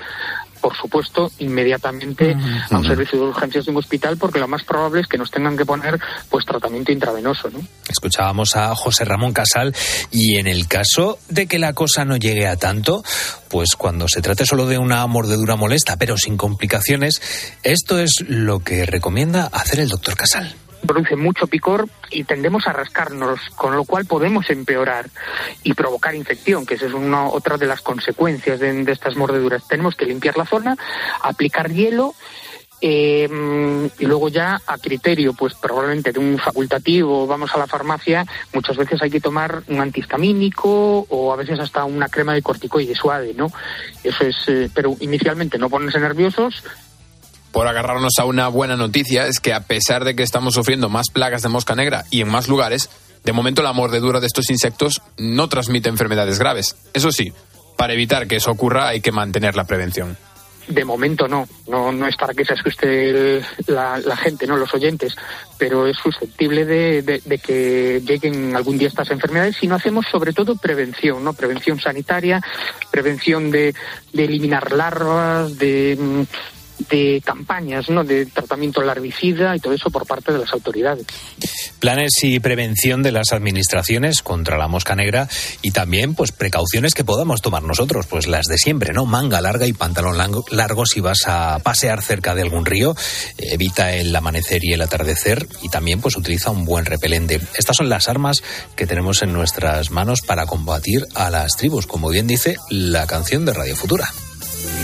por 0.62 0.76
supuesto, 0.76 1.32
inmediatamente 1.40 2.36
a 2.70 2.78
un 2.78 2.86
servicio 2.86 3.20
de 3.20 3.26
urgencias 3.26 3.66
de 3.66 3.72
un 3.72 3.78
hospital, 3.78 4.18
porque 4.18 4.40
lo 4.40 4.48
más 4.48 4.64
probable 4.64 5.02
es 5.02 5.08
que 5.08 5.18
nos 5.18 5.32
tengan 5.32 5.58
que 5.58 5.66
poner 5.66 6.00
pues 6.30 6.46
tratamiento 6.46 6.92
intravenoso. 6.92 7.50
¿no? 7.50 7.60
Escuchábamos 7.88 8.56
a 8.56 8.76
José 8.76 9.06
Ramón 9.06 9.34
Casal 9.34 9.76
y 10.12 10.38
en 10.38 10.48
el 10.48 10.68
caso 10.68 11.20
de 11.30 11.48
que 11.48 11.60
la 11.60 11.74
cosa 11.74 12.06
no 12.06 12.18
llegue 12.18 12.48
a 12.48 12.58
tanto, 12.58 13.04
pues 13.50 13.76
cuando 13.78 14.08
se 14.08 14.22
trate 14.22 14.46
solo 14.46 14.66
de 14.66 14.78
una 14.78 15.06
mordedura 15.08 15.56
molesta, 15.56 15.98
pero 15.98 16.18
sin 16.18 16.38
complicaciones, 16.38 17.22
esto 17.64 18.00
es 18.00 18.24
lo 18.28 18.60
que 18.60 18.86
recomienda 18.86 19.50
hacer 19.52 19.80
el 19.80 19.90
doctor 19.90 20.16
Casal 20.16 20.56
produce 20.86 21.16
mucho 21.16 21.48
picor 21.48 21.88
y 22.10 22.24
tendemos 22.24 22.68
a 22.68 22.74
rascarnos, 22.74 23.40
con 23.56 23.76
lo 23.76 23.86
cual 23.86 24.06
podemos 24.06 24.50
empeorar 24.50 25.10
y 25.64 25.74
provocar 25.74 26.16
infección, 26.16 26.66
que 26.66 26.76
esa 26.76 26.86
es 26.86 26.94
una, 26.94 27.28
otra 27.28 27.58
de 27.58 27.68
las 27.68 27.82
consecuencias 27.82 28.60
de, 28.60 28.92
estas 28.92 29.16
mordeduras. 29.16 29.68
Tenemos 29.68 29.96
que 29.96 30.06
limpiar 30.06 30.38
la 30.38 30.46
zona, 30.46 30.78
aplicar 31.22 31.72
hielo 31.72 32.14
eh, 32.80 33.28
y 33.98 34.06
luego 34.06 34.30
ya 34.30 34.62
a 34.68 34.78
criterio, 34.78 35.34
pues 35.34 35.56
probablemente 35.56 36.12
de 36.12 36.20
un 36.20 36.38
facultativo, 36.38 37.26
vamos 37.26 37.54
a 37.54 37.58
la 37.58 37.68
farmacia, 37.68 38.26
muchas 38.54 38.78
veces 38.78 39.02
hay 39.02 39.10
que 39.10 39.20
tomar 39.20 39.64
un 39.68 39.82
antihistamínico 39.82 41.08
o 41.10 41.34
a 41.34 41.36
veces 41.36 41.60
hasta 41.60 41.86
una 41.86 42.08
crema 42.08 42.34
de 42.34 42.44
corticoide 42.44 42.96
suave, 42.96 43.34
¿no? 43.36 43.52
Eso 44.04 44.26
es, 44.26 44.38
eh, 44.48 44.70
pero 44.74 44.96
inicialmente 45.00 45.58
no 45.58 45.70
ponerse 45.70 46.00
nerviosos, 46.00 46.64
por 47.58 47.68
agarrarnos 47.68 48.14
a 48.20 48.26
una 48.26 48.50
buena 48.50 48.76
noticia 48.76 49.26
es 49.26 49.40
que 49.40 49.52
a 49.52 49.62
pesar 49.62 50.06
de 50.06 50.16
que 50.16 50.22
estamos 50.22 50.54
sufriendo 50.54 50.90
más 50.90 51.10
plagas 51.10 51.42
de 51.42 51.50
mosca 51.50 51.74
negra 51.74 52.06
y 52.12 52.22
en 52.22 52.28
más 52.28 52.48
lugares, 52.48 52.88
de 53.24 53.34
momento 53.34 53.64
la 53.64 53.74
mordedura 53.74 54.20
de 54.20 54.28
estos 54.28 54.52
insectos 54.52 55.02
no 55.18 55.50
transmite 55.50 55.90
enfermedades 55.90 56.38
graves. 56.38 56.76
Eso 56.94 57.12
sí, 57.12 57.34
para 57.76 57.94
evitar 57.94 58.28
que 58.28 58.36
eso 58.36 58.52
ocurra 58.52 58.90
hay 58.90 59.02
que 59.02 59.12
mantener 59.12 59.56
la 59.56 59.64
prevención. 59.64 60.16
De 60.68 60.86
momento 60.86 61.28
no, 61.28 61.48
no, 61.68 61.92
no 61.92 62.08
es 62.08 62.16
para 62.16 62.36
que 62.36 62.46
se 62.46 62.54
asuste 62.54 63.42
la, 63.66 64.18
gente, 64.18 64.46
no 64.46 64.56
los 64.56 64.72
oyentes, 64.76 65.16
pero 65.58 65.88
es 65.88 65.98
susceptible 65.98 66.64
de, 66.64 67.40
que 67.44 68.04
lleguen 68.06 68.56
algún 68.56 68.78
día 68.78 68.90
estas 68.90 69.10
enfermedades 69.10 69.56
si 69.60 69.66
no 69.66 69.74
hacemos 69.74 70.06
sobre 70.12 70.32
todo 70.32 70.58
prevención, 70.58 71.24
no 71.24 71.34
prevención 71.34 71.80
sanitaria, 71.80 72.40
prevención 72.92 73.50
de, 73.50 73.74
de 74.14 74.26
eliminar 74.26 74.74
larvas, 74.74 75.58
de 75.58 75.98
mm, 76.00 76.24
de 76.90 77.22
campañas 77.24 77.90
¿no? 77.90 78.04
de 78.04 78.26
tratamiento 78.26 78.82
larvicida 78.82 79.56
y 79.56 79.60
todo 79.60 79.74
eso 79.74 79.90
por 79.90 80.06
parte 80.06 80.32
de 80.32 80.40
las 80.40 80.52
autoridades. 80.54 81.06
Planes 81.80 82.12
y 82.24 82.40
prevención 82.40 83.04
de 83.04 83.12
las 83.12 83.34
administraciones 83.34 84.22
contra 84.22 84.58
la 84.58 84.68
mosca 84.68 84.96
negra 84.96 85.28
y 85.62 85.72
también 85.72 86.16
pues 86.16 86.32
precauciones 86.32 86.94
que 86.94 87.04
podamos 87.04 87.42
tomar 87.42 87.64
nosotros, 87.64 88.08
pues 88.08 88.28
las 88.28 88.46
de 88.46 88.58
siempre, 88.58 88.94
¿no? 88.94 89.06
Manga 89.06 89.42
larga 89.42 89.68
y 89.68 89.74
pantalón 89.74 90.18
largo, 90.52 90.86
si 90.86 91.02
vas 91.02 91.28
a 91.28 91.60
pasear 91.60 92.02
cerca 92.02 92.36
de 92.36 92.42
algún 92.42 92.66
río, 92.66 92.96
evita 93.38 93.94
el 93.94 94.16
amanecer 94.16 94.64
y 94.64 94.74
el 94.74 94.82
atardecer 94.82 95.48
y 95.62 95.70
también 95.70 96.02
pues 96.02 96.16
utiliza 96.18 96.52
un 96.52 96.66
buen 96.66 96.86
repelente. 96.86 97.40
Estas 97.58 97.78
son 97.78 97.90
las 97.90 98.10
armas 98.10 98.44
que 98.76 98.88
tenemos 98.88 99.22
en 99.22 99.34
nuestras 99.34 99.92
manos 99.92 100.22
para 100.22 100.46
combatir 100.46 101.06
a 101.16 101.30
las 101.30 101.58
tribus, 101.58 101.88
como 101.88 102.10
bien 102.10 102.28
dice 102.28 102.56
la 102.70 103.08
canción 103.08 103.46
de 103.46 103.54
Radio 103.54 103.76
Futura. 103.76 104.10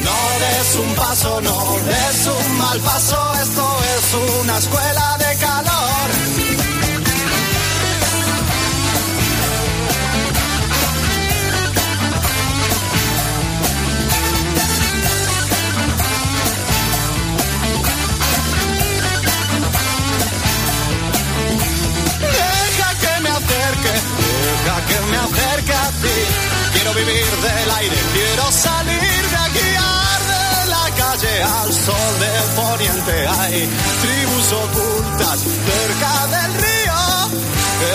No 0.02 0.18
des 0.40 0.76
un 0.76 0.96
paso, 0.96 1.42
no 1.42 1.78
des 1.86 2.28
un 2.28 2.58
mal 2.58 2.80
paso, 2.80 3.34
esto 3.42 3.80
es 3.96 4.14
una 4.42 4.58
escuela 4.58 5.18
de 5.20 5.38
calor. 5.38 6.10
Deja 22.32 22.90
que 23.00 23.22
me 23.22 23.30
acerque, 23.30 23.94
deja 24.20 24.86
que 24.88 25.00
me 25.12 25.18
acerque 25.18 25.74
a 25.74 25.88
ti. 26.02 26.18
Quiero 26.74 26.94
vivir 26.94 27.32
del 27.42 27.72
aire, 27.72 27.98
quiero 28.14 28.52
salir 28.52 28.93
al 31.42 31.74
sol 31.74 32.20
de 32.20 32.32
poniente 32.62 33.28
hay 33.28 33.70
tribus 34.02 34.52
ocultas 34.54 35.40
cerca 35.42 36.28
del 36.28 36.54
río, 36.54 37.00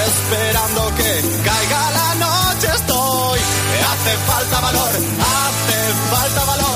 esperando 0.07 0.95
que 0.97 1.13
caiga 1.45 1.91
la 1.91 2.15
noche 2.27 2.69
estoy. 2.75 3.41
Hace 3.91 4.17
falta 4.27 4.61
valor, 4.61 4.91
hace 4.91 5.79
falta 6.11 6.45
valor, 6.45 6.68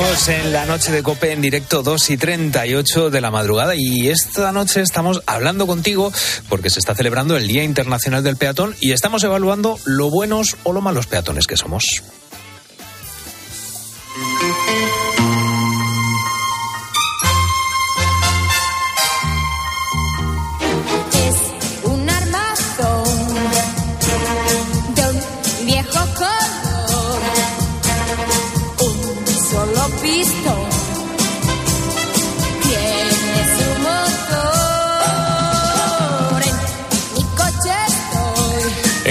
Seguimos 0.00 0.28
en 0.28 0.52
la 0.54 0.64
noche 0.64 0.92
de 0.92 1.02
Cope 1.02 1.30
en 1.30 1.42
directo 1.42 1.82
2 1.82 2.10
y 2.10 2.16
38 2.16 3.10
de 3.10 3.20
la 3.20 3.30
madrugada 3.30 3.74
y 3.76 4.08
esta 4.08 4.50
noche 4.50 4.80
estamos 4.80 5.20
hablando 5.26 5.66
contigo 5.66 6.10
porque 6.48 6.70
se 6.70 6.78
está 6.78 6.94
celebrando 6.94 7.36
el 7.36 7.46
Día 7.46 7.64
Internacional 7.64 8.22
del 8.22 8.36
Peatón 8.36 8.74
y 8.80 8.92
estamos 8.92 9.22
evaluando 9.24 9.78
lo 9.84 10.08
buenos 10.08 10.56
o 10.62 10.72
lo 10.72 10.80
malos 10.80 11.06
peatones 11.06 11.46
que 11.46 11.58
somos. 11.58 12.02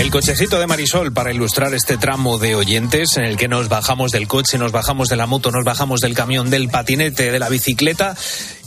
El 0.10 0.14
cochecito 0.14 0.60
de 0.60 0.66
Marisol 0.66 1.14
para 1.14 1.32
ilustrar 1.32 1.72
este 1.76 1.96
tramo 1.96 2.40
de 2.40 2.56
oyentes 2.56 3.16
en 3.18 3.26
el 3.26 3.38
que 3.38 3.48
nos 3.48 3.70
bajamos 3.70 4.10
del 4.12 4.28
coche, 4.28 4.58
nos 4.58 4.72
bajamos 4.72 5.08
de 5.08 5.16
la 5.16 5.28
moto, 5.28 5.52
nos 5.52 5.64
bajamos 5.64 6.00
del 6.00 6.16
camión, 6.16 6.50
del 6.50 6.68
patinete, 6.68 7.32
de 7.32 7.38
la 7.38 7.48
bicicleta 7.48 8.18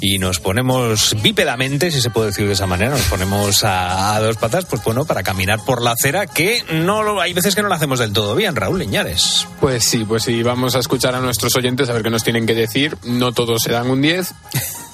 y 0.01 0.21
nos 0.21 0.39
ponemos 0.39 1.17
bípedamente, 1.21 1.91
si 1.91 2.01
se 2.01 2.11
puede 2.11 2.29
decir 2.29 2.47
de 2.47 2.53
esa 2.53 2.67
manera, 2.69 2.93
nos 2.93 3.01
ponemos 3.07 3.65
a, 3.65 4.15
a 4.15 4.21
dos 4.21 4.37
patas, 4.37 4.67
pues 4.67 4.85
bueno, 4.85 5.05
para 5.05 5.25
caminar 5.25 5.59
por 5.65 5.83
la 5.83 5.91
acera 5.91 6.29
que 6.29 6.63
no 6.75 7.03
lo- 7.03 7.21
hay 7.21 7.33
veces 7.33 7.57
que 7.57 7.63
no 7.63 7.67
lo 7.69 7.75
hacemos 7.75 7.99
del 7.99 8.13
todo 8.13 8.37
bien, 8.37 8.55
Raúl 8.55 8.79
Leñares. 8.79 9.49
Pues 9.59 9.83
sí, 9.85 10.05
pues 10.05 10.23
sí, 10.23 10.45
vamos 10.45 10.77
a 10.77 10.79
escuchar 10.79 11.17
a 11.17 11.21
nuestros 11.21 11.57
oyentes 11.57 11.89
a 11.89 11.93
ver 11.93 12.05
qué 12.05 12.11
nos 12.11 12.23
tienen 12.23 12.47
que 12.47 12.55
decir. 12.55 12.97
No 13.03 13.33
todos 13.33 13.63
se 13.63 13.73
dan 13.73 13.91
un 13.91 14.01
10. 14.01 14.33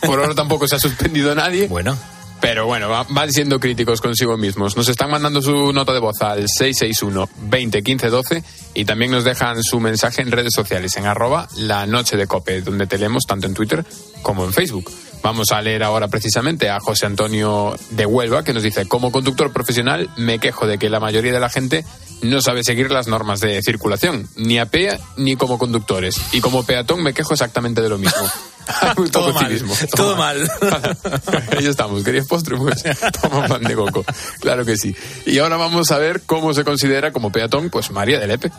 Por 0.00 0.18
ahora 0.18 0.34
tampoco 0.34 0.66
se 0.66 0.76
ha 0.76 0.80
suspendido 0.80 1.34
nadie. 1.34 1.68
Bueno. 1.68 1.94
Pero 2.40 2.66
bueno, 2.66 2.88
va- 2.88 3.04
van 3.08 3.32
siendo 3.32 3.58
críticos 3.58 4.00
consigo 4.00 4.36
mismos. 4.36 4.76
Nos 4.76 4.88
están 4.88 5.10
mandando 5.10 5.42
su 5.42 5.72
nota 5.72 5.92
de 5.92 5.98
voz 5.98 6.20
al 6.22 6.46
661 6.48 7.28
20 7.50 7.82
15 7.82 8.08
12 8.08 8.44
y 8.74 8.84
también 8.84 9.10
nos 9.10 9.24
dejan 9.24 9.62
su 9.62 9.80
mensaje 9.80 10.22
en 10.22 10.30
redes 10.30 10.52
sociales 10.54 10.96
en 10.96 11.06
arroba 11.06 11.48
la 11.56 11.86
noche 11.86 12.16
de 12.16 12.26
cope, 12.26 12.60
donde 12.62 12.86
te 12.86 12.96
leemos 12.98 13.24
tanto 13.26 13.46
en 13.46 13.54
Twitter 13.54 13.84
como 14.22 14.44
en 14.44 14.52
Facebook. 14.52 14.90
Vamos 15.20 15.50
a 15.50 15.60
leer 15.60 15.82
ahora 15.82 16.06
precisamente 16.06 16.70
a 16.70 16.78
José 16.78 17.06
Antonio 17.06 17.74
de 17.90 18.06
Huelva, 18.06 18.44
que 18.44 18.52
nos 18.54 18.62
dice, 18.62 18.86
como 18.86 19.10
conductor 19.10 19.52
profesional 19.52 20.08
me 20.16 20.38
quejo 20.38 20.68
de 20.68 20.78
que 20.78 20.88
la 20.88 21.00
mayoría 21.00 21.32
de 21.32 21.40
la 21.40 21.48
gente 21.50 21.84
no 22.22 22.40
sabe 22.40 22.62
seguir 22.62 22.92
las 22.92 23.08
normas 23.08 23.40
de 23.40 23.60
circulación, 23.62 24.28
ni 24.36 24.58
a 24.60 24.68
ni 25.16 25.34
como 25.34 25.58
conductores. 25.58 26.16
Y 26.32 26.40
como 26.40 26.62
peatón 26.64 27.02
me 27.02 27.14
quejo 27.14 27.32
exactamente 27.32 27.82
de 27.82 27.88
lo 27.88 27.98
mismo. 27.98 28.22
Muy 28.96 29.08
Todo 29.10 29.26
poco 29.26 29.40
mal, 29.40 29.46
civismo. 29.46 29.74
todo 29.96 30.16
mal. 30.16 30.50
Ahí 31.56 31.66
estamos. 31.66 32.02
¿Querías 32.02 32.26
postre? 32.26 32.56
Pues 32.56 32.82
toma 33.20 33.46
pan 33.46 33.62
de 33.62 33.74
coco. 33.74 34.04
Claro 34.40 34.64
que 34.64 34.76
sí. 34.76 34.94
Y 35.26 35.38
ahora 35.38 35.56
vamos 35.56 35.90
a 35.90 35.98
ver 35.98 36.22
cómo 36.22 36.54
se 36.54 36.64
considera 36.64 37.12
como 37.12 37.32
peatón, 37.32 37.70
pues 37.70 37.90
María 37.90 38.18
de 38.18 38.26
Lepe. 38.26 38.50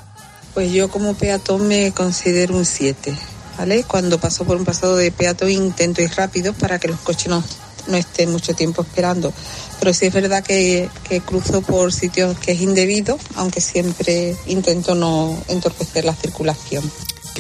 Pues 0.53 0.72
yo 0.72 0.89
como 0.89 1.14
peatón 1.14 1.68
me 1.68 1.91
considero 1.91 2.55
un 2.55 2.66
7, 2.66 3.14
¿vale? 3.57 3.84
Cuando 3.84 4.20
paso 4.20 4.45
por 4.45 4.57
un 4.57 4.66
pasado 4.66 4.95
de 4.95 5.12
peatón 5.12 5.51
intento 5.51 6.01
ir 6.01 6.12
rápido 6.16 6.53
para 6.53 6.80
que 6.80 6.88
los 6.88 6.99
coches 6.99 7.28
no, 7.28 7.43
no 7.88 7.97
estén 7.97 8.32
mucho 8.32 8.53
tiempo 8.53 8.82
esperando. 8.82 9.34
Pero 9.80 9.93
sí 9.93 10.07
es 10.07 10.14
verdad 10.14 10.43
que, 10.43 10.89
que 11.07 11.22
cruzo 11.22 11.62
por 11.62 11.93
sitios 11.93 12.38
que 12.39 12.53
es 12.53 12.62
indebido, 12.62 13.18
aunque 13.36 13.62
siempre 13.62 14.36
intento 14.47 14.95
no 14.95 15.38
entorpecer 15.47 16.03
la 16.03 16.14
circulación. 16.14 16.84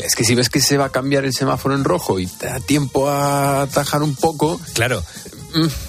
Es 0.03 0.15
que 0.15 0.23
si 0.23 0.35
ves 0.35 0.49
que 0.49 0.61
se 0.61 0.77
va 0.77 0.85
a 0.85 0.89
cambiar 0.89 1.25
el 1.25 1.33
semáforo 1.33 1.75
en 1.75 1.83
rojo 1.83 2.19
y 2.19 2.27
te 2.27 2.47
da 2.47 2.59
tiempo 2.59 3.09
a 3.09 3.61
atajar 3.63 4.01
un 4.01 4.15
poco. 4.15 4.59
Claro. 4.73 5.03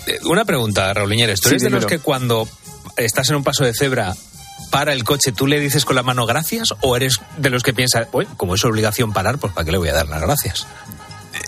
Eh, 0.06 0.18
Una 0.24 0.44
pregunta, 0.44 0.92
Raúl 0.92 1.10
Leñares. 1.10 1.40
¿Tú 1.40 1.48
Sí, 1.48 1.54
eres 1.54 1.62
de 1.62 1.70
los 1.70 1.86
que 1.86 1.98
cuando 1.98 2.48
estás 2.96 3.28
en 3.30 3.36
un 3.36 3.44
paso 3.44 3.64
de 3.64 3.74
cebra 3.74 4.14
para 4.70 4.92
el 4.92 5.04
coche, 5.04 5.32
tú 5.32 5.46
le 5.46 5.58
dices 5.58 5.84
con 5.84 5.96
la 5.96 6.02
mano 6.02 6.26
gracias? 6.26 6.68
¿O 6.80 6.96
eres 6.96 7.20
de 7.38 7.50
los 7.50 7.62
que 7.62 7.72
piensa, 7.72 8.08
como 8.36 8.54
es 8.54 8.64
obligación 8.64 9.12
parar, 9.12 9.38
pues 9.38 9.52
¿para 9.52 9.64
qué 9.64 9.72
le 9.72 9.78
voy 9.78 9.88
a 9.88 9.94
dar 9.94 10.08
las 10.08 10.20
gracias? 10.20 10.66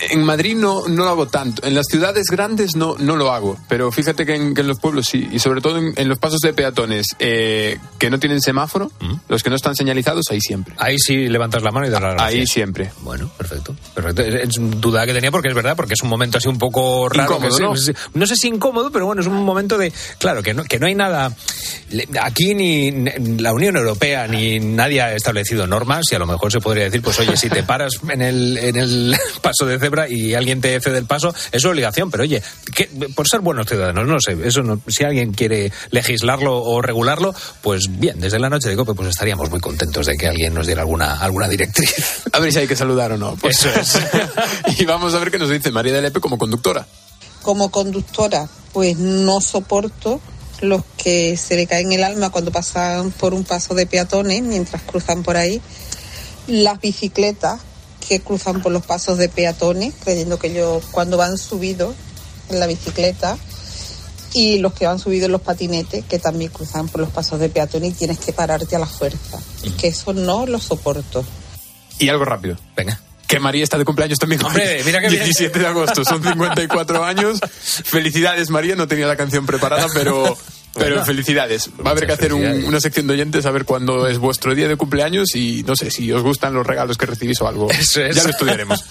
En 0.09 0.23
Madrid 0.23 0.55
no, 0.55 0.87
no 0.87 1.03
lo 1.03 1.09
hago 1.09 1.27
tanto. 1.27 1.65
En 1.65 1.75
las 1.75 1.85
ciudades 1.87 2.25
grandes 2.29 2.75
no, 2.75 2.95
no 2.97 3.15
lo 3.15 3.31
hago. 3.31 3.57
Pero 3.69 3.91
fíjate 3.91 4.25
que 4.25 4.35
en, 4.35 4.53
que 4.53 4.61
en 4.61 4.67
los 4.67 4.79
pueblos 4.79 5.07
sí. 5.07 5.27
Y 5.31 5.39
sobre 5.39 5.61
todo 5.61 5.77
en, 5.77 5.93
en 5.95 6.09
los 6.09 6.17
pasos 6.19 6.39
de 6.41 6.53
peatones 6.53 7.07
eh, 7.19 7.77
que 7.99 8.09
no 8.09 8.19
tienen 8.19 8.41
semáforo, 8.41 8.91
los 9.29 9.43
que 9.43 9.49
no 9.49 9.55
están 9.55 9.75
señalizados, 9.75 10.25
ahí 10.31 10.41
siempre. 10.41 10.75
Ahí 10.77 10.97
sí 10.99 11.27
levantas 11.29 11.63
la 11.63 11.71
mano 11.71 11.87
y 11.87 11.89
das 11.89 12.01
las 12.01 12.13
gracias. 12.15 12.39
Ahí 12.39 12.47
siempre. 12.47 12.91
Bueno, 13.01 13.29
perfecto. 13.37 13.75
perfecto. 13.93 14.21
Es 14.23 14.49
duda 14.59 15.05
que 15.05 15.13
tenía 15.13 15.31
porque 15.31 15.49
es 15.49 15.55
verdad, 15.55 15.75
porque 15.75 15.93
es 15.93 16.01
un 16.03 16.09
momento 16.09 16.37
así 16.37 16.47
un 16.47 16.57
poco 16.57 17.07
raro. 17.09 17.31
Incómodo, 17.35 17.57
que 17.57 17.63
¿no? 17.63 17.73
es- 17.73 17.93
no 18.13 18.25
sé 18.27 18.35
si 18.35 18.47
incómodo, 18.47 18.91
pero 18.91 19.05
bueno, 19.05 19.21
es 19.21 19.27
un 19.27 19.43
momento 19.43 19.77
de. 19.77 19.91
Claro, 20.19 20.43
que 20.43 20.53
no, 20.53 20.63
que 20.63 20.79
no 20.79 20.87
hay 20.87 20.95
nada. 20.95 21.33
Aquí 22.21 22.55
ni 22.55 22.91
ni 22.91 23.11
la 23.39 23.53
Unión 23.53 23.75
Europea 23.77 24.27
ni 24.27 24.59
nadie 24.59 25.01
ha 25.01 25.13
establecido 25.15 25.67
normas 25.67 26.05
y 26.11 26.15
a 26.15 26.19
lo 26.19 26.25
mejor 26.25 26.51
se 26.51 26.59
podría 26.59 26.85
decir, 26.85 27.01
pues 27.01 27.19
oye, 27.19 27.37
si 27.37 27.49
te 27.49 27.63
paras 27.63 27.93
en 28.09 28.21
el, 28.21 28.57
en 28.57 28.75
el 28.77 29.15
paso 29.41 29.65
de 29.65 29.77
cebra 29.83 30.07
y 30.09 30.33
alguien 30.33 30.61
te 30.61 30.79
cede 30.79 30.97
el 30.97 31.05
paso, 31.05 31.33
es 31.51 31.65
obligación, 31.65 32.09
pero 32.09 32.23
oye, 32.23 32.41
que- 32.73 32.87
por 33.15 33.27
ser 33.27 33.41
buenos 33.41 33.67
ciudadanos, 33.67 34.07
no 34.07 34.17
sé, 34.19 34.37
eso 34.47 34.63
no, 34.63 34.79
si 34.87 35.03
alguien 35.03 35.33
quiere 35.33 35.71
legislarlo 35.91 36.63
o 36.63 36.81
regularlo, 36.81 37.35
pues 37.61 37.87
bien, 37.89 38.19
desde 38.21 38.39
la 38.39 38.49
noche 38.49 38.69
de 38.69 38.75
COPE 38.75 38.93
pues 38.93 39.09
estaríamos 39.09 39.49
muy 39.49 39.59
contentos 39.59 40.05
de 40.05 40.15
que 40.15 40.27
alguien 40.27 40.53
nos 40.53 40.65
diera 40.67 40.81
alguna, 40.83 41.19
alguna 41.19 41.47
directriz. 41.49 42.23
A 42.31 42.39
ver 42.39 42.51
si 42.53 42.59
hay 42.59 42.67
que 42.67 42.75
saludar 42.75 43.11
o 43.11 43.17
no. 43.17 43.35
Pues- 43.35 43.65
Eso 43.65 43.69
es. 43.79 43.99
y 44.79 44.85
vamos 44.85 45.13
a 45.13 45.19
ver 45.19 45.29
qué 45.31 45.37
nos 45.37 45.49
dice 45.49 45.69
María 45.71 45.93
de 45.93 46.01
Lepe 46.01 46.19
como 46.21 46.37
conductora. 46.37 46.87
Como 47.41 47.69
conductora, 47.71 48.47
pues 48.71 48.97
no 48.97 49.41
soporto 49.41 50.21
los 50.61 50.83
que 50.97 51.35
se 51.35 51.55
le 51.57 51.67
caen 51.67 51.91
el 51.91 52.03
alma 52.05 52.29
cuando 52.29 52.51
pasan 52.51 53.11
por 53.11 53.33
un 53.33 53.43
paso 53.43 53.73
de 53.75 53.85
peatones 53.85 54.41
mientras 54.43 54.81
cruzan 54.83 55.23
por 55.23 55.35
ahí. 55.35 55.61
Las 56.47 56.79
bicicletas 56.79 57.59
que 58.07 58.19
cruzan 58.19 58.61
por 58.61 58.71
los 58.71 58.85
pasos 58.85 59.17
de 59.17 59.29
peatones, 59.29 59.93
creyendo 60.03 60.37
que 60.39 60.47
ellos 60.47 60.83
cuando 60.91 61.17
van 61.17 61.37
subidos 61.37 61.95
en 62.49 62.59
la 62.59 62.67
bicicleta. 62.67 63.37
Y 64.35 64.57
los 64.57 64.73
que 64.73 64.87
van 64.87 64.97
subidos 64.97 65.27
en 65.27 65.31
los 65.31 65.41
patinetes, 65.41 66.03
que 66.05 66.17
también 66.17 66.49
cruzan 66.49 66.89
por 66.89 67.01
los 67.01 67.11
pasos 67.11 67.39
de 67.39 67.49
peatones 67.49 67.91
y 67.91 67.93
tienes 67.93 68.17
que 68.17 68.33
pararte 68.33 68.75
a 68.75 68.79
la 68.79 68.87
fuerza. 68.87 69.39
Es 69.63 69.73
que 69.73 69.89
eso 69.89 70.11
no 70.11 70.47
lo 70.47 70.59
soporto. 70.59 71.23
Y 71.99 72.09
algo 72.09 72.25
rápido. 72.25 72.57
Venga. 72.75 72.99
Que 73.27 73.39
María 73.39 73.63
está 73.63 73.77
de 73.77 73.85
cumpleaños 73.85 74.17
también. 74.17 74.43
Hombre, 74.43 74.81
mira 74.85 75.01
que 75.01 75.09
bien. 75.09 75.23
17 75.23 75.59
de 75.59 75.67
agosto, 75.67 76.03
son 76.03 76.23
54 76.23 77.03
años. 77.03 77.39
Felicidades, 77.59 78.49
María. 78.49 78.75
No 78.75 78.87
tenía 78.87 79.05
la 79.05 79.15
canción 79.15 79.45
preparada, 79.45 79.87
pero, 79.93 80.35
pero 80.73 80.89
Bueno. 80.95 81.05
felicidades. 81.05 81.69
Va 81.85 81.89
a 81.89 81.91
haber 81.91 82.07
que 82.07 82.13
hacer 82.13 82.33
un- 82.33 82.63
una 82.65 82.79
sección 82.79 83.07
de 83.07 83.13
oyentes 83.13 83.45
a 83.45 83.51
ver 83.51 83.63
cuándo 83.65 84.07
es 84.07 84.17
vuestro 84.17 84.55
día 84.55 84.67
de 84.67 84.75
cumpleaños 84.75 85.35
y 85.35 85.63
no 85.63 85.75
sé 85.75 85.91
si 85.91 86.11
os 86.11 86.21
gustan 86.23 86.53
los 86.53 86.65
regalos 86.65 86.97
que 86.97 87.05
recibís 87.05 87.39
o 87.41 87.47
algo. 87.47 87.69
Eso 87.71 88.01
es. 88.01 88.15
Ya 88.15 88.23
lo 88.23 88.29
estudiaremos. 88.31 88.83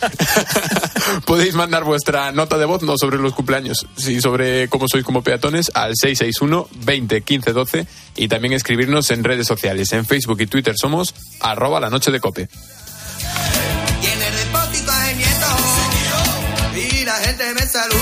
Podéis 1.27 1.55
mandar 1.55 1.85
vuestra 1.85 2.33
nota 2.33 2.59
de 2.59 2.65
voz, 2.65 2.83
no 2.83 2.97
sobre 2.99 3.19
los 3.19 3.33
cumpleaños, 3.35 3.87
sí 3.97 4.21
sobre 4.21 4.69
cómo 4.69 4.87
sois 4.89 5.05
como 5.05 5.23
peatones, 5.23 5.71
al 5.75 5.93
661 5.97 6.69
20 6.85 7.21
15 7.23 7.53
12 7.53 7.87
y 8.17 8.29
también 8.29 8.55
escribirnos 8.55 9.11
en 9.11 9.25
redes 9.25 9.47
sociales. 9.47 9.93
En 9.93 10.07
Facebook 10.07 10.41
y 10.41 10.47
Twitter 10.47 10.75
somos 10.77 11.15
arroba 11.41 11.81
la 11.81 11.91
noche 11.91 12.11
de 12.11 12.21
cope. 12.21 12.49
Y 14.03 14.07
en 14.07 14.23
el 14.23 14.35
depósito 14.37 14.93
hay 14.93 15.15
nieto. 15.17 15.47
Y 17.01 17.05
la 17.05 17.15
gente 17.17 17.45
me 17.55 17.67
saluda. 17.67 18.02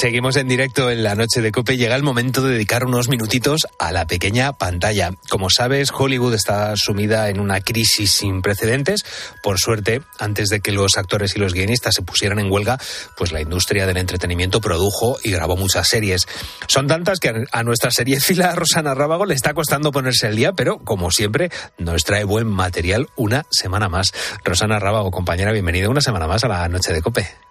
Seguimos 0.00 0.36
en 0.36 0.48
directo 0.48 0.90
en 0.90 1.02
la 1.02 1.14
noche 1.14 1.42
de 1.42 1.52
Cope. 1.52 1.76
Llega 1.76 1.94
el 1.94 2.02
momento 2.02 2.40
de 2.40 2.54
dedicar 2.54 2.86
unos 2.86 3.10
minutitos 3.10 3.66
a 3.78 3.92
la 3.92 4.06
pequeña 4.06 4.54
pantalla. 4.54 5.10
Como 5.28 5.50
sabes, 5.50 5.90
Hollywood 5.92 6.32
está 6.32 6.74
sumida 6.74 7.28
en 7.28 7.38
una 7.38 7.60
crisis 7.60 8.10
sin 8.12 8.40
precedentes. 8.40 9.04
Por 9.42 9.58
suerte, 9.58 10.00
antes 10.18 10.48
de 10.48 10.60
que 10.60 10.72
los 10.72 10.96
actores 10.96 11.36
y 11.36 11.38
los 11.38 11.52
guionistas 11.52 11.96
se 11.96 12.00
pusieran 12.00 12.38
en 12.38 12.50
huelga, 12.50 12.78
pues 13.18 13.30
la 13.30 13.42
industria 13.42 13.86
del 13.86 13.98
entretenimiento 13.98 14.62
produjo 14.62 15.18
y 15.22 15.32
grabó 15.32 15.58
muchas 15.58 15.86
series. 15.88 16.26
Son 16.66 16.86
tantas 16.86 17.20
que 17.20 17.44
a 17.52 17.62
nuestra 17.62 17.90
seriéfila 17.90 18.54
Rosana 18.54 18.94
Rábago 18.94 19.26
le 19.26 19.34
está 19.34 19.52
costando 19.52 19.92
ponerse 19.92 20.28
al 20.28 20.36
día, 20.36 20.54
pero 20.54 20.78
como 20.78 21.10
siempre, 21.10 21.50
nos 21.76 22.04
trae 22.04 22.24
buen 22.24 22.46
material 22.46 23.10
una 23.16 23.44
semana 23.50 23.90
más. 23.90 24.14
Rosana 24.44 24.78
Rábago, 24.78 25.10
compañera, 25.10 25.52
bienvenida 25.52 25.90
una 25.90 26.00
semana 26.00 26.26
más 26.26 26.42
a 26.44 26.48
la 26.48 26.66
noche 26.68 26.90
de 26.94 27.02
Cope. 27.02 27.49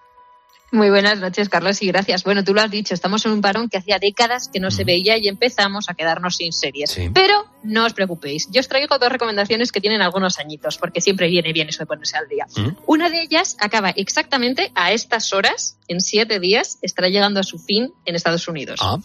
Muy 0.71 0.89
buenas 0.91 1.19
noches, 1.19 1.49
Carlos, 1.49 1.81
y 1.81 1.87
gracias. 1.87 2.23
Bueno, 2.23 2.43
tú 2.43 2.53
lo 2.53 2.61
has 2.61 2.69
dicho, 2.69 2.93
estamos 2.93 3.25
en 3.25 3.31
un 3.31 3.41
parón 3.41 3.69
que 3.69 3.77
hacía 3.77 3.97
décadas 3.97 4.49
que 4.49 4.59
no 4.59 4.69
se 4.69 4.83
veía 4.83 5.17
y 5.17 5.27
empezamos 5.27 5.89
a 5.89 5.95
quedarnos 5.95 6.35
sin 6.35 6.53
series. 6.53 6.95
Pero 7.13 7.45
no 7.63 7.85
os 7.85 7.93
preocupéis, 7.93 8.47
yo 8.51 8.59
os 8.59 8.67
traigo 8.67 8.99
dos 8.99 9.09
recomendaciones 9.11 9.71
que 9.71 9.81
tienen 9.81 10.01
algunos 10.01 10.37
añitos, 10.37 10.77
porque 10.77 11.01
siempre 11.01 11.27
viene 11.27 11.53
bien 11.53 11.69
eso 11.69 11.79
de 11.79 11.87
ponerse 11.87 12.17
al 12.17 12.27
día. 12.27 12.45
Una 12.85 13.09
de 13.09 13.21
ellas 13.21 13.57
acaba 13.59 13.89
exactamente 13.89 14.71
a 14.75 14.91
estas 14.91 15.33
horas, 15.33 15.77
en 15.87 16.01
siete 16.01 16.39
días, 16.39 16.77
estará 16.81 17.09
llegando 17.09 17.39
a 17.39 17.43
su 17.43 17.57
fin 17.57 17.91
en 18.05 18.15
Estados 18.15 18.47
Unidos. 18.47 18.79
Ah. 18.83 18.99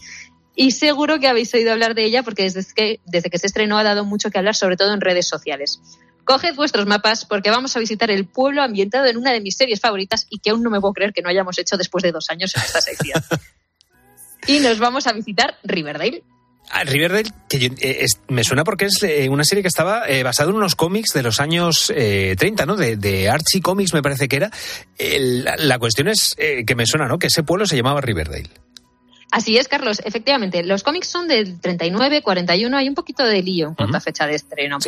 Y 0.55 0.71
seguro 0.71 1.19
que 1.19 1.27
habéis 1.27 1.53
oído 1.53 1.71
hablar 1.73 1.95
de 1.95 2.05
ella 2.05 2.23
porque 2.23 2.43
desde 2.43 2.63
que, 2.73 3.01
desde 3.05 3.29
que 3.29 3.37
se 3.37 3.47
estrenó 3.47 3.77
ha 3.77 3.83
dado 3.83 4.05
mucho 4.05 4.29
que 4.29 4.37
hablar, 4.37 4.55
sobre 4.55 4.77
todo 4.77 4.93
en 4.93 5.01
redes 5.01 5.27
sociales. 5.27 5.81
Coged 6.25 6.55
vuestros 6.55 6.85
mapas 6.87 7.23
porque 7.25 7.49
vamos 7.51 7.75
a 7.75 7.79
visitar 7.79 8.11
el 8.11 8.25
pueblo 8.25 8.61
ambientado 8.63 9.05
en 9.05 9.17
una 9.17 9.31
de 9.31 9.39
mis 9.41 9.55
series 9.55 9.79
favoritas 9.79 10.27
y 10.29 10.39
que 10.39 10.49
aún 10.49 10.63
no 10.63 10.69
me 10.69 10.81
puedo 10.81 10.93
creer 10.93 11.13
que 11.13 11.21
no 11.21 11.29
hayamos 11.29 11.57
hecho 11.59 11.77
después 11.77 12.03
de 12.03 12.11
dos 12.11 12.29
años 12.29 12.53
en 12.55 12.63
esta 12.63 12.81
sección. 12.81 13.23
y 14.47 14.59
nos 14.59 14.79
vamos 14.79 15.07
a 15.07 15.13
visitar 15.13 15.55
Riverdale. 15.63 16.23
Ah, 16.71 16.83
Riverdale, 16.83 17.29
que 17.47 17.59
yo- 17.59 17.69
eh, 17.79 17.99
es- 18.01 18.19
me 18.27 18.43
suena 18.43 18.63
porque 18.63 18.85
es 18.85 19.01
eh, 19.03 19.29
una 19.29 19.43
serie 19.43 19.61
que 19.61 19.67
estaba 19.67 20.07
eh, 20.09 20.23
basada 20.23 20.49
en 20.49 20.55
unos 20.55 20.73
cómics 20.75 21.13
de 21.13 21.21
los 21.21 21.39
años 21.39 21.93
eh, 21.95 22.35
30, 22.37 22.65
¿no? 22.65 22.75
De, 22.75 22.95
de 22.97 23.29
Archie 23.29 23.61
Comics, 23.61 23.93
me 23.93 24.01
parece 24.01 24.27
que 24.27 24.37
era. 24.37 24.49
La, 24.99 25.55
la 25.57 25.77
cuestión 25.79 26.07
es 26.07 26.35
que 26.35 26.75
me 26.75 26.87
suena, 26.87 27.07
¿no? 27.07 27.19
Que 27.19 27.27
ese 27.27 27.43
pueblo 27.43 27.67
se 27.67 27.75
llamaba 27.77 28.01
Riverdale. 28.01 28.49
Así 29.31 29.57
es, 29.57 29.67
Carlos. 29.67 30.01
Efectivamente, 30.05 30.63
los 30.63 30.81
cómics 30.81 31.07
son 31.07 31.27
del 31.27 31.59
39, 31.59 32.21
41. 32.23 32.77
Hay 32.77 32.87
un 32.89 32.95
poquito 32.95 33.23
de 33.25 33.43
lío 33.43 33.67
en 33.69 33.75
cuanto 33.75 33.97
a 33.97 33.99
fecha 33.99 34.25
de 34.25 34.35
estreno. 34.35 34.79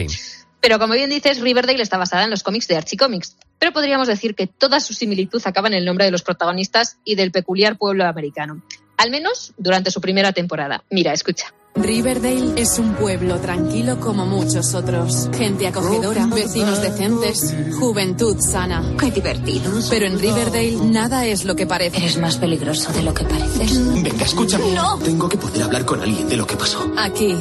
Pero 0.62 0.80
como 0.80 0.94
bien 0.94 1.10
dices, 1.10 1.40
Riverdale 1.40 1.82
está 1.82 1.98
basada 1.98 2.24
en 2.24 2.30
los 2.30 2.44
cómics 2.44 2.68
de 2.68 2.78
Archie 2.78 2.98
Comics. 2.98 3.38
Pero 3.60 3.72
podríamos 3.72 4.08
decir 4.08 4.36
que 4.36 4.48
toda 4.48 4.80
su 4.80 4.94
similitud 4.94 5.42
acaba 5.46 5.68
en 5.68 5.76
el 5.76 5.86
nombre 5.86 6.06
de 6.06 6.12
los 6.12 6.24
protagonistas 6.24 6.98
y 7.04 7.16
del 7.16 7.32
peculiar 7.32 7.78
pueblo 7.78 8.06
americano. 8.06 8.62
Al 8.98 9.12
menos 9.12 9.54
durante 9.58 9.92
su 9.92 10.02
primera 10.02 10.34
temporada. 10.34 10.84
Mira, 10.90 11.14
escucha. 11.14 11.54
Riverdale 11.78 12.54
es 12.62 12.80
un 12.80 12.96
pueblo 12.96 13.40
tranquilo 13.40 14.00
como 14.00 14.26
muchos 14.26 14.74
otros. 14.74 15.30
Gente 15.38 15.68
acogedora, 15.68 16.26
vecinos 16.28 16.82
decentes, 16.82 17.56
juventud 17.80 18.38
sana. 18.40 18.84
Qué 19.00 19.12
divertidos. 19.12 19.88
Pero 19.90 20.08
en 20.08 20.20
Riverdale 20.20 20.76
nada 20.84 21.26
es 21.26 21.46
lo 21.46 21.56
que 21.56 21.68
parece. 21.68 21.98
Eres 21.98 22.18
más 22.18 22.38
peligroso 22.38 22.92
de 22.94 23.04
lo 23.04 23.14
que 23.14 23.24
pareces. 23.24 24.04
Venga, 24.04 24.26
escúchame. 24.26 24.74
No. 24.74 24.98
Tengo 25.00 25.30
que 25.30 25.38
poder 25.38 25.64
hablar 25.64 25.86
con 25.86 26.02
alguien 26.02 26.28
de 26.28 26.38
lo 26.38 26.48
que 26.48 26.56
pasó. 26.56 26.92
Aquí, 26.98 27.36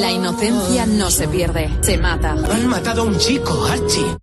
la 0.00 0.10
inocencia 0.10 0.86
no 0.86 1.10
se 1.10 1.28
pierde, 1.28 1.70
se 1.82 1.98
mata. 1.98 2.30
Han 2.32 2.66
matado 2.68 3.02
a 3.02 3.04
un 3.04 3.18
chico, 3.18 3.64
Archie. 3.64 4.16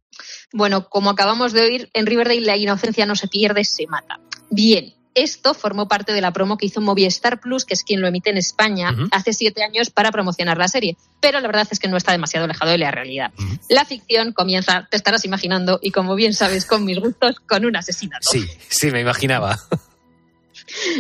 Bueno, 0.54 0.88
como 0.90 1.10
acabamos 1.10 1.52
de 1.54 1.62
oír, 1.62 1.90
en 1.94 2.06
Riverdale 2.06 2.42
la 2.42 2.58
inocencia 2.58 3.06
no 3.06 3.16
se 3.16 3.28
pierde, 3.28 3.66
se 3.66 3.86
mata. 3.88 4.20
Bien, 4.50 4.94
esto 5.16 5.54
formó 5.54 5.88
parte 5.88 6.14
de 6.14 6.22
la 6.22 6.32
promo 6.32 6.58
que 6.58 6.66
hizo 6.66 6.82
Movistar 6.82 7.40
Plus, 7.40 7.66
que 7.66 7.74
es 7.74 7.84
quien 7.84 8.02
lo 8.02 8.08
emite 8.08 8.30
en 8.30 8.38
España, 8.38 8.96
hace 9.12 9.34
siete 9.34 9.64
años 9.64 9.90
para 9.90 10.12
promocionar 10.12 10.58
la 10.58 10.68
serie. 10.68 10.98
Pero 11.20 11.40
la 11.40 11.48
verdad 11.48 11.68
es 11.70 11.80
que 11.80 11.88
no 11.88 11.98
está 11.98 12.12
demasiado 12.12 12.46
alejado 12.46 12.72
de 12.72 12.78
la 12.78 12.92
realidad. 12.92 13.32
La 13.70 13.86
ficción 13.86 14.34
comienza, 14.34 14.88
te 14.90 14.98
estarás 14.98 15.26
imaginando, 15.26 15.80
y 15.82 15.92
como 15.92 16.16
bien 16.16 16.34
sabes, 16.34 16.66
con 16.66 16.86
mis 16.86 17.00
gustos, 17.00 17.40
con 17.48 17.66
un 17.66 17.76
asesinato. 17.76 18.30
Sí, 18.30 18.48
sí, 18.70 18.92
me 18.92 19.02
imaginaba. 19.02 19.58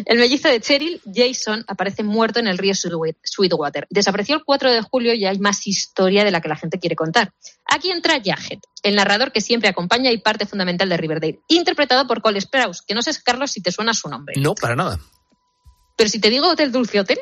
El 0.05 0.17
mellizo 0.17 0.47
de 0.49 0.59
Cheryl, 0.61 1.01
Jason, 1.13 1.63
aparece 1.67 2.03
muerto 2.03 2.39
en 2.39 2.47
el 2.47 2.57
río 2.57 2.73
Sweet- 2.73 3.17
Sweetwater. 3.23 3.87
Desapareció 3.89 4.35
el 4.35 4.43
4 4.43 4.71
de 4.71 4.81
julio 4.81 5.13
y 5.13 5.25
hay 5.25 5.39
más 5.39 5.65
historia 5.67 6.23
de 6.23 6.31
la 6.31 6.41
que 6.41 6.47
la 6.49 6.55
gente 6.55 6.79
quiere 6.79 6.95
contar. 6.95 7.33
Aquí 7.65 7.91
entra 7.91 8.15
Jaghead, 8.23 8.59
el 8.83 8.95
narrador 8.95 9.31
que 9.31 9.41
siempre 9.41 9.69
acompaña 9.69 10.11
y 10.11 10.17
parte 10.19 10.45
fundamental 10.45 10.87
de 10.89 10.97
Riverdale, 10.97 11.39
interpretado 11.47 12.07
por 12.07 12.21
Cole 12.21 12.39
Sprouse, 12.41 12.81
que 12.87 12.93
no 12.95 13.01
sé, 13.01 13.11
Carlos, 13.23 13.51
si 13.51 13.61
te 13.61 13.71
suena 13.71 13.93
su 13.93 14.07
nombre. 14.09 14.35
No, 14.37 14.55
para 14.55 14.75
nada. 14.75 14.99
Pero 15.95 16.09
si 16.09 16.19
te 16.19 16.29
digo 16.29 16.47
Hotel 16.49 16.71
Dulce 16.71 16.99
Hotel, 16.99 17.19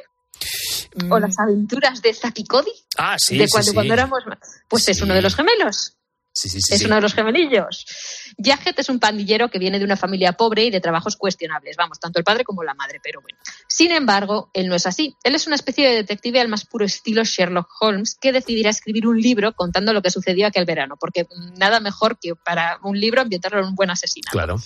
o 1.09 1.19
las 1.19 1.37
aventuras 1.39 2.01
de 2.01 2.13
Zack 2.13 2.39
y 2.39 2.45
Cody, 2.45 2.71
Ah, 2.97 3.15
sí, 3.17 3.37
de 3.37 3.45
sí, 3.47 3.51
cuando, 3.51 3.69
sí. 3.71 3.73
cuando 3.73 3.93
éramos... 3.93 4.23
Pues 4.69 4.87
es 4.89 5.01
uno 5.01 5.13
de 5.13 5.21
los 5.21 5.35
gemelos. 5.35 5.94
Sí, 6.35 6.49
sí, 6.49 6.59
sí, 6.59 6.75
es 6.75 6.83
uno 6.83 6.95
de 6.95 7.01
los 7.01 7.13
gemelillos. 7.13 7.85
Jaghead 8.37 8.77
es 8.77 8.89
un 8.89 8.99
pandillero 8.99 9.49
que 9.49 9.57
viene 9.57 9.79
de 9.79 9.85
una 9.85 9.95
familia 9.95 10.33
pobre 10.33 10.65
y 10.65 10.69
de 10.69 10.81
trabajos 10.81 11.15
cuestionables, 11.15 11.77
vamos, 11.77 11.97
tanto 11.97 12.19
el 12.19 12.25
padre 12.25 12.43
como 12.43 12.61
la 12.61 12.73
madre, 12.73 12.99
pero 13.01 13.21
bueno. 13.21 13.37
Sin 13.69 13.91
embargo, 13.91 14.49
él 14.53 14.67
no 14.67 14.75
es 14.75 14.85
así. 14.85 15.15
Él 15.23 15.33
es 15.33 15.47
una 15.47 15.55
especie 15.55 15.87
de 15.87 15.95
detective 15.95 16.41
al 16.41 16.49
más 16.49 16.65
puro 16.65 16.83
estilo 16.83 17.23
Sherlock 17.23 17.69
Holmes 17.79 18.17
que 18.19 18.33
decidirá 18.33 18.69
escribir 18.69 19.07
un 19.07 19.21
libro 19.21 19.53
contando 19.53 19.93
lo 19.93 20.01
que 20.01 20.11
sucedió 20.11 20.45
aquel 20.45 20.65
verano, 20.65 20.97
porque 20.99 21.25
nada 21.57 21.79
mejor 21.79 22.19
que 22.19 22.35
para 22.35 22.79
un 22.83 22.99
libro 22.99 23.21
ambientarlo 23.21 23.59
en 23.59 23.67
un 23.67 23.75
buen 23.75 23.89
asesinato. 23.89 24.33
Claro. 24.33 24.57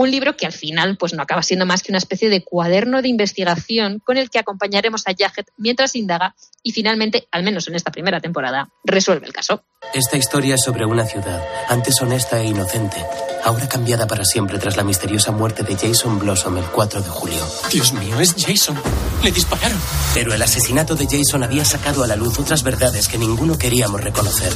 Un 0.00 0.12
libro 0.12 0.36
que 0.36 0.46
al 0.46 0.52
final 0.52 0.96
pues 0.96 1.12
no 1.12 1.24
acaba 1.24 1.42
siendo 1.42 1.66
más 1.66 1.82
que 1.82 1.90
una 1.90 1.98
especie 1.98 2.28
de 2.28 2.44
cuaderno 2.44 3.02
de 3.02 3.08
investigación 3.08 3.98
con 3.98 4.16
el 4.16 4.30
que 4.30 4.38
acompañaremos 4.38 5.02
a 5.08 5.10
Jaghead 5.10 5.46
mientras 5.56 5.96
indaga 5.96 6.36
y 6.62 6.70
finalmente, 6.70 7.26
al 7.32 7.42
menos 7.42 7.66
en 7.66 7.74
esta 7.74 7.90
primera 7.90 8.20
temporada, 8.20 8.68
resuelve 8.84 9.26
el 9.26 9.32
caso. 9.32 9.64
Esta 9.92 10.16
historia 10.16 10.54
es 10.54 10.62
sobre 10.62 10.84
una 10.84 11.04
ciudad, 11.04 11.44
antes 11.68 12.00
honesta 12.00 12.40
e 12.40 12.44
inocente, 12.44 12.96
ahora 13.42 13.68
cambiada 13.68 14.06
para 14.06 14.24
siempre 14.24 14.60
tras 14.60 14.76
la 14.76 14.84
misteriosa 14.84 15.32
muerte 15.32 15.64
de 15.64 15.74
Jason 15.74 16.20
Blossom 16.20 16.56
el 16.58 16.66
4 16.66 17.02
de 17.02 17.08
julio. 17.08 17.44
Dios 17.72 17.92
mío, 17.92 18.20
es 18.20 18.36
Jason. 18.38 18.80
Le 19.24 19.32
dispararon. 19.32 19.80
Pero 20.14 20.32
el 20.32 20.40
asesinato 20.40 20.94
de 20.94 21.08
Jason 21.10 21.42
había 21.42 21.64
sacado 21.64 22.04
a 22.04 22.06
la 22.06 22.14
luz 22.14 22.38
otras 22.38 22.62
verdades 22.62 23.08
que 23.08 23.18
ninguno 23.18 23.58
queríamos 23.58 24.00
reconocer. 24.00 24.52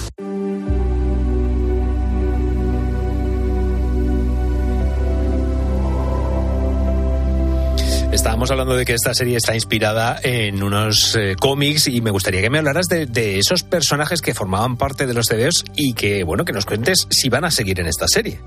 Hablando 8.50 8.74
de 8.74 8.84
que 8.84 8.94
esta 8.94 9.14
serie 9.14 9.36
está 9.36 9.54
inspirada 9.54 10.18
en 10.22 10.62
unos 10.62 11.14
eh, 11.16 11.36
cómics 11.38 11.86
y 11.86 12.00
me 12.00 12.10
gustaría 12.10 12.40
que 12.40 12.50
me 12.50 12.58
hablaras 12.58 12.86
de, 12.86 13.38
esos 13.38 13.62
personajes 13.62 14.20
que 14.20 14.34
formaban 14.34 14.76
parte 14.76 15.06
de 15.06 15.14
los 15.14 15.26
CDs 15.26 15.64
y 15.76 15.94
que, 15.94 16.24
bueno, 16.24 16.44
que 16.44 16.52
nos 16.52 16.66
cuentes 16.66 17.06
si 17.10 17.28
van 17.28 17.44
a 17.44 17.50
seguir 17.50 17.78
en 17.80 17.86
esta 17.86 18.06
serie. 18.08 18.40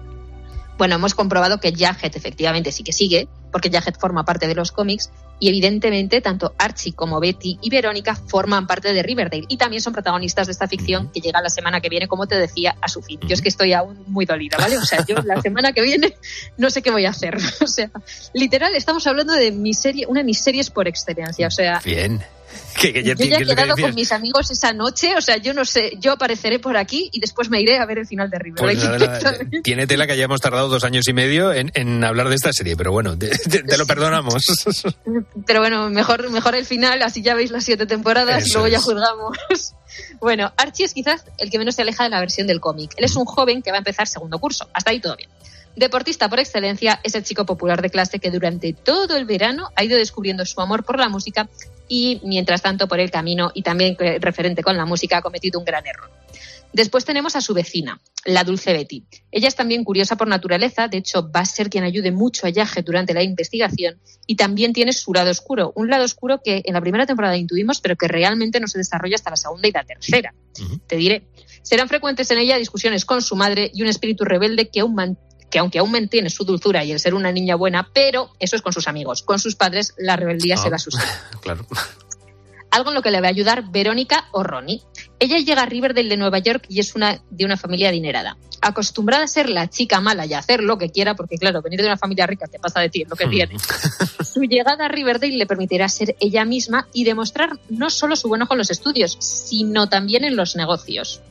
Bueno, 0.77 0.95
hemos 0.95 1.15
comprobado 1.15 1.59
que 1.59 1.73
Jaghead 1.73 2.15
efectivamente 2.15 2.71
sí 2.71 2.83
que 2.83 2.91
sigue, 2.91 3.27
porque 3.51 3.71
Jaghead 3.71 3.95
forma 3.95 4.25
parte 4.25 4.47
de 4.47 4.55
los 4.55 4.71
cómics, 4.71 5.11
y 5.39 5.49
evidentemente 5.49 6.21
tanto 6.21 6.53
Archie 6.57 6.93
como 6.93 7.19
Betty 7.19 7.59
y 7.61 7.69
Verónica 7.69 8.15
forman 8.15 8.67
parte 8.67 8.93
de 8.93 9.03
Riverdale 9.03 9.45
y 9.47 9.57
también 9.57 9.81
son 9.81 9.93
protagonistas 9.93 10.47
de 10.47 10.53
esta 10.53 10.67
ficción 10.67 11.11
que 11.11 11.19
llega 11.19 11.41
la 11.41 11.49
semana 11.49 11.81
que 11.81 11.89
viene, 11.89 12.07
como 12.07 12.27
te 12.27 12.35
decía, 12.35 12.75
a 12.81 12.87
su 12.87 13.01
fin. 13.01 13.19
Yo 13.21 13.33
es 13.33 13.41
que 13.41 13.49
estoy 13.49 13.73
aún 13.73 14.03
muy 14.07 14.25
dolida, 14.25 14.57
¿vale? 14.57 14.77
O 14.77 14.85
sea, 14.85 15.05
yo 15.05 15.15
la 15.23 15.41
semana 15.41 15.73
que 15.73 15.81
viene 15.81 16.15
no 16.57 16.69
sé 16.69 16.81
qué 16.81 16.91
voy 16.91 17.05
a 17.05 17.09
hacer. 17.09 17.37
O 17.65 17.67
sea, 17.67 17.89
literal, 18.33 18.75
estamos 18.75 19.07
hablando 19.07 19.33
de 19.33 19.51
mi 19.51 19.73
serie, 19.73 20.05
una 20.07 20.19
de 20.19 20.25
mis 20.25 20.39
series 20.39 20.69
por 20.69 20.87
excelencia. 20.87 21.47
O 21.47 21.51
sea, 21.51 21.81
Bien. 21.83 22.21
Que, 22.79 22.91
que 22.93 23.03
yo 23.03 23.13
ya 23.13 23.37
he 23.37 23.39
que 23.39 23.45
quedado 23.45 23.75
con 23.77 23.95
mis 23.95 24.11
amigos 24.11 24.51
esa 24.51 24.73
noche, 24.73 25.15
o 25.15 25.21
sea, 25.21 25.37
yo 25.37 25.53
no 25.53 25.63
sé, 25.65 25.93
yo 25.99 26.11
apareceré 26.13 26.59
por 26.59 26.75
aquí 26.77 27.09
y 27.13 27.19
después 27.19 27.49
me 27.49 27.61
iré 27.61 27.77
a 27.79 27.85
ver 27.85 27.99
el 27.99 28.07
final 28.07 28.29
de 28.29 28.37
Riverdale. 28.39 28.75
Pues 28.75 28.83
nada, 28.83 29.19
nada, 29.21 29.37
tiene 29.63 29.87
tela 29.87 30.05
que 30.07 30.13
hayamos 30.13 30.41
tardado 30.41 30.67
dos 30.67 30.83
años 30.83 31.07
y 31.07 31.13
medio 31.13 31.53
en, 31.53 31.71
en 31.75 32.03
hablar 32.03 32.29
de 32.29 32.35
esta 32.35 32.51
serie, 32.53 32.75
pero 32.75 32.91
bueno, 32.91 33.17
te, 33.17 33.29
te- 33.29 33.63
te 33.63 33.77
lo 33.77 33.85
perdonamos. 33.85 34.43
Pero 35.47 35.59
bueno, 35.59 35.89
mejor, 35.89 36.29
mejor 36.31 36.55
el 36.55 36.65
final, 36.65 37.01
así 37.01 37.21
ya 37.21 37.33
veis 37.35 37.51
las 37.51 37.63
siete 37.63 37.85
temporadas 37.85 38.47
y 38.47 38.51
luego 38.53 38.67
ya 38.67 38.79
juzgamos. 38.79 39.37
Bueno, 40.19 40.51
Archie 40.57 40.83
es 40.85 40.93
quizás 40.93 41.23
el 41.37 41.49
que 41.49 41.57
menos 41.57 41.75
se 41.75 41.81
aleja 41.81 42.03
de 42.03 42.09
la 42.09 42.19
versión 42.19 42.47
del 42.47 42.59
cómic. 42.59 42.91
Él 42.97 43.05
es 43.05 43.15
un 43.15 43.23
joven 43.23 43.61
que 43.61 43.71
va 43.71 43.77
a 43.77 43.79
empezar 43.79 44.07
segundo 44.07 44.39
curso. 44.39 44.67
Hasta 44.73 44.91
ahí 44.91 44.99
todo 44.99 45.15
bien. 45.15 45.29
Deportista 45.75 46.29
por 46.29 46.39
excelencia, 46.39 46.99
es 47.03 47.15
el 47.15 47.23
chico 47.23 47.45
popular 47.45 47.81
de 47.81 47.89
clase 47.89 48.19
que 48.19 48.31
durante 48.31 48.73
todo 48.73 49.17
el 49.17 49.25
verano 49.25 49.69
ha 49.75 49.83
ido 49.83 49.97
descubriendo 49.97 50.45
su 50.45 50.61
amor 50.61 50.85
por 50.85 50.97
la 50.97 51.09
música 51.09 51.49
y, 51.89 52.21
mientras 52.23 52.61
tanto, 52.61 52.87
por 52.87 52.99
el 52.99 53.11
camino 53.11 53.51
y 53.53 53.61
también 53.61 53.97
referente 54.19 54.63
con 54.63 54.77
la 54.77 54.85
música, 54.85 55.17
ha 55.17 55.21
cometido 55.21 55.59
un 55.59 55.65
gran 55.65 55.85
error. 55.85 56.09
Después 56.71 57.05
tenemos 57.05 57.37
a 57.37 57.41
su 57.41 57.53
vecina, 57.53 58.01
la 58.25 58.43
dulce 58.43 58.73
Betty. 58.73 59.05
Ella 59.31 59.47
es 59.47 59.55
también 59.55 59.85
curiosa 59.85 60.17
por 60.17 60.27
naturaleza, 60.27 60.89
de 60.89 60.97
hecho 60.97 61.29
va 61.29 61.41
a 61.41 61.45
ser 61.45 61.69
quien 61.69 61.85
ayude 61.85 62.11
mucho 62.11 62.47
a 62.47 62.49
Yaje 62.49 62.81
durante 62.81 63.13
la 63.13 63.23
investigación 63.23 63.97
y 64.27 64.35
también 64.35 64.73
tiene 64.73 64.91
su 64.91 65.13
lado 65.13 65.31
oscuro, 65.31 65.71
un 65.75 65.89
lado 65.89 66.03
oscuro 66.03 66.41
que 66.43 66.63
en 66.65 66.73
la 66.73 66.81
primera 66.81 67.05
temporada 67.05 67.37
intuimos 67.37 67.79
pero 67.79 67.95
que 67.95 68.09
realmente 68.09 68.59
no 68.59 68.67
se 68.67 68.77
desarrolla 68.77 69.15
hasta 69.15 69.29
la 69.29 69.37
segunda 69.37 69.69
y 69.69 69.71
la 69.71 69.85
tercera. 69.85 70.33
Te 70.87 70.97
diré, 70.97 71.27
serán 71.61 71.87
frecuentes 71.87 72.29
en 72.31 72.39
ella 72.39 72.57
discusiones 72.57 73.05
con 73.05 73.21
su 73.21 73.37
madre 73.37 73.71
y 73.73 73.81
un 73.81 73.87
espíritu 73.87 74.25
rebelde 74.25 74.67
que 74.69 74.81
aún 74.81 74.95
man- 74.95 75.17
que 75.55 75.59
aunque 75.59 75.79
aún 75.79 75.89
mantiene 75.89 76.29
su 76.29 76.43
dulzura 76.43 76.83
y 76.83 76.91
el 76.91 76.99
ser 76.99 77.13
una 77.13 77.31
niña 77.31 77.55
buena, 77.55 77.89
pero 77.93 78.29
eso 78.39 78.57
es 78.57 78.61
con 78.61 78.73
sus 78.73 78.89
amigos. 78.89 79.21
Con 79.21 79.39
sus 79.39 79.55
padres 79.55 79.93
la 79.97 80.17
rebeldía 80.17 80.57
se 80.57 80.69
la 80.69 80.77
sucede 80.77 81.05
claro. 81.41 81.65
algo 82.71 82.89
en 82.89 82.95
lo 82.95 83.01
que 83.01 83.09
le 83.09 83.21
va 83.21 83.27
a 83.27 83.29
ayudar 83.29 83.71
Verónica 83.71 84.27
o 84.33 84.43
Ronnie. 84.43 84.81
Ella 85.17 85.37
llega 85.37 85.61
a 85.61 85.65
Riverdale 85.65 86.09
de 86.09 86.17
Nueva 86.17 86.39
York 86.39 86.65
y 86.67 86.81
es 86.81 86.93
una 86.93 87.21
de 87.29 87.45
una 87.45 87.55
familia 87.55 87.87
adinerada. 87.87 88.35
Acostumbrada 88.59 89.23
a 89.23 89.27
ser 89.29 89.49
la 89.49 89.69
chica 89.69 90.01
mala 90.01 90.25
y 90.25 90.33
a 90.33 90.39
hacer 90.39 90.61
lo 90.61 90.77
que 90.77 90.89
quiera, 90.89 91.15
porque 91.15 91.37
claro, 91.37 91.61
venir 91.61 91.79
de 91.79 91.85
una 91.85 91.95
familia 91.95 92.27
rica 92.27 92.47
te 92.47 92.59
pasa 92.59 92.81
de 92.81 92.89
ti, 92.89 93.05
lo 93.05 93.15
que 93.15 93.27
tiene. 93.27 93.55
Su 94.25 94.41
llegada 94.41 94.87
a 94.87 94.87
Riverdale 94.89 95.37
le 95.37 95.45
permitirá 95.45 95.87
ser 95.87 96.17
ella 96.19 96.43
misma 96.43 96.89
y 96.91 97.05
demostrar 97.05 97.57
no 97.69 97.89
solo 97.89 98.17
su 98.17 98.27
buen 98.27 98.41
ojo 98.41 98.55
en 98.55 98.57
los 98.57 98.71
estudios, 98.71 99.15
sino 99.21 99.87
también 99.87 100.25
en 100.25 100.35
los 100.35 100.57
negocios. 100.57 101.21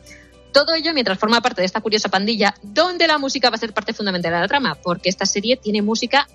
Todo 0.55 0.73
ello 0.73 0.95
mientras 0.95 1.19
forma 1.19 1.41
parte 1.41 1.63
de 1.63 1.67
esta 1.67 1.81
curiosa 1.81 2.09
pandilla, 2.09 2.55
donde 2.63 3.09
la 3.09 3.19
música 3.19 3.51
va 3.51 3.57
a 3.57 3.59
ser 3.59 3.75
parte 3.75 3.93
fundamental 3.93 4.33
de 4.33 4.39
la 4.39 4.47
trama, 4.47 4.77
porque 4.77 5.09
esta 5.09 5.27
serie 5.27 5.57
tiene 5.57 5.83
música 5.83 6.29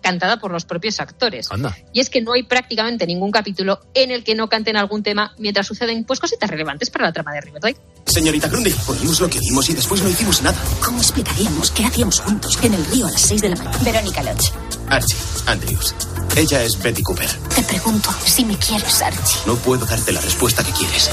cantada 0.00 0.38
por 0.38 0.52
los 0.52 0.64
propios 0.64 1.00
actores. 1.00 1.50
Anda. 1.50 1.76
Y 1.92 1.98
es 1.98 2.08
que 2.08 2.22
no 2.22 2.32
hay 2.32 2.44
prácticamente 2.44 3.08
ningún 3.08 3.32
capítulo 3.32 3.80
en 3.92 4.12
el 4.12 4.22
que 4.22 4.36
no 4.36 4.48
canten 4.48 4.76
algún 4.76 5.02
tema 5.02 5.34
mientras 5.38 5.66
suceden 5.66 6.04
pues 6.04 6.20
cositas 6.20 6.48
relevantes 6.48 6.90
para 6.90 7.06
la 7.06 7.12
trama 7.12 7.32
de 7.32 7.40
Riverdale. 7.40 7.76
Señorita 8.06 8.46
Grundy, 8.46 8.72
oímos 8.86 9.20
lo 9.20 9.28
que 9.28 9.40
vimos 9.40 9.68
y 9.68 9.74
después 9.74 10.00
no 10.00 10.08
hicimos 10.10 10.42
nada. 10.42 10.56
¿Cómo 10.84 10.98
explicaríamos 10.98 11.72
qué 11.72 11.86
hacíamos 11.86 12.20
juntos 12.20 12.56
en 12.62 12.72
el 12.72 12.86
río 12.86 13.08
a 13.08 13.10
las 13.10 13.22
6 13.22 13.42
de 13.42 13.48
la 13.48 13.56
mañana? 13.56 13.78
Verónica 13.82 14.22
Lodge. 14.22 14.52
Archie, 14.88 15.16
Andrews. 15.46 15.92
Ella 16.36 16.62
es 16.62 16.80
Betty 16.80 17.02
Cooper. 17.02 17.28
Te 17.52 17.62
pregunto 17.62 18.10
si 18.24 18.44
me 18.44 18.56
quieres, 18.58 19.02
Archie. 19.02 19.40
No 19.44 19.56
puedo 19.56 19.84
darte 19.86 20.12
la 20.12 20.20
respuesta 20.20 20.62
que 20.62 20.70
quieres. 20.70 21.10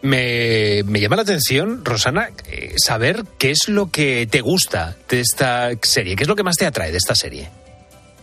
Me, 0.00 0.82
me 0.84 1.00
llama 1.00 1.16
la 1.16 1.22
atención, 1.22 1.84
Rosana, 1.84 2.28
eh, 2.50 2.74
saber 2.76 3.24
qué 3.36 3.50
es 3.50 3.68
lo 3.68 3.90
que 3.90 4.28
te 4.30 4.40
gusta 4.40 4.96
de 5.08 5.20
esta 5.20 5.70
serie, 5.82 6.14
qué 6.14 6.22
es 6.22 6.28
lo 6.28 6.36
que 6.36 6.44
más 6.44 6.56
te 6.56 6.66
atrae 6.66 6.92
de 6.92 6.98
esta 6.98 7.16
serie. 7.16 7.50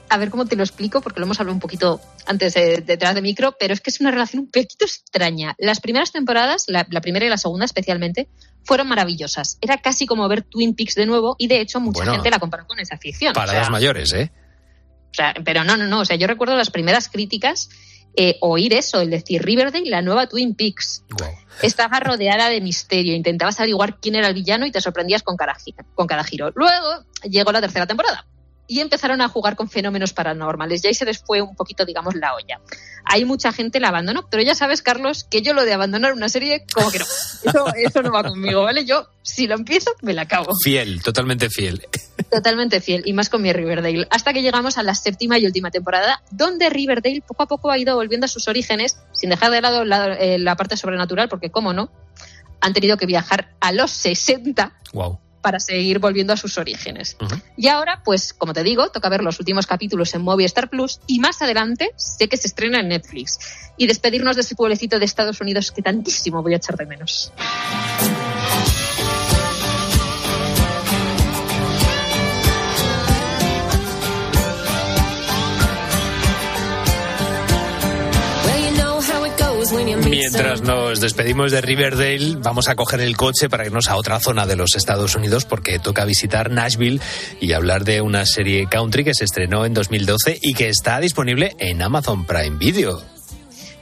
A 0.08 0.18
ver 0.18 0.30
cómo 0.30 0.46
te 0.46 0.56
lo 0.56 0.64
explico, 0.64 1.02
porque 1.02 1.20
lo 1.20 1.26
hemos 1.26 1.40
hablado 1.40 1.54
un 1.56 1.60
poquito 1.60 2.00
antes 2.28 2.56
eh, 2.56 2.82
detrás 2.86 3.16
de 3.16 3.22
micro, 3.22 3.58
pero 3.60 3.74
es 3.74 3.82
que 3.82 3.90
es 3.90 4.00
una 4.00 4.12
relación 4.12 4.44
un 4.44 4.52
poquito 4.52 4.86
extraña. 4.86 5.56
Las 5.58 5.82
primeras 5.82 6.12
temporadas, 6.14 6.66
la, 6.68 6.88
la 6.90 7.02
primera 7.02 7.26
y 7.26 7.30
la 7.30 7.38
segunda 7.38 7.66
especialmente, 7.66 8.30
fueron 8.64 8.88
maravillosas. 8.88 9.58
Era 9.62 9.80
casi 9.80 10.06
como 10.06 10.28
ver 10.30 10.44
Twin 10.44 10.76
Peaks 10.76 10.96
de 10.96 11.06
nuevo 11.08 11.36
y 11.40 11.48
de 11.48 11.60
hecho 11.60 11.80
mucha 11.82 12.00
Bueno. 12.00 12.14
gente 12.14 12.30
la 12.30 12.40
comparó 12.40 12.68
con 12.68 12.80
esa 12.80 12.98
ficción. 12.98 13.34
Para 13.34 13.48
O 13.48 13.52
sea, 13.52 13.60
las 13.62 13.70
mayores, 13.72 14.14
¿eh? 14.14 14.32
O 15.12 15.14
sea, 15.14 15.34
pero 15.44 15.64
no, 15.66 15.76
no, 15.76 15.86
no. 15.88 16.00
O 16.02 16.06
sea, 16.06 16.16
yo 16.16 16.28
recuerdo 16.28 16.56
las 16.56 16.70
primeras 16.70 17.10
críticas, 17.10 17.70
eh, 18.16 18.38
oír 18.42 18.74
eso, 18.74 19.02
el 19.02 19.10
decir 19.10 19.42
Riverdale, 19.44 19.90
la 19.90 20.02
nueva 20.02 20.28
Twin 20.28 20.56
Peaks. 20.56 21.04
Estaba 21.62 22.00
rodeada 22.00 22.50
de 22.50 22.62
misterio, 22.62 23.16
intentabas 23.16 23.60
averiguar 23.60 24.00
quién 24.00 24.16
era 24.16 24.28
el 24.28 24.34
villano 24.34 24.66
y 24.66 24.72
te 24.72 24.82
sorprendías 24.82 25.24
con 25.24 25.38
cada, 25.38 25.56
con 25.94 26.08
cada 26.08 26.24
giro. 26.24 26.52
Luego 26.56 27.06
llegó 27.24 27.52
la 27.52 27.62
tercera 27.62 27.88
temporada 27.88 28.26
y 28.68 28.80
empezaron 28.80 29.22
a 29.22 29.30
jugar 29.30 29.56
con 29.56 29.70
fenómenos 29.70 30.14
paranormales. 30.14 30.84
Y 30.84 30.88
ahí 30.88 30.94
se 30.94 31.06
les 31.06 31.20
fue 31.20 31.42
un 31.42 31.56
poquito, 31.56 31.86
digamos, 31.86 32.16
la 32.16 32.34
olla. 32.36 32.60
Hay 33.04 33.26
mucha 33.26 33.52
gente 33.52 33.80
la 33.80 33.90
abandonó, 33.90 34.28
pero 34.30 34.42
ya 34.44 34.56
sabes, 34.56 34.82
Carlos, 34.82 35.24
que 35.24 35.42
yo 35.42 35.54
lo 35.54 35.64
de 35.66 35.74
abandonar 35.74 36.14
una 36.14 36.30
serie, 36.30 36.66
como 36.74 36.90
que 36.92 37.00
no. 37.00 37.06
Eso, 37.44 37.66
eso 37.76 38.02
no 38.02 38.12
va 38.12 38.24
conmigo, 38.24 38.64
¿vale? 38.64 38.86
Yo, 38.86 39.08
si 39.22 39.48
lo 39.48 39.56
empiezo, 39.56 39.92
me 40.02 40.14
la 40.14 40.24
acabo. 40.24 40.54
Fiel, 40.64 41.04
totalmente 41.04 41.50
fiel. 41.50 41.88
Totalmente 42.32 42.82
fiel, 42.82 43.04
y 43.06 43.14
más 43.14 43.30
con 43.30 43.42
mi 43.42 43.54
Riverdale. 43.54 44.08
Hasta 44.10 44.34
que 44.34 44.42
llegamos 44.42 44.78
a 44.78 44.84
la 44.84 44.96
séptima 44.96 45.38
y 45.38 45.46
última 45.46 45.70
temporada, 45.70 46.24
donde 46.32 46.70
Riverdale 46.70 47.22
poco 47.22 47.44
a 47.44 47.48
poco 47.48 47.70
ha 47.70 47.78
ido 47.78 47.96
volviendo 47.96 48.26
a 48.26 48.28
sus 48.28 48.48
orígenes, 48.48 48.98
sin 49.12 49.30
dejar 49.30 49.52
de 49.52 49.62
lado 49.62 49.86
la, 49.86 50.16
eh, 50.16 50.40
la 50.40 50.56
parte 50.56 50.76
sobrenatural, 50.76 51.30
porque, 51.30 51.52
cómo 51.52 51.74
no, 51.74 51.92
han 52.62 52.74
tenido 52.74 52.98
que 52.98 53.06
viajar 53.06 53.54
a 53.60 53.72
los 53.72 53.92
60 53.92 54.74
Wow. 54.96 55.20
Para 55.46 55.60
seguir 55.60 56.00
volviendo 56.00 56.34
a 56.34 56.38
sus 56.38 56.58
orígenes. 56.58 57.16
Y 57.56 57.68
ahora, 57.68 58.02
pues, 58.04 58.34
como 58.34 58.52
te 58.52 58.64
digo, 58.64 58.90
toca 58.90 59.10
ver 59.10 59.22
los 59.22 59.40
últimos 59.40 59.68
capítulos 59.68 60.16
en 60.16 60.24
Movistar 60.24 60.72
Plus 60.72 61.00
y 61.06 61.20
más 61.20 61.40
adelante 61.40 61.92
sé 61.98 62.28
que 62.28 62.36
se 62.36 62.48
estrena 62.48 62.80
en 62.80 62.88
Netflix. 62.88 63.38
Y 63.78 63.86
despedirnos 63.86 64.38
de 64.38 64.42
ese 64.42 64.56
pueblecito 64.56 64.98
de 64.98 65.06
Estados 65.06 65.40
Unidos 65.42 65.72
que 65.72 65.84
tantísimo 65.84 66.42
voy 66.42 66.56
a 66.56 66.58
echar 66.58 66.78
de 66.78 66.88
menos. 66.88 67.32
Mientras 79.84 80.62
nos 80.62 81.02
despedimos 81.02 81.52
de 81.52 81.60
Riverdale, 81.60 82.36
vamos 82.38 82.70
a 82.70 82.76
coger 82.76 83.02
el 83.02 83.18
coche 83.18 83.50
para 83.50 83.66
irnos 83.66 83.90
a 83.90 83.98
otra 83.98 84.20
zona 84.22 84.46
de 84.46 84.56
los 84.56 84.76
Estados 84.76 85.16
Unidos 85.16 85.44
porque 85.44 85.80
toca 85.80 86.06
visitar 86.06 86.50
Nashville 86.50 87.02
y 87.42 87.52
hablar 87.52 87.84
de 87.84 88.00
una 88.02 88.26
serie 88.26 88.68
country 88.68 89.04
que 89.04 89.14
se 89.14 89.26
estrenó 89.26 89.66
en 89.66 89.74
2012 89.74 90.40
y 90.42 90.54
que 90.54 90.70
está 90.70 91.00
disponible 91.02 91.56
en 91.60 91.82
Amazon 91.82 92.26
Prime 92.26 92.58
Video. 92.58 93.02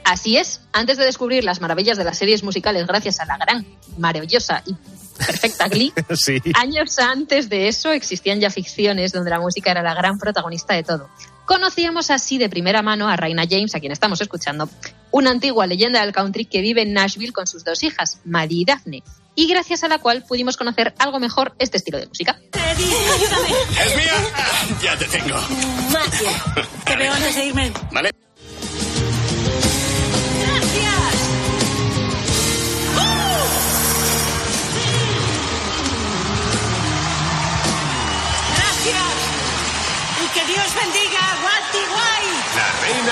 Así 0.04 0.36
es, 0.36 0.60
antes 0.72 0.98
de 0.98 1.04
descubrir 1.04 1.44
las 1.44 1.60
maravillas 1.60 1.96
de 1.96 2.04
las 2.04 2.18
series 2.18 2.42
musicales 2.42 2.86
gracias 2.86 3.20
a 3.20 3.26
la 3.26 3.38
gran, 3.38 3.64
maravillosa 3.96 4.62
y 4.66 4.74
perfecta 5.16 5.68
Glee, 5.68 5.92
Sí. 6.16 6.40
años 6.54 6.98
antes 6.98 7.48
de 7.48 7.68
eso 7.68 7.92
existían 7.92 8.40
ya 8.40 8.50
ficciones 8.50 9.12
donde 9.12 9.30
la 9.30 9.38
música 9.38 9.70
era 9.70 9.82
la 9.82 9.94
gran 9.94 10.18
protagonista 10.18 10.74
de 10.74 10.82
todo. 10.82 11.08
Conocíamos 11.46 12.10
así 12.10 12.38
de 12.38 12.48
primera 12.48 12.82
mano 12.82 13.08
a 13.08 13.16
Raina 13.16 13.44
James, 13.48 13.74
a 13.74 13.80
quien 13.80 13.92
estamos 13.92 14.20
escuchando, 14.20 14.68
una 15.10 15.30
antigua 15.30 15.66
leyenda 15.66 16.00
del 16.00 16.12
country 16.12 16.46
que 16.46 16.60
vive 16.60 16.82
en 16.82 16.92
Nashville 16.92 17.32
con 17.32 17.46
sus 17.46 17.64
dos 17.64 17.82
hijas, 17.82 18.20
Maddie 18.24 18.62
y 18.62 18.64
Daphne, 18.64 19.02
y 19.34 19.48
gracias 19.48 19.84
a 19.84 19.88
la 19.88 19.98
cual 19.98 20.24
pudimos 20.26 20.56
conocer 20.56 20.94
algo 20.98 21.20
mejor 21.20 21.54
este 21.58 21.76
estilo 21.76 21.98
de 21.98 22.06
música. 22.06 22.38
¡Es 22.52 22.78
mía! 23.96 24.12
Ya 24.82 24.96
te 24.96 25.04
tengo. 25.06 25.36
Te 26.84 26.96
veo 26.96 27.12
antes 27.12 27.36
de 27.36 27.46
irme. 27.46 27.72
¿Vale? 27.92 28.10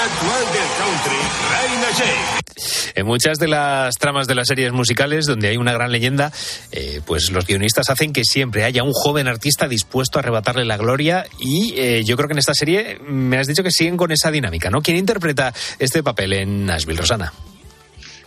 Reina 0.02 0.14
actual 0.14 0.44
del 0.52 0.68
country, 0.78 1.16
Raina 1.50 1.86
James. 1.96 2.92
En 2.94 3.06
muchas 3.06 3.38
de 3.38 3.48
las 3.48 3.96
tramas 3.96 4.26
de 4.26 4.34
las 4.34 4.48
series 4.48 4.72
musicales 4.72 5.26
donde 5.26 5.48
hay 5.48 5.56
una 5.56 5.72
gran 5.72 5.90
leyenda, 5.90 6.32
eh, 6.70 7.00
pues 7.06 7.30
los 7.30 7.46
guionistas 7.46 7.90
hacen 7.90 8.12
que 8.12 8.24
siempre 8.24 8.64
haya 8.64 8.82
un 8.82 8.92
joven 8.92 9.28
artista 9.28 9.68
dispuesto 9.68 10.18
a 10.18 10.20
arrebatarle 10.20 10.64
la 10.64 10.76
gloria 10.76 11.24
y 11.38 11.74
eh, 11.76 12.04
yo 12.04 12.16
creo 12.16 12.28
que 12.28 12.34
en 12.34 12.38
esta 12.38 12.54
serie 12.54 12.98
me 13.00 13.38
has 13.38 13.46
dicho 13.46 13.62
que 13.62 13.70
siguen 13.70 13.96
con 13.96 14.12
esa 14.12 14.30
dinámica, 14.30 14.70
¿no? 14.70 14.82
¿Quién 14.82 14.96
interpreta 14.96 15.52
este 15.78 16.02
papel 16.02 16.32
en 16.34 16.66
Nashville, 16.66 16.98
Rosana? 16.98 17.32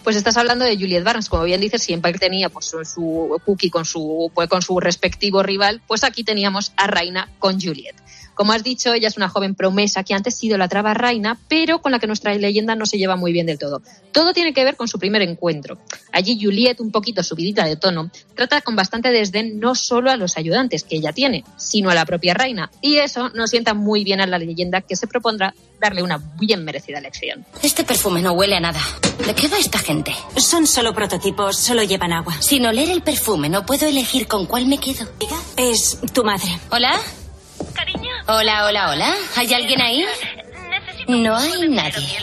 Pues 0.03 0.15
estás 0.15 0.37
hablando 0.37 0.65
de 0.65 0.75
Juliet 0.75 1.03
Barnes, 1.03 1.29
como 1.29 1.43
bien 1.43 1.61
dices, 1.61 1.81
siempre 1.81 2.13
tenía 2.13 2.49
pues, 2.49 2.65
su, 2.65 2.85
su 2.85 3.41
cookie 3.43 3.71
con 3.71 3.85
su, 3.85 4.31
pues, 4.35 4.47
con 4.47 4.61
su 4.61 4.79
respectivo 4.79 5.41
rival, 5.41 5.81
pues 5.87 6.03
aquí 6.03 6.23
teníamos 6.23 6.73
a 6.77 6.87
Raina 6.87 7.29
con 7.39 7.59
Juliet. 7.59 7.95
Como 8.35 8.51
has 8.51 8.63
dicho, 8.63 8.93
ella 8.93 9.07
es 9.07 9.17
una 9.17 9.29
joven 9.29 9.55
promesa 9.55 10.03
que 10.03 10.13
antes 10.13 10.43
idolatraba 10.43 10.91
a 10.91 10.93
Raina, 10.93 11.39
pero 11.47 11.81
con 11.81 11.91
la 11.91 11.99
que 11.99 12.07
nuestra 12.07 12.33
leyenda 12.35 12.75
no 12.75 12.85
se 12.85 12.97
lleva 12.97 13.15
muy 13.15 13.31
bien 13.31 13.45
del 13.45 13.57
todo. 13.57 13.81
Todo 14.11 14.33
tiene 14.33 14.53
que 14.53 14.63
ver 14.63 14.75
con 14.75 14.87
su 14.87 14.99
primer 14.99 15.21
encuentro. 15.21 15.77
Allí 16.11 16.37
Juliet, 16.39 16.79
un 16.79 16.91
poquito 16.91 17.23
subidita 17.23 17.65
de 17.65 17.77
tono, 17.77 18.11
trata 18.35 18.61
con 18.61 18.75
bastante 18.75 19.09
desdén 19.11 19.59
no 19.59 19.73
solo 19.73 20.11
a 20.11 20.17
los 20.17 20.37
ayudantes 20.37 20.83
que 20.83 20.97
ella 20.97 21.13
tiene, 21.13 21.43
sino 21.57 21.89
a 21.89 21.95
la 21.95 22.05
propia 22.05 22.33
Raina. 22.33 22.69
Y 22.81 22.97
eso 22.97 23.29
nos 23.29 23.49
sienta 23.49 23.73
muy 23.73 24.03
bien 24.03 24.21
a 24.21 24.27
la 24.27 24.37
leyenda 24.37 24.81
que 24.81 24.95
se 24.95 25.07
propondrá 25.07 25.55
darle 25.79 26.03
una 26.03 26.17
bien 26.39 26.63
merecida 26.63 26.99
lección. 26.99 27.45
Este 27.63 27.83
perfume 27.83 28.21
no 28.21 28.33
huele 28.33 28.55
a 28.55 28.59
nada. 28.59 28.81
¿De 29.25 29.33
qué 29.33 29.47
va 29.47 29.57
esta 29.57 29.79
gente? 29.79 30.13
Son 30.37 30.67
solo 30.67 30.93
prototipos, 30.93 31.57
solo 31.57 31.83
llevan 31.83 32.13
agua. 32.13 32.35
Sin 32.41 32.65
oler 32.65 32.89
el 32.89 33.01
perfume, 33.01 33.49
no 33.49 33.65
puedo 33.65 33.87
elegir 33.87 34.27
con 34.27 34.45
cuál 34.45 34.65
me 34.67 34.77
quedo. 34.77 35.07
Es 35.57 35.99
tu 36.13 36.23
madre. 36.23 36.59
¿Hola? 36.69 36.99
Hola, 38.27 38.65
hola, 38.65 38.89
hola. 38.89 39.13
¿Hay 39.35 39.53
alguien 39.53 39.81
ahí? 39.81 40.03
No 41.07 41.35
hay 41.35 41.69
nadie. 41.69 42.17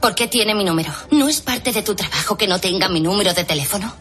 ¿Por 0.00 0.16
qué 0.16 0.26
tiene 0.26 0.52
mi 0.52 0.64
número? 0.64 0.92
¿No 1.12 1.28
es 1.28 1.40
parte 1.40 1.70
de 1.70 1.82
tu 1.82 1.94
trabajo 1.94 2.36
que 2.36 2.48
no 2.48 2.58
tenga 2.58 2.88
mi 2.88 3.00
número 3.00 3.32
de 3.32 3.44
teléfono? 3.44 3.94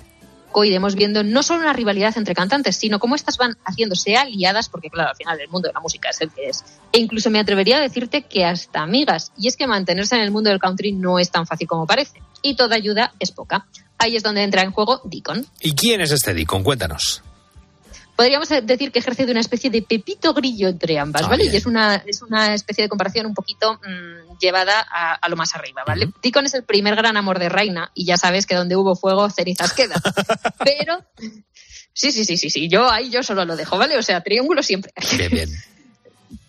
Hoy 0.52 0.70
iremos 0.70 0.96
viendo 0.96 1.24
no 1.24 1.44
solo 1.44 1.62
una 1.62 1.74
rivalidad 1.74 2.18
entre 2.18 2.34
cantantes, 2.34 2.76
sino 2.76 2.98
cómo 3.00 3.16
estas 3.16 3.38
van 3.38 3.56
haciéndose 3.64 4.18
aliadas, 4.18 4.68
porque 4.68 4.90
claro, 4.90 5.12
al 5.12 5.16
final 5.16 5.40
el 5.40 5.48
mundo 5.50 5.68
de 5.68 5.74
la 5.74 5.80
música 5.80 6.10
es 6.10 6.20
el 6.22 6.32
que 6.32 6.50
es. 6.50 6.64
E 6.92 6.98
incluso 6.98 7.30
me 7.30 7.40
atrevería 7.40 7.78
a 7.78 7.82
decirte 7.82 8.24
que 8.24 8.44
hasta 8.44 8.82
amigas. 8.82 9.32
Y 9.38 9.48
es 9.48 9.56
que 9.56 9.68
mantenerse 9.68 10.16
en 10.16 10.22
el 10.22 10.32
mundo 10.32 10.50
del 10.50 10.60
country 10.60 10.92
no 10.92 11.20
es 11.20 11.30
tan 11.30 11.46
fácil 11.46 11.68
como 11.68 11.86
parece. 11.86 12.20
Y 12.42 12.56
toda 12.56 12.76
ayuda 12.76 13.14
es 13.20 13.32
poca. 13.32 13.68
Ahí 14.00 14.16
es 14.16 14.24
donde 14.24 14.42
entra 14.42 14.64
en 14.64 14.72
juego 14.72 15.02
Deacon. 15.04 15.46
¿Y 15.60 15.74
quién 15.74 16.02
es 16.02 16.12
este 16.12 16.34
Deacon? 16.34 16.64
Cuéntanos. 16.64 17.22
Podríamos 18.16 18.49
decir 18.49 18.91
que 18.91 18.99
ejerce 18.99 19.26
de 19.26 19.32
una 19.32 19.41
especie 19.41 19.70
de 19.70 19.82
pepito 19.82 20.34
grillo 20.34 20.68
entre 20.68 20.99
ambas, 20.99 21.24
Ah, 21.24 21.28
¿vale? 21.28 21.45
Y 21.45 21.55
es 21.55 21.66
una, 21.66 21.95
es 22.05 22.22
una 22.22 22.53
especie 22.53 22.84
de 22.84 22.89
comparación 22.89 23.26
un 23.26 23.34
poquito 23.34 23.76
mm, 23.76 24.38
llevada 24.39 24.86
a, 24.91 25.14
a 25.14 25.30
lo 25.30 25.36
más 25.36 25.55
arriba, 25.55 25.84
¿vale? 25.86 26.09
Deacon 26.22 26.45
es 26.45 26.53
el 26.53 26.64
primer 26.64 26.95
gran 26.95 27.18
amor 27.18 27.39
de 27.39 27.49
Reina 27.49 27.91
y 27.93 28.05
ya 28.05 28.18
sabes 28.18 28.45
que 28.45 28.55
donde 28.55 28.76
hubo 28.76 28.95
fuego, 28.95 29.30
cenizas 29.30 29.74
quedan. 29.74 30.01
Pero, 30.64 31.03
sí, 31.93 32.12
sí, 32.12 32.26
sí, 32.26 32.38
sí, 32.38 32.49
sí, 32.49 32.68
yo 32.68 32.89
ahí 32.89 33.09
yo 33.09 33.24
solo 33.24 33.45
lo 33.45 33.55
dejo, 33.55 33.78
¿vale? 33.78 33.97
O 33.97 34.03
sea, 34.03 34.22
triángulo 34.22 34.62
siempre. 34.62 34.91
Bien, 35.18 35.32
bien. 35.32 35.49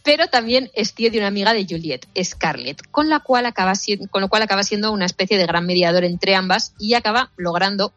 Pero 0.03 0.27
también 0.27 0.71
es 0.75 0.95
tío 0.95 1.11
de 1.11 1.19
una 1.19 1.29
amiga 1.29 1.55
de 1.55 1.65
Juliet, 1.69 2.07
Scarlett, 2.23 2.83
con, 2.91 3.09
la 3.09 3.21
cual 3.21 3.47
acaba 3.47 3.73
con 4.11 4.21
lo 4.21 4.29
cual 4.29 4.43
acaba 4.43 4.65
siendo 4.65 4.91
una 4.91 5.07
especie 5.07 5.39
de 5.39 5.47
gran 5.47 5.65
mediador 5.65 6.05
entre 6.05 6.35
ambas 6.35 6.75
y 6.79 6.95
acaba 6.95 7.31
logrando 7.37 7.93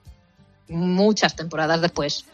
muchas 0.68 1.36
temporadas 1.36 1.82
después 1.82 2.26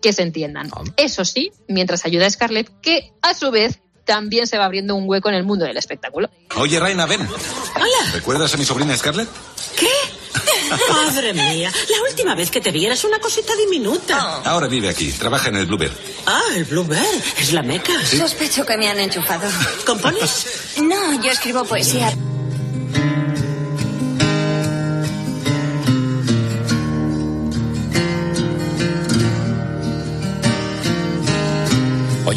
que 0.00 0.12
se 0.12 0.22
entiendan. 0.22 0.70
Eso 0.96 1.24
sí, 1.24 1.52
mientras 1.68 2.04
ayuda 2.04 2.26
a 2.26 2.30
Scarlett, 2.30 2.70
que 2.80 3.12
a 3.22 3.34
su 3.34 3.50
vez 3.50 3.80
también 4.04 4.46
se 4.46 4.58
va 4.58 4.64
abriendo 4.64 4.94
un 4.96 5.08
hueco 5.08 5.28
en 5.28 5.36
el 5.36 5.44
mundo 5.44 5.64
del 5.64 5.76
espectáculo. 5.76 6.30
Oye, 6.56 6.80
Reina, 6.80 7.06
ven. 7.06 7.20
Hola. 7.20 8.12
¿Recuerdas 8.12 8.52
a 8.54 8.56
mi 8.56 8.64
sobrina 8.64 8.96
Scarlett? 8.96 9.28
Madre 10.88 11.32
mía, 11.32 11.72
la 11.88 12.02
última 12.08 12.34
vez 12.34 12.50
que 12.50 12.60
te 12.60 12.70
vi 12.70 12.86
eras 12.86 13.02
una 13.04 13.18
cosita 13.18 13.52
diminuta. 13.56 14.42
Ahora 14.44 14.68
vive 14.68 14.88
aquí, 14.88 15.10
trabaja 15.12 15.48
en 15.48 15.56
el 15.56 15.66
Bluebird. 15.66 15.92
Ah, 16.26 16.42
el 16.54 16.64
Bluebird, 16.64 17.22
es 17.38 17.52
la 17.52 17.62
meca. 17.62 17.92
Sospecho 18.04 18.64
que 18.64 18.76
me 18.76 18.88
han 18.88 18.98
enchufado. 19.00 19.48
¿Compones? 19.84 20.76
No, 20.80 21.22
yo 21.22 21.30
escribo 21.30 21.64
poesía. 21.64 22.12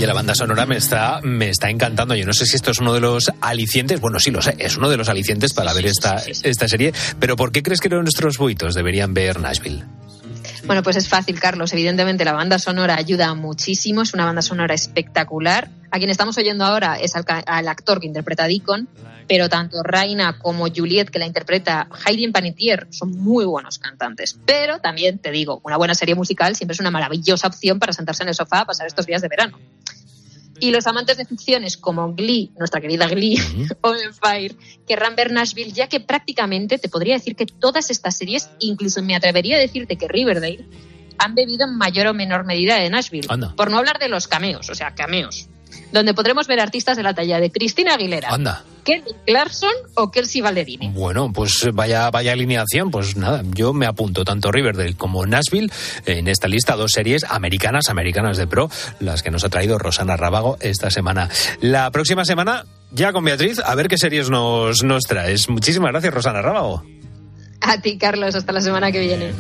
Oye, 0.04 0.08
la 0.10 0.16
banda 0.16 0.36
sonora 0.36 0.66
me 0.66 0.76
está, 0.76 1.22
me 1.24 1.48
está 1.48 1.70
encantando. 1.70 2.14
Yo 2.14 2.26
no 2.26 2.34
sé 2.34 2.46
si 2.46 2.58
esto 2.58 2.72
es 2.72 2.80
uno 2.80 2.94
de 2.94 3.00
los 3.00 3.32
alicientes. 3.40 4.02
Bueno, 4.02 4.20
sí 4.20 4.32
lo 4.32 4.42
sé, 4.42 4.54
es 4.60 4.76
uno 4.76 4.90
de 4.90 4.98
los 4.98 5.08
alicientes 5.08 5.54
para 5.54 5.72
ver 5.72 5.86
esta, 5.86 6.18
esta 6.18 6.68
serie. 6.68 6.92
Pero 7.20 7.38
¿por 7.38 7.54
qué 7.54 7.64
crees 7.64 7.80
que 7.80 7.88
nuestros 7.88 8.38
buitos 8.38 8.76
deberían 8.76 9.14
ver 9.14 9.40
Nashville? 9.40 9.86
Bueno, 10.66 10.82
pues 10.82 10.96
es 10.96 11.10
fácil, 11.10 11.40
Carlos. 11.40 11.74
Evidentemente 11.74 12.24
la 12.24 12.32
banda 12.32 12.58
sonora 12.58 12.96
ayuda 12.96 13.34
muchísimo, 13.34 14.02
es 14.02 14.14
una 14.14 14.26
banda 14.26 14.42
sonora 14.42 14.74
espectacular. 14.74 15.70
A 15.92 15.98
quien 15.98 16.10
estamos 16.10 16.38
oyendo 16.38 16.64
ahora 16.64 16.96
es 16.96 17.16
al, 17.16 17.68
actor 17.68 18.00
que 18.00 18.08
interpreta 18.08 18.46
a 18.46 18.48
Deacon, 18.48 18.88
pero 19.28 19.50
tanto 19.50 19.84
Raina 19.84 20.40
como 20.40 20.66
Juliet, 20.74 21.10
que 21.10 21.20
la 21.20 21.28
interpreta 21.28 21.90
Hayden 22.06 22.32
Panettiere, 22.32 22.88
son 22.92 23.12
muy 23.12 23.44
buenos 23.44 23.78
cantantes. 23.78 24.40
Pero 24.46 24.80
también 24.80 25.20
te 25.20 25.32
digo, 25.32 25.60
una 25.64 25.76
buena 25.76 25.96
serie 25.96 26.16
musical 26.16 26.56
siempre 26.56 26.74
es 26.74 26.80
una 26.80 26.92
maravillosa 26.92 27.48
opción 27.48 27.78
para 27.78 27.92
sentarse 27.92 28.24
en 28.24 28.30
el 28.30 28.36
sofá 28.36 28.62
a 28.62 28.66
pasar 28.66 28.88
estos 28.88 29.06
días 29.06 29.22
de 29.22 29.28
verano. 29.28 29.60
Y 30.60 30.72
los 30.72 30.88
amantes 30.88 31.18
de 31.18 31.26
ficciones 31.26 31.78
como 31.78 32.14
Glee, 32.14 32.52
nuestra 32.58 32.80
querida 32.80 33.08
Glee, 33.08 33.40
o 33.82 33.96
Empire, 33.96 34.56
querrán 34.88 35.16
ver 35.16 35.32
Nashville, 35.32 35.72
ya 35.72 35.88
que 35.88 36.00
prácticamente 36.00 36.78
te 36.78 36.90
podría 36.90 37.16
decir 37.16 37.36
que 37.36 37.46
todas 37.46 37.90
estas 37.90 38.16
series, 38.18 38.50
incluso 38.60 39.02
me 39.02 39.16
atrevería 39.16 39.58
a 39.58 39.60
decirte 39.60 39.98
que 39.98 40.08
Riverdale, 40.08 40.66
han 41.18 41.36
bebido 41.36 41.66
en 41.66 41.78
mayor 41.78 42.08
o 42.08 42.14
menor 42.14 42.46
medida 42.46 42.76
de 42.76 42.90
Nashville. 42.90 43.28
Anda. 43.30 43.56
Por 43.56 43.72
no 43.72 43.78
hablar 43.78 44.00
de 44.00 44.10
los 44.10 44.28
cameos, 44.28 44.70
o 44.70 44.76
sea, 44.76 44.94
cameos. 44.96 45.48
Donde 45.94 46.16
podremos 46.16 46.48
ver 46.48 46.60
artistas 46.60 46.98
de 46.98 47.04
la 47.04 47.14
talla 47.14 47.40
de 47.40 47.52
Cristina 47.52 47.94
Aguilera, 47.94 48.30
Anda. 48.30 48.64
Kelly 48.84 49.14
Clarkson 49.28 49.72
o 49.94 50.10
Kelsey 50.10 50.42
Ballerini. 50.42 50.90
Bueno, 50.90 51.32
pues 51.32 51.70
vaya, 51.72 52.10
vaya 52.10 52.34
alineación. 52.34 52.90
Pues 52.90 53.16
nada, 53.16 53.44
yo 53.54 53.74
me 53.74 53.86
apunto 53.86 54.26
tanto 54.26 54.52
Riverdale 54.52 54.96
como 54.96 55.24
Nashville 55.28 55.72
en 56.08 56.28
esta 56.28 56.48
lista, 56.48 56.76
dos 56.76 56.94
series 56.94 57.24
americanas, 57.30 57.90
americanas 57.90 58.38
de 58.38 58.48
pro, 58.48 58.72
las 59.00 59.22
que 59.22 59.30
nos 59.30 59.44
ha 59.44 59.50
traído 59.50 59.78
Rosana 59.78 60.18
Rábago 60.18 60.58
esta 60.62 60.90
semana. 60.90 61.30
La 61.62 61.92
próxima 61.92 62.26
semana, 62.26 62.66
ya 62.92 63.14
con 63.14 63.24
Beatriz, 63.24 63.60
a 63.60 63.76
ver 63.76 63.88
qué 63.88 64.00
series 64.00 64.32
nos, 64.32 64.84
nos 64.84 65.04
traes. 65.04 65.48
Muchísimas 65.48 65.92
gracias, 65.92 66.12
Rosana 66.12 66.42
Rábago. 66.42 66.84
A 67.62 67.80
ti, 67.80 68.00
Carlos, 68.00 68.34
hasta 68.34 68.52
la 68.52 68.62
semana 68.62 68.92
que 68.92 69.00
viene. 69.00 69.32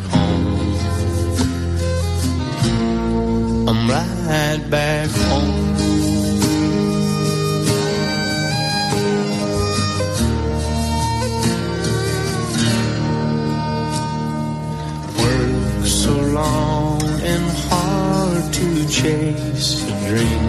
I'm 3.66 3.89
right 3.89 4.70
back 4.70 5.10
home. 5.32 5.93
Chase 19.04 19.84
a 19.84 19.93
dream. 20.08 20.43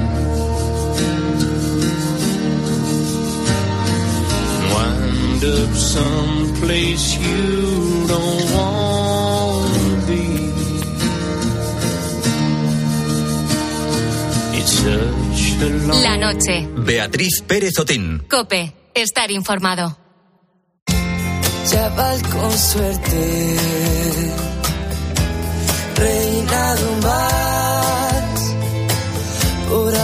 Wind 4.74 5.42
up 5.44 5.72
someplace 5.74 7.06
you 7.18 8.06
don't 8.06 8.44
want 8.54 9.74
to 9.74 9.86
be. 10.08 10.26
It's 14.58 14.72
such 14.84 15.42
a 15.62 15.70
long 15.86 16.02
La 16.02 16.16
noche. 16.16 16.56
Beatriz 16.76 17.42
Pérez 17.42 17.78
Otín. 17.78 18.22
Cope. 18.28 18.72
Estar 18.94 19.30
informado. 19.32 19.96
chaval 21.66 22.22
con 22.30 22.52
suerte, 22.52 23.56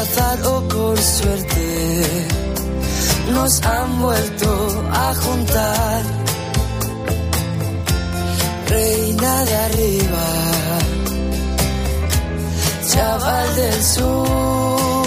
o 0.02 0.62
por 0.68 0.98
suerte, 0.98 2.02
nos 3.34 3.60
han 3.62 4.00
vuelto 4.00 4.84
a 4.92 5.14
juntar. 5.14 6.02
Reina 8.66 9.44
de 9.44 9.56
arriba, 9.56 10.26
chaval 12.88 13.56
del 13.56 13.84
sur, 13.84 15.06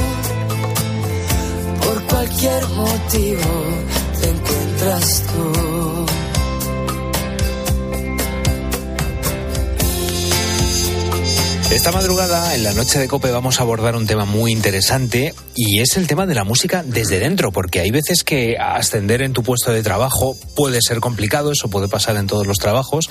por 1.83 2.03
cualquier 2.03 2.67
motivo 2.67 3.51
te 4.21 4.29
encuentras 4.29 5.23
tú. 5.27 5.72
Esta 11.74 11.91
madrugada, 11.91 12.53
en 12.53 12.61
la 12.61 12.71
noche 12.71 12.99
de 12.99 13.07
Cope, 13.07 13.32
vamos 13.32 13.59
a 13.59 13.63
abordar 13.63 13.95
un 13.95 14.05
tema 14.05 14.26
muy 14.26 14.51
interesante 14.51 15.34
y 15.55 15.80
es 15.80 15.97
el 15.97 16.05
tema 16.05 16.28
de 16.28 16.36
la 16.36 16.43
música 16.43 16.84
desde 16.86 17.17
dentro, 17.17 17.51
porque 17.51 17.80
hay 17.80 17.89
veces 17.89 18.24
que 18.24 18.57
ascender 18.59 19.24
en 19.24 19.34
tu 19.34 19.41
puesto 19.41 19.74
de 19.74 19.82
trabajo 19.82 20.38
puede 20.55 20.84
ser 20.84 20.99
complicado, 20.99 21.51
eso 21.51 21.69
puede 21.69 21.88
pasar 21.88 22.15
en 22.17 22.28
todos 22.28 22.45
los 22.45 22.59
trabajos 22.59 23.09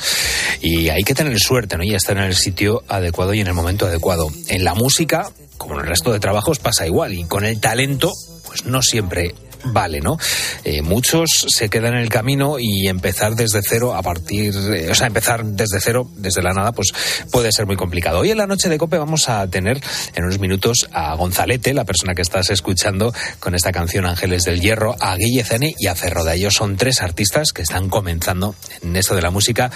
y 0.61 0.91
hay 0.91 1.03
que 1.03 1.13
tener 1.13 1.41
suerte, 1.41 1.77
¿no? 1.77 1.83
Y 1.83 1.93
estar 1.93 2.17
en 2.17 2.23
el 2.23 2.37
sitio 2.37 2.85
adecuado 2.87 3.35
y 3.35 3.41
en 3.41 3.49
el 3.49 3.55
momento 3.55 3.87
adecuado. 3.87 4.29
En 4.47 4.63
la 4.63 4.75
música, 4.75 5.29
como 5.59 5.75
en 5.75 5.81
el 5.81 5.87
resto 5.89 6.13
de 6.13 6.21
trabajos, 6.21 6.61
pasa 6.61 6.87
igual 6.87 7.15
y 7.15 7.25
con 7.25 7.45
el 7.45 7.59
talento, 7.59 8.13
pues 8.47 8.65
no 8.65 8.81
siempre 8.81 9.35
vale, 9.65 10.01
¿no? 10.01 10.19
Eh, 10.65 10.83
muchos 10.83 11.29
se 11.49 11.69
quedan 11.69 11.95
en 11.95 12.01
el 12.01 12.09
camino 12.09 12.59
y 12.59 12.89
empezar 12.89 13.35
desde 13.35 13.61
cero 13.63 13.95
a 13.95 14.03
partir, 14.03 14.55
eh, 14.55 14.91
o 14.91 14.95
sea, 14.95 15.07
empezar 15.07 15.45
desde 15.45 15.81
cero, 15.81 16.09
desde 16.17 16.43
la 16.43 16.53
nada, 16.53 16.73
pues 16.73 16.93
puede 17.31 17.53
ser 17.53 17.67
muy 17.67 17.77
complicado. 17.77 18.21
Hoy 18.21 18.31
en 18.31 18.39
la 18.39 18.47
noche 18.47 18.69
de 18.69 18.79
Cope 18.79 18.99
vamos 18.99 19.29
a 19.29 19.47
tener 19.49 19.81
en 20.15 20.25
unos 20.25 20.39
minutos 20.39 20.89
a 20.93 21.15
Gonzalete, 21.15 21.75
la 21.75 21.85
persona 21.85 22.15
que 22.15 22.23
estás 22.23 22.51
escuchando 22.51 23.13
con 23.41 23.55
esta 23.55 23.73
canción 23.73 24.07
Ángeles 24.07 24.45
del 24.45 24.61
Hierro, 24.61 24.97
a 25.01 25.17
Guille 25.17 25.45
Zene 25.45 25.75
y 25.79 25.87
a 25.87 25.95
Ferroda. 25.95 26.35
Ellos 26.35 26.55
son 26.55 26.77
tres 26.77 27.03
artistas 27.03 27.53
que 27.53 27.63
están 27.63 27.89
comenzando 27.89 28.55
en 28.83 28.97
esto 28.97 29.15
de 29.15 29.23
la 29.23 29.31
música 29.31 29.71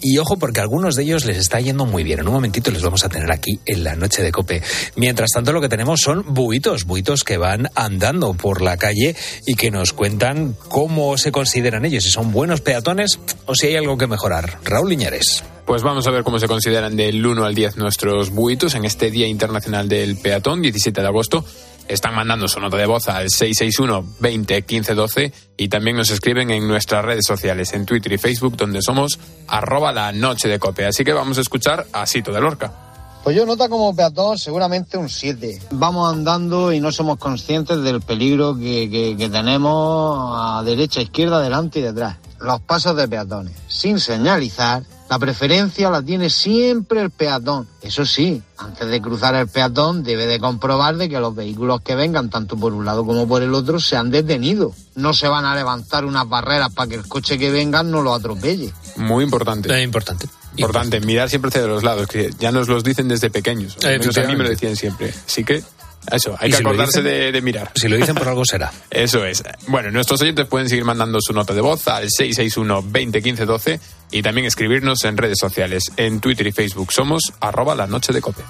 y 0.00 0.18
ojo 0.18 0.38
porque 0.38 0.60
a 0.60 0.62
algunos 0.62 0.96
de 0.96 1.04
ellos 1.04 1.24
les 1.24 1.38
está 1.38 1.60
yendo 1.60 1.86
muy 1.86 2.04
bien. 2.04 2.20
En 2.20 2.28
un 2.28 2.34
momentito 2.34 2.70
les 2.70 2.82
vamos 2.82 3.04
a 3.04 3.08
tener 3.08 3.30
aquí 3.30 3.60
en 3.66 3.84
la 3.84 3.96
noche 3.96 4.22
de 4.22 4.32
Cope. 4.32 4.62
Mientras 4.96 5.30
tanto 5.30 5.52
lo 5.52 5.60
que 5.60 5.68
tenemos 5.68 6.00
son 6.00 6.24
buitos, 6.34 6.84
buitos 6.84 7.24
que 7.24 7.36
van 7.36 7.68
andando 7.74 8.34
por 8.34 8.62
la 8.62 8.76
calle 8.76 9.16
y 9.46 9.54
que 9.54 9.70
nos 9.70 9.92
cuentan 9.92 10.56
cómo 10.68 11.16
se 11.18 11.32
consideran 11.32 11.84
ellos, 11.84 12.04
si 12.04 12.10
son 12.10 12.32
buenos 12.32 12.60
peatones 12.60 13.18
o 13.46 13.54
si 13.54 13.68
hay 13.68 13.76
algo 13.76 13.98
que 13.98 14.06
mejorar. 14.06 14.58
Raúl 14.64 14.90
Liñares. 14.90 15.44
Pues 15.66 15.82
vamos 15.82 16.06
a 16.06 16.10
ver 16.10 16.24
cómo 16.24 16.38
se 16.38 16.48
consideran 16.48 16.96
del 16.96 17.24
1 17.24 17.44
al 17.44 17.54
10 17.54 17.76
nuestros 17.76 18.30
buitos 18.30 18.74
en 18.74 18.84
este 18.84 19.10
Día 19.10 19.28
Internacional 19.28 19.88
del 19.88 20.16
Peatón, 20.16 20.60
17 20.60 21.00
de 21.00 21.06
agosto. 21.06 21.44
Están 21.88 22.14
mandando 22.14 22.48
su 22.48 22.60
nota 22.60 22.76
de 22.76 22.86
voz 22.86 23.08
al 23.08 23.30
661 23.30 24.16
20 24.20 24.62
15 24.62 24.94
12 24.94 25.32
y 25.56 25.68
también 25.68 25.96
nos 25.96 26.10
escriben 26.10 26.50
en 26.50 26.66
nuestras 26.66 27.04
redes 27.04 27.26
sociales, 27.26 27.72
en 27.72 27.86
Twitter 27.86 28.12
y 28.12 28.18
Facebook, 28.18 28.56
donde 28.56 28.82
somos 28.82 29.18
arroba 29.48 29.92
la 29.92 30.12
noche 30.12 30.48
de 30.48 30.58
cope. 30.58 30.86
Así 30.86 31.04
que 31.04 31.12
vamos 31.12 31.38
a 31.38 31.42
escuchar 31.42 31.86
a 31.92 32.06
Sito 32.06 32.32
de 32.32 32.40
Lorca. 32.40 32.91
Pues 33.24 33.36
yo 33.36 33.46
nota 33.46 33.68
como 33.68 33.94
peatón 33.94 34.36
seguramente 34.36 34.96
un 34.98 35.08
7. 35.08 35.62
Vamos 35.70 36.12
andando 36.12 36.72
y 36.72 36.80
no 36.80 36.90
somos 36.90 37.18
conscientes 37.18 37.80
del 37.82 38.00
peligro 38.00 38.56
que, 38.56 38.90
que- 38.90 39.16
que 39.16 39.28
tenemos 39.28 40.32
a 40.36 40.62
derecha, 40.64 41.00
izquierda, 41.00 41.40
delante 41.40 41.78
y 41.78 41.82
detrás. 41.82 42.16
Los 42.40 42.60
pasos 42.62 42.96
de 42.96 43.06
peatones. 43.06 43.54
Sin 43.68 44.00
señalizar, 44.00 44.82
la 45.08 45.20
preferencia 45.20 45.88
la 45.88 46.02
tiene 46.02 46.30
siempre 46.30 47.00
el 47.00 47.10
peatón. 47.10 47.68
Eso 47.80 48.04
sí, 48.04 48.42
antes 48.58 48.88
de 48.88 49.00
cruzar 49.00 49.36
el 49.36 49.46
peatón 49.46 50.02
debe 50.02 50.26
de 50.26 50.40
comprobar 50.40 50.96
de 50.96 51.08
que 51.08 51.20
los 51.20 51.32
vehículos 51.36 51.80
que 51.82 51.94
vengan 51.94 52.28
tanto 52.28 52.56
por 52.56 52.72
un 52.72 52.84
lado 52.84 53.06
como 53.06 53.28
por 53.28 53.44
el 53.44 53.54
otro 53.54 53.78
se 53.78 53.96
han 53.96 54.10
detenido. 54.10 54.72
No 54.96 55.14
se 55.14 55.28
van 55.28 55.44
a 55.44 55.54
levantar 55.54 56.04
unas 56.04 56.28
barreras 56.28 56.72
para 56.72 56.88
que 56.88 56.96
el 56.96 57.06
coche 57.06 57.38
que 57.38 57.52
venga 57.52 57.84
no 57.84 58.02
lo 58.02 58.14
atropelle. 58.14 58.72
Muy 58.96 59.22
importante. 59.22 59.80
importante. 59.80 60.26
Importante, 60.56 61.00
mirar 61.00 61.28
siempre 61.30 61.48
hacia 61.48 61.62
los 61.62 61.82
lados, 61.82 62.06
que 62.08 62.30
ya 62.38 62.52
nos 62.52 62.68
los 62.68 62.84
dicen 62.84 63.08
desde 63.08 63.30
pequeños. 63.30 63.76
Menos 63.82 64.16
a 64.18 64.22
mí 64.24 64.36
me 64.36 64.44
lo 64.44 64.50
decían 64.50 64.76
siempre. 64.76 65.12
Así 65.26 65.44
que, 65.44 65.62
eso, 66.10 66.36
hay 66.38 66.50
que 66.50 66.56
si 66.56 66.62
acordarse 66.62 67.00
dicen- 67.00 67.04
de, 67.04 67.32
de 67.32 67.40
mirar. 67.42 67.70
Si 67.74 67.88
lo 67.88 67.96
dicen 67.96 68.14
por 68.16 68.28
algo 68.28 68.44
será. 68.44 68.72
Eso 68.90 69.24
es. 69.24 69.42
Bueno, 69.68 69.90
nuestros 69.90 70.20
oyentes 70.20 70.46
pueden 70.46 70.68
seguir 70.68 70.84
mandando 70.84 71.18
su 71.20 71.32
nota 71.32 71.54
de 71.54 71.60
voz 71.60 71.86
al 71.88 72.08
661 72.10 72.82
20 72.90 73.22
15 73.22 73.44
12 73.46 73.80
y 74.10 74.20
también 74.22 74.46
escribirnos 74.46 75.04
en 75.04 75.16
redes 75.16 75.38
sociales. 75.40 75.84
En 75.96 76.20
Twitter 76.20 76.46
y 76.46 76.52
Facebook 76.52 76.92
somos 76.92 77.32
arroba 77.40 77.74
la 77.74 77.86
noche 77.86 78.12
de 78.12 78.20
cope. 78.20 78.42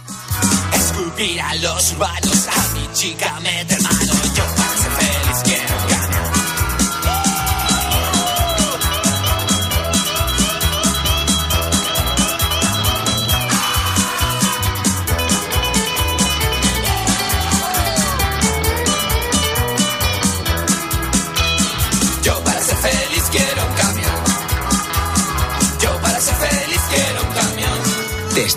Escupir 0.74 1.40
a 1.40 1.55
los 1.57 1.96
malos, 1.98 2.48
a 2.48 2.74
mi 2.74 2.92
chica 2.94 3.38
meter 3.40 3.80
mano. 3.82 4.12
Yo 4.34 4.44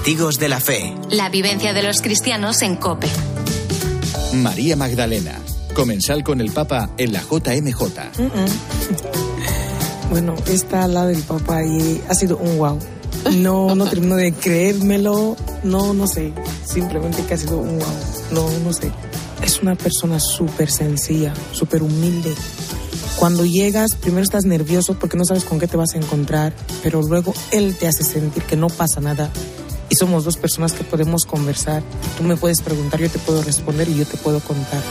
Testigos 0.05 0.37
de 0.37 0.49
la 0.49 0.59
Fe. 0.59 0.93
La 1.09 1.29
vivencia 1.29 1.73
de 1.73 1.81
los 1.81 2.03
cristianos 2.03 2.61
en 2.61 2.75
COPE. 2.75 3.07
María 4.35 4.75
Magdalena, 4.75 5.41
comensal 5.73 6.23
con 6.23 6.41
el 6.41 6.51
Papa 6.51 6.91
en 6.99 7.11
la 7.11 7.21
JMJ. 7.21 7.81
Bueno, 10.11 10.35
esta 10.45 10.87
la 10.87 11.07
del 11.07 11.23
Papa 11.23 11.63
y 11.63 12.03
ha 12.07 12.13
sido 12.13 12.37
un 12.37 12.55
wow. 12.59 12.77
No, 13.37 13.73
no 13.73 13.85
termino 13.89 14.15
de 14.15 14.31
creérmelo, 14.31 15.35
no, 15.63 15.95
no 15.95 16.05
sé, 16.05 16.33
simplemente 16.71 17.23
que 17.23 17.33
ha 17.33 17.37
sido 17.37 17.57
un 17.57 17.79
wow, 17.79 17.97
no, 18.29 18.59
no 18.59 18.73
sé. 18.73 18.91
Es 19.41 19.63
una 19.63 19.73
persona 19.73 20.19
súper 20.19 20.69
sencilla, 20.69 21.33
súper 21.51 21.81
humilde. 21.81 22.31
Cuando 23.15 23.43
llegas, 23.43 23.95
primero 23.95 24.21
estás 24.21 24.45
nervioso 24.45 24.99
porque 24.99 25.17
no 25.17 25.25
sabes 25.25 25.45
con 25.45 25.57
qué 25.57 25.65
te 25.65 25.77
vas 25.77 25.95
a 25.95 25.97
encontrar, 25.97 26.53
pero 26.83 27.01
luego 27.01 27.33
él 27.49 27.75
te 27.75 27.87
hace 27.87 28.03
sentir 28.03 28.43
que 28.43 28.55
no 28.55 28.67
pasa 28.67 29.01
nada 29.01 29.31
somos 29.95 30.23
dos 30.23 30.37
personas 30.37 30.73
que 30.73 30.83
podemos 30.83 31.25
conversar. 31.25 31.83
Tú 32.17 32.23
me 32.23 32.37
puedes 32.37 32.61
preguntar, 32.61 32.99
yo 32.99 33.09
te 33.09 33.19
puedo 33.19 33.41
responder 33.43 33.89
y 33.89 33.95
yo 33.95 34.05
te 34.05 34.17
puedo 34.17 34.39
contar. 34.39 34.81